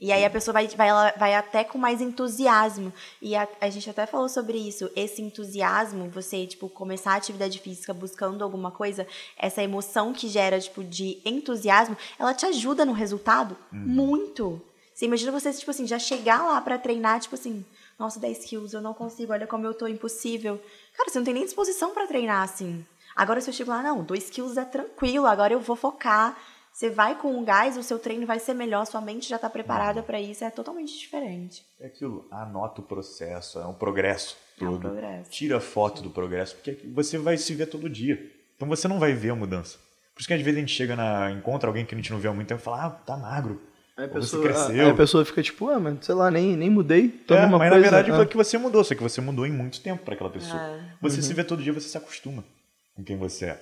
[0.00, 2.90] E aí a pessoa vai, vai, ela vai até com mais entusiasmo.
[3.20, 4.90] E a, a gente até falou sobre isso.
[4.96, 9.06] Esse entusiasmo, você, tipo, começar a atividade física buscando alguma coisa,
[9.36, 14.62] essa emoção que gera, tipo, de entusiasmo, ela te ajuda no resultado muito.
[14.94, 17.62] Você imagina você, tipo assim, já chegar lá pra treinar, tipo assim,
[18.00, 20.60] nossa, 10 quilos, eu não consigo, olha como eu tô impossível.
[20.96, 22.84] Cara, você não tem nem disposição pra treinar assim.
[23.14, 26.36] Agora, se eu chego lá, não, 2 quilos é tranquilo, agora eu vou focar.
[26.72, 29.50] Você vai com o gás, o seu treino vai ser melhor, sua mente já tá
[29.50, 31.64] preparada pra isso, é totalmente diferente.
[31.78, 32.26] É aquilo.
[32.30, 34.80] Anota o processo, é um progresso É um todo.
[34.80, 35.30] progresso.
[35.30, 38.18] Tira foto do progresso, porque você vai se ver todo dia.
[38.56, 39.78] Então você não vai ver a mudança.
[40.14, 41.30] Por isso que às vezes a gente chega na.
[41.32, 43.60] encontra alguém que a gente não vê há muito tempo e fala, ah, tá magro.
[44.00, 44.70] Aí a pessoa, cresceu.
[44.84, 47.08] aí a pessoa fica tipo, ah, mas sei lá, nem, nem mudei.
[47.08, 47.74] Tô É, mas coisa.
[47.74, 48.16] na verdade ah.
[48.16, 50.58] foi que você mudou, só que você mudou em muito tempo para aquela pessoa.
[50.60, 50.80] É.
[51.02, 51.22] Você Uhum.
[51.22, 52.42] se vê todo dia, você se acostuma
[52.96, 53.60] com quem você é.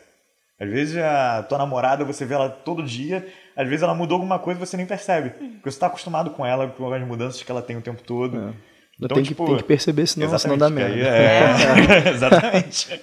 [0.61, 3.27] Às vezes a tua namorada, você vê ela todo dia,
[3.57, 5.31] às vezes ela mudou alguma coisa e você nem percebe.
[5.31, 8.37] Porque você tá acostumado com ela, com as mudanças que ela tem o tempo todo.
[8.37, 8.53] É.
[9.01, 11.13] Então, tem, tipo, que, tem que perceber, senão, senão dá Exatamente, merda.
[11.13, 13.01] aí é- Exatamente.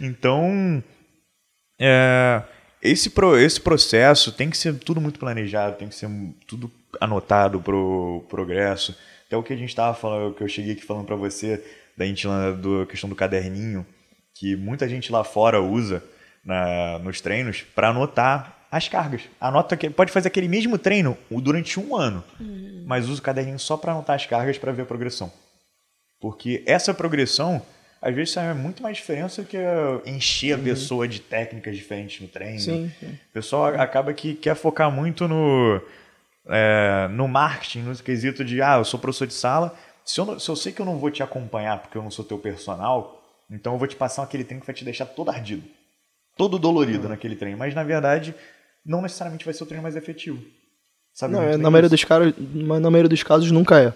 [0.00, 0.82] então,
[1.80, 2.42] é,
[2.82, 6.08] esse, pro, esse processo tem que ser tudo muito planejado, tem que ser
[6.46, 6.70] tudo
[7.00, 8.96] anotado pro progresso.
[9.26, 11.62] Até o que a gente estava falando, que eu cheguei aqui falando para você,
[11.96, 12.26] da gente
[12.60, 13.84] do questão do caderninho,
[14.34, 16.02] que muita gente lá fora usa
[16.44, 19.22] na, nos treinos para anotar as cargas.
[19.40, 22.22] Anota que pode fazer aquele mesmo treino durante um ano,
[22.86, 25.32] mas usa o caderninho só para anotar as cargas para ver a progressão.
[26.20, 27.62] Porque essa progressão,
[28.06, 29.56] às vezes, faz muito mais diferença que
[30.06, 32.60] encher a pessoa de técnicas diferentes no treino.
[32.60, 33.06] Sim, sim.
[33.08, 35.80] O pessoal acaba que quer focar muito no,
[36.48, 39.74] é, no marketing, no quesito de, ah, eu sou professor de sala,
[40.04, 42.10] se eu, não- se eu sei que eu não vou te acompanhar porque eu não
[42.12, 43.20] sou teu personal,
[43.50, 45.64] então eu vou te passar aquele treino que vai te deixar todo ardido,
[46.36, 47.58] todo dolorido naquele treino.
[47.58, 48.36] Mas, na verdade,
[48.84, 50.40] não necessariamente vai ser o treino mais efetivo.
[51.12, 53.92] Sabe Não, é, na, maioria dos caras, mas na maioria dos casos nunca é.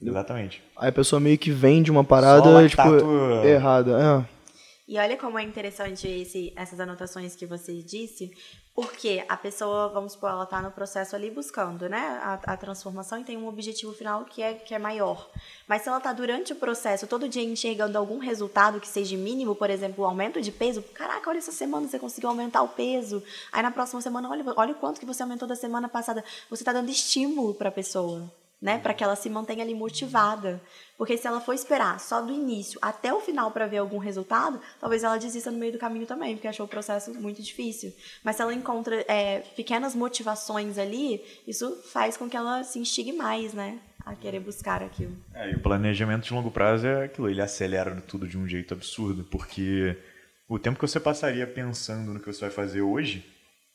[0.00, 0.62] Exatamente.
[0.76, 4.24] Aí a pessoa meio que vende uma parada, Só tipo, lactato- errada.
[4.26, 4.38] É.
[4.88, 8.32] E olha como é interessante esse, essas anotações que você disse,
[8.74, 13.20] porque a pessoa, vamos supor, ela está no processo ali buscando, né, a, a, transformação
[13.20, 15.28] e tem um objetivo final que é, que é maior.
[15.66, 19.54] Mas se ela está durante o processo, todo dia enxergando algum resultado que seja mínimo,
[19.54, 23.22] por exemplo, o aumento de peso, caraca, olha essa semana você conseguiu aumentar o peso.
[23.52, 26.24] Aí na próxima semana, olha, olha o quanto que você aumentou da semana passada.
[26.48, 30.60] Você está dando estímulo para a pessoa né, para que ela se mantenha ali motivada.
[30.96, 34.60] Porque se ela for esperar só do início até o final para ver algum resultado,
[34.80, 37.92] talvez ela desista no meio do caminho também, porque achou o processo muito difícil.
[38.24, 43.12] Mas se ela encontra é, pequenas motivações ali, isso faz com que ela se instigue
[43.12, 45.16] mais, né, a querer buscar aquilo.
[45.34, 48.74] É, e o planejamento de longo prazo é aquilo, ele acelera tudo de um jeito
[48.74, 49.96] absurdo, porque
[50.48, 53.24] o tempo que você passaria pensando no que você vai fazer hoje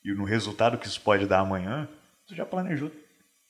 [0.03, 1.87] e no resultado que isso pode dar amanhã,
[2.25, 2.91] você já planejou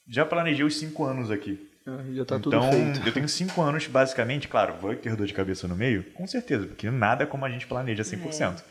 [0.07, 1.69] já planejei os cinco anos aqui.
[1.85, 3.07] Ah, já tá então, tudo feito.
[3.07, 6.65] eu tenho cinco anos, basicamente, claro, vou ter dor de cabeça no meio, com certeza,
[6.65, 8.59] porque nada é como a gente planeja 100%.
[8.59, 8.63] É.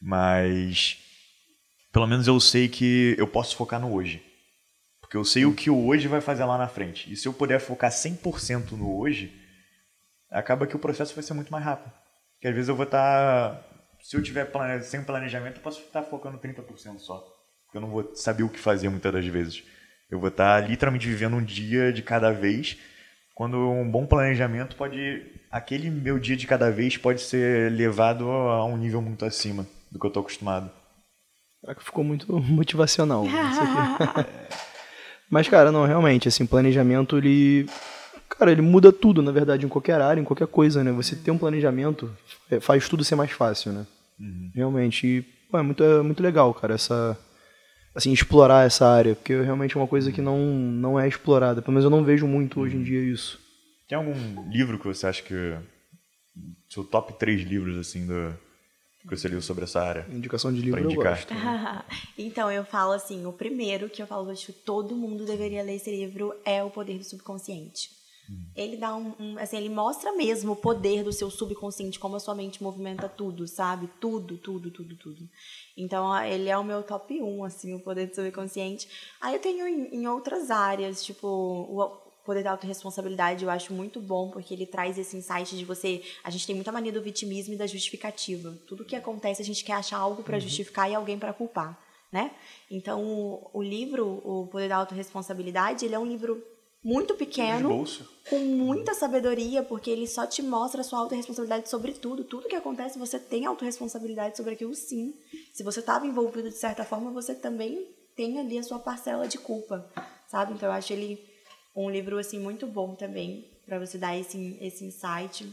[0.00, 0.98] Mas,
[1.92, 4.22] pelo menos eu sei que eu posso focar no hoje.
[5.00, 7.10] Porque eu sei o que o hoje vai fazer lá na frente.
[7.12, 9.32] E se eu puder focar 100% no hoje,
[10.30, 11.92] acaba que o processo vai ser muito mais rápido.
[12.34, 13.54] Porque às vezes eu vou estar...
[13.54, 13.64] Tá,
[14.00, 14.82] se eu tiver plane...
[14.82, 17.18] sem planejamento, eu posso estar focando 30% só.
[17.64, 19.62] Porque eu não vou saber o que fazer muitas das vezes.
[20.12, 22.76] Eu vou estar literalmente vivendo um dia de cada vez,
[23.34, 25.22] quando um bom planejamento pode.
[25.50, 29.98] Aquele meu dia de cada vez pode ser levado a um nível muito acima do
[29.98, 30.70] que eu estou acostumado.
[31.62, 33.24] Caraca, ficou muito motivacional.
[35.30, 37.64] Mas, cara, não, realmente, assim, planejamento, ele.
[38.28, 40.92] Cara, ele muda tudo, na verdade, em qualquer área, em qualquer coisa, né?
[40.92, 42.14] Você ter um planejamento
[42.50, 43.86] é, faz tudo ser mais fácil, né?
[44.20, 44.50] Uhum.
[44.54, 45.06] Realmente.
[45.06, 47.18] E, pô, é muito, é muito legal, cara, essa
[47.94, 51.60] assim, explorar essa área, porque realmente é uma coisa que não, não é explorada.
[51.60, 53.40] Pelo menos eu não vejo muito hoje em dia isso.
[53.88, 54.14] Tem algum
[54.48, 55.56] livro que você acha que.
[56.68, 58.34] Seu top 3 livros, assim, do,
[59.02, 60.06] que você leu sobre essa área?
[60.10, 61.34] Indicação de livro eu gosto.
[62.16, 65.74] então, eu falo assim, o primeiro que eu falo, acho que todo mundo deveria ler
[65.74, 67.90] esse livro é O Poder do Subconsciente.
[68.30, 68.44] Hum.
[68.54, 72.20] Ele dá um, um, assim, ele mostra mesmo o poder do seu subconsciente, como a
[72.20, 73.88] sua mente movimenta tudo, sabe?
[74.00, 75.28] Tudo, tudo, tudo, tudo.
[75.76, 78.88] Então, ele é o meu top 1, assim, o poder do subconsciente.
[79.20, 84.00] Aí eu tenho em, em outras áreas, tipo, o poder da autorresponsabilidade eu acho muito
[84.00, 86.02] bom, porque ele traz esse insight de você.
[86.22, 88.56] A gente tem muita mania do vitimismo e da justificativa.
[88.66, 90.40] Tudo que acontece, a gente quer achar algo para uhum.
[90.40, 91.78] justificar e alguém para culpar.
[92.12, 92.30] Né?
[92.70, 96.44] Então, o, o livro, O Poder da Autorresponsabilidade, ele é um livro
[96.84, 97.84] muito pequeno,
[98.28, 102.24] com muita sabedoria, porque ele só te mostra a sua autorresponsabilidade sobre tudo.
[102.24, 105.14] Tudo que acontece, você tem autorresponsabilidade sobre aquilo sim.
[105.52, 107.86] Se você estava envolvido de certa forma, você também
[108.16, 109.88] tem ali a sua parcela de culpa,
[110.28, 110.52] sabe?
[110.54, 111.24] Então eu acho ele
[111.74, 115.50] um livro assim muito bom também para você dar esse esse insight.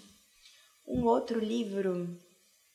[0.88, 2.18] Um outro livro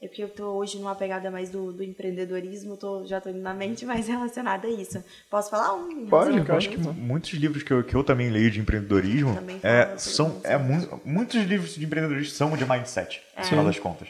[0.04, 3.54] é porque eu tô hoje numa pegada mais do, do empreendedorismo, tô, já tô na
[3.54, 5.02] mente mais relacionada a isso.
[5.30, 6.06] Posso falar um?
[6.06, 9.96] Pode, eu acho que muitos livros que eu, que eu também leio de empreendedorismo é,
[9.96, 13.40] são é mu muitos livros de empreendedorismo são de mindset, é.
[13.40, 14.08] no final das contas.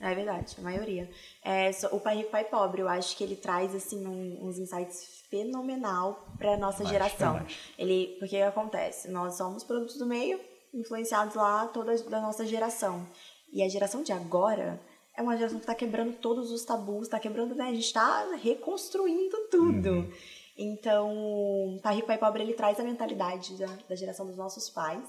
[0.00, 1.08] É verdade, a maioria.
[1.44, 5.22] É, o Pai Rico, Pai Pobre, eu acho que ele traz assim um, uns insights
[5.30, 7.40] fenomenal para nossa mais, geração.
[7.78, 10.40] Ele, porque acontece, nós somos produtos do meio,
[10.74, 13.06] influenciados lá toda da nossa geração.
[13.52, 14.80] E a geração de agora
[15.16, 17.64] é uma geração que está quebrando todos os tabus, está quebrando, né?
[17.64, 19.90] A gente está reconstruindo tudo.
[19.90, 20.10] Uhum.
[20.56, 25.04] Então, Pai Rico, Pai Pobre, ele traz a mentalidade da, da geração dos nossos pais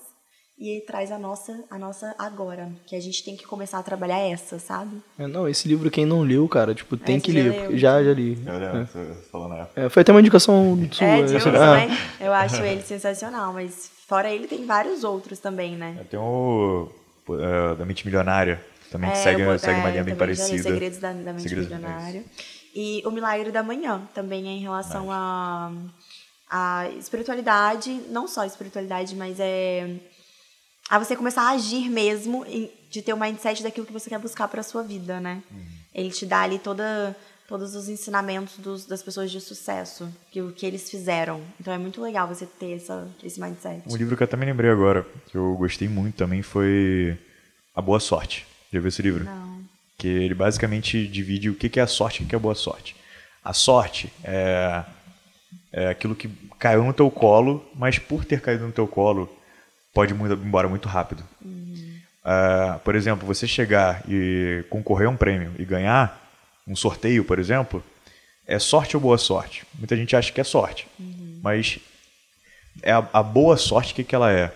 [0.62, 3.84] e ele traz a nossa, a nossa agora, que a gente tem que começar a
[3.84, 5.02] trabalhar essa, sabe?
[5.18, 7.52] É, não, esse livro quem não leu, cara, tipo, tem é, que ler.
[7.52, 8.38] Leu, já, já li.
[8.46, 8.86] Eu é.
[9.32, 11.08] falando é, Foi até uma indicação sua.
[11.08, 11.98] É, de ah.
[12.20, 16.06] Eu acho ele sensacional, mas fora ele tem vários outros também, né?
[16.10, 16.88] Tem o
[17.28, 20.64] uh, da Mente Milionária, também é, segue, segue uma linha bem parecida.
[20.64, 22.24] Segredos da, da Mente Segredos Milionária.
[22.76, 25.72] E O Milagre da Manhã, também é em relação a,
[26.50, 29.96] a espiritualidade, não só espiritualidade, mas é
[30.90, 32.46] a você começar a agir mesmo,
[32.90, 35.42] de ter o mindset daquilo que você quer buscar para sua vida, né?
[35.50, 35.66] Uhum.
[35.96, 37.16] Ele te dá ali toda
[37.48, 41.42] todos os ensinamentos dos, das pessoas de sucesso, que o que eles fizeram.
[41.60, 43.84] Então é muito legal você ter essa, esse mindset.
[43.90, 47.18] Um livro que eu também lembrei agora, que eu gostei muito também, foi
[47.76, 48.48] A Boa Sorte.
[48.72, 49.26] Já viu esse livro?
[49.26, 49.62] Não.
[49.98, 52.56] Que ele basicamente divide o que é a sorte e o que é a boa
[52.56, 52.96] sorte.
[53.44, 54.84] A sorte é,
[55.72, 56.30] é aquilo que
[56.60, 59.30] caiu no teu colo, mas por ter caído no teu colo,
[59.94, 61.24] pode ir embora muito rápido.
[61.44, 62.00] Uhum.
[62.24, 66.20] Uh, por exemplo, você chegar e concorrer a um prêmio e ganhar
[66.68, 67.84] um sorteio, por exemplo,
[68.46, 69.66] é sorte ou boa sorte?
[69.78, 71.40] Muita gente acha que é sorte, uhum.
[71.42, 71.80] mas
[72.84, 74.52] é a, a, boa sorte que, que ela é?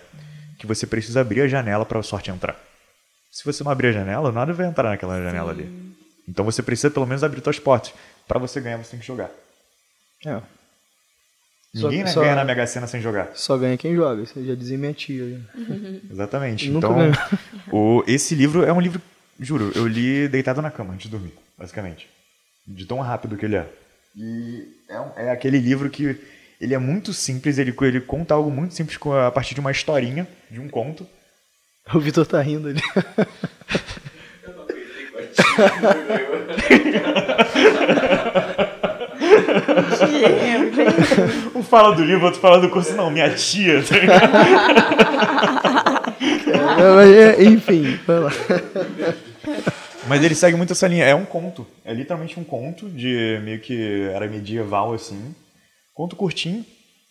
[0.58, 2.56] Que você precisa abrir a janela para a sorte entrar.
[3.30, 5.94] Se você não abrir a janela, nada vai entrar naquela janela ali.
[6.28, 7.92] Então você precisa pelo menos abrir suas portas.
[8.26, 9.30] Para você ganhar, você tem que jogar.
[10.24, 10.40] É.
[11.74, 13.30] Só- Ninguém né, só- ganha na Mega Sena sem jogar.
[13.34, 15.40] Só ganha quem joga, isso já dizia minha tia.
[16.10, 16.70] Exatamente.
[16.70, 17.14] Nunca então, ganhou.
[17.70, 19.00] o, esse livro é um livro,
[19.38, 22.08] juro, eu li deitado na cama antes de dormir, basicamente.
[22.66, 23.66] De tão rápido que ele é.
[24.16, 26.18] E é, um- é aquele livro que
[26.58, 30.26] ele é muito simples, ele, ele conta algo muito simples a partir de uma historinha,
[30.50, 31.06] de um conto.
[31.94, 32.82] O Vitor tá rindo ali.
[41.54, 42.92] Um fala do livro, outro fala do curso.
[42.94, 43.82] Não, minha tia.
[43.82, 43.96] tá
[47.02, 48.32] é, enfim, vai lá.
[50.08, 51.04] Mas ele segue muito essa linha.
[51.04, 51.66] É um conto.
[51.84, 55.34] É literalmente um conto de meio que era medieval assim.
[55.94, 56.64] Conto curtinho.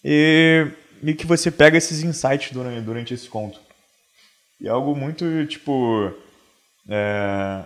[0.03, 0.67] E
[1.01, 3.64] meio que você pega esses insights durante, durante esse conto.
[4.65, 6.11] E é algo muito, tipo.
[6.89, 7.63] É,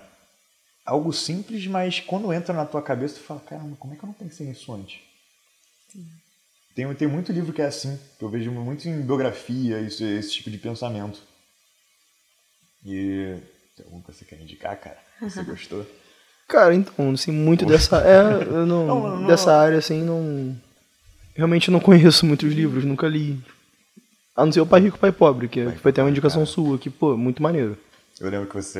[0.85, 4.07] algo simples, mas quando entra na tua cabeça, tu fala: caramba, como é que eu
[4.07, 4.99] não pensei nisso antes?
[6.75, 7.97] Tem, tem muito livro que é assim.
[8.17, 11.21] Que eu vejo muito em biografia, isso, esse tipo de pensamento.
[12.85, 13.37] E.
[13.77, 14.97] Tem algum que você quer indicar, cara?
[15.21, 15.87] Você gostou?
[16.49, 18.01] Cara, então, assim, muito dessa.
[18.05, 19.59] É, eu não, Não, não, dessa não.
[19.59, 20.53] área, assim, não.
[21.33, 23.41] Realmente não conheço muitos livros, nunca li.
[24.39, 26.51] A não ser o Pai Rico, Pai Pobre, que Pai foi até uma indicação cara.
[26.51, 27.77] sua, que, pô, muito maneiro.
[28.19, 28.79] Eu lembro que você,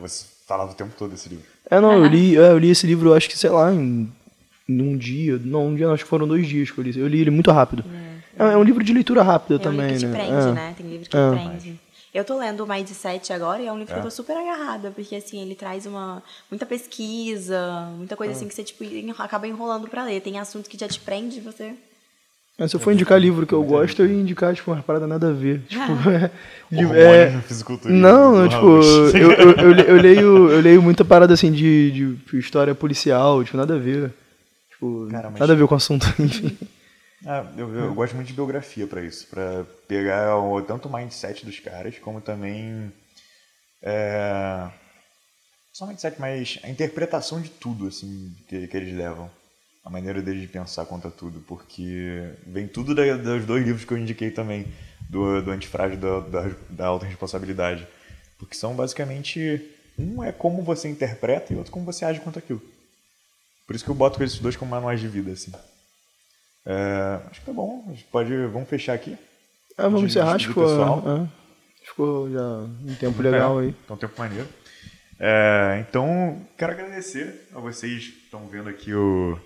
[0.00, 1.44] você falava o tempo todo desse livro.
[1.70, 4.10] É, não, eu li, é, eu li esse livro, eu acho que, sei lá, em,
[4.68, 5.38] em um dia.
[5.44, 6.98] Não, um dia, não, acho que foram dois dias que eu li.
[6.98, 7.84] Eu li ele muito rápido.
[8.38, 10.12] É, é um livro de leitura rápida É um também, livro que te né?
[10.14, 10.52] prende, É.
[10.52, 10.74] né?
[10.76, 11.30] Tem livro que É.
[11.30, 11.80] prende.
[12.14, 14.00] Eu tô lendo o Mindset agora e é um livro que É.
[14.00, 18.54] eu tô super agarrada, porque assim, ele traz uma muita pesquisa, muita coisa assim que
[18.54, 18.84] você tipo
[19.18, 20.20] acaba enrolando pra ler.
[20.22, 21.74] Tem assunto que já te prende, você
[22.58, 25.06] É, se eu for indicar livro que eu gosto, eu ia indicar, tipo, uma parada
[25.06, 25.60] nada a ver.
[25.68, 26.30] Tipo, é,
[26.76, 27.40] Hormônio é.
[27.88, 28.66] Não, não, tipo,
[29.16, 33.56] eu, eu, eu, eu leio, eu leio muita parada assim de, de história policial, tipo,
[33.56, 34.12] nada a ver.
[34.72, 36.58] Tipo, Cara, mas- nada a ver com o assunto, enfim.
[37.24, 41.46] Ah, eu, eu gosto muito de biografia pra isso, pra pegar o, tanto o mindset
[41.46, 42.92] dos caras, como também.
[43.82, 44.68] É,
[45.72, 49.30] só o mindset, mas a interpretação de tudo, assim, que, que eles levam.
[49.84, 53.92] A maneira deles de pensar contra tudo, porque vem tudo da- dos dois livros que
[53.92, 54.66] eu indiquei também,
[55.08, 57.86] do, do Antifrágil e da, da, da Alta Responsabilidade.
[58.38, 59.62] Porque são basicamente.
[59.98, 62.62] Um é como você interpreta e outro como você age contra aquilo.
[63.66, 65.52] Por isso que eu boto esses dois como manuais de vida, assim.
[66.64, 67.84] É, acho que tá bom.
[67.86, 68.30] A gente pode.
[68.46, 69.16] Vamos fechar aqui.
[69.76, 71.02] Ah, vamos encerrar, ficou, pessoal.
[71.06, 73.74] é, ficou já um tempo legal É, aí.
[73.84, 74.46] Então, tempo maneiro.
[75.18, 79.38] É, então, quero agradecer a vocês que estão vendo aqui o,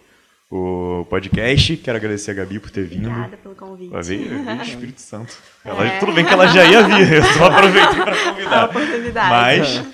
[0.54, 1.76] o podcast.
[1.78, 3.08] Quero agradecer a Gabi por ter vindo.
[3.08, 3.92] obrigada pelo convite.
[3.92, 5.34] Ela veio, veio do Espírito Santo.
[5.64, 5.98] Ela- É.
[5.98, 8.64] Tudo bem que ela já ia vir, eu só aproveitei para A convidar.
[8.66, 9.30] oportunidade.
[9.30, 9.86] Mas,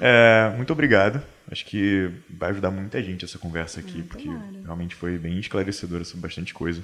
[0.00, 1.22] é, muito obrigado.
[1.50, 4.28] Acho que vai ajudar muita gente essa conversa aqui, porque
[4.64, 6.82] realmente foi bem esclarecedora sobre bastante coisa.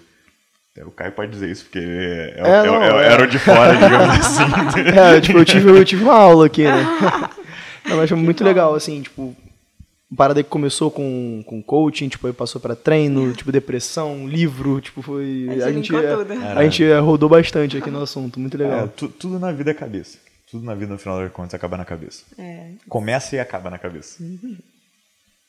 [0.73, 3.13] Até o Caio pode dizer isso, porque é, é- É, não, é- é.
[3.13, 4.43] era o de fora, digamos assim.
[4.97, 6.85] É, tipo, eu tive, eu tive uma aula aqui, né?
[7.89, 9.35] Não, mas foi muito legal, assim, tipo,
[10.11, 14.81] uma parada que começou com, com coaching, tipo, aí passou pra treino, tipo, depressão, livro,
[14.81, 15.49] tipo, foi...
[15.63, 16.33] A gente é, tudo.
[16.33, 18.89] a gente é, rodou bastante aqui no assunto, muito É, legal.
[18.89, 20.19] tu- tudo na vida é cabeça.
[20.51, 22.25] Tudo na vida, no final das contas, acaba na cabeça.
[22.37, 22.73] É.
[22.89, 24.21] Começa e acaba na cabeça.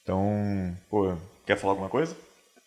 [0.04, 1.14] Então, pô,
[1.46, 2.16] quer falar alguma coisa?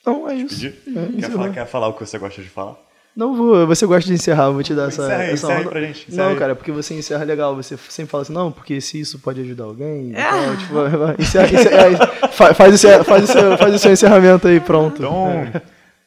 [0.05, 0.67] Não, é isso.
[0.67, 1.37] É, quer, encerrou.
[1.39, 2.77] falar, quer falar o que você gosta de falar?
[3.17, 5.05] Não vou, você gosta de encerrar, eu vou te dar essa.
[5.05, 6.39] Encerra essa encerra pra gente, encerra Não, aí.
[6.39, 9.65] cara, porque você encerra legal, você sempre fala assim, não, porque se isso pode ajudar
[9.65, 10.11] alguém.
[10.11, 10.31] e Ah.
[10.31, 10.75] tal, tipo,
[11.23, 14.97] encerra, encerra, fa- faz, o seu, faz, o seu, faz o seu encerramento aí, pronto.
[14.99, 15.47] Então,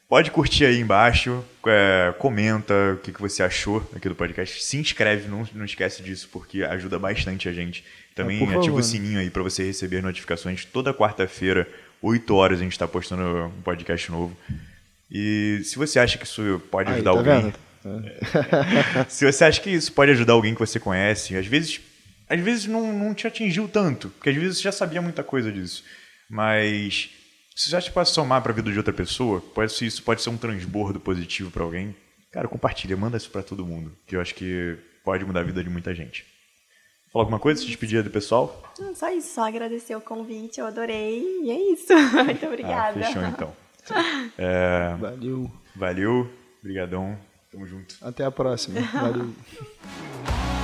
[0.06, 4.62] pode curtir aí embaixo, é, comenta o que, que você achou aqui do podcast.
[4.62, 7.84] Se inscreve, não, não esquece disso, porque ajuda bastante a gente.
[8.14, 8.80] Também É, ativa favor.
[8.80, 10.64] o sininho aí para você receber notificações.
[10.64, 11.66] Toda quarta-feira,
[12.02, 14.36] 8 horas, a gente está postando um podcast novo.
[15.10, 17.58] E se você acha que isso pode Aí, ajudar tá alguém, vendo?
[19.08, 21.80] se você acha que isso pode ajudar alguém que você conhece, às vezes,
[22.28, 25.50] às vezes não, não te atingiu tanto, porque às vezes você já sabia muita coisa
[25.50, 25.82] disso.
[26.28, 27.10] Mas
[27.56, 30.02] se você acha que pode somar para a vida de outra pessoa, pode, se isso
[30.02, 31.96] pode ser um transbordo positivo para alguém,
[32.30, 35.64] cara, compartilha, manda isso para todo mundo, que eu acho que pode mudar a vida
[35.64, 36.26] de muita gente.
[37.10, 37.60] Falar alguma coisa?
[37.60, 38.74] Se despedir do pessoal?
[38.78, 41.22] Não, só isso, só agradecer o convite, eu adorei.
[41.42, 41.92] E é isso.
[42.22, 43.00] Muito obrigada.
[43.00, 43.56] Ah, fechou então.
[44.36, 45.50] É, Valeu.
[45.74, 46.30] valeu,
[46.62, 47.18] brigadão,
[47.50, 47.96] tamo junto.
[48.02, 48.80] Até a próxima.
[48.80, 49.32] Valeu.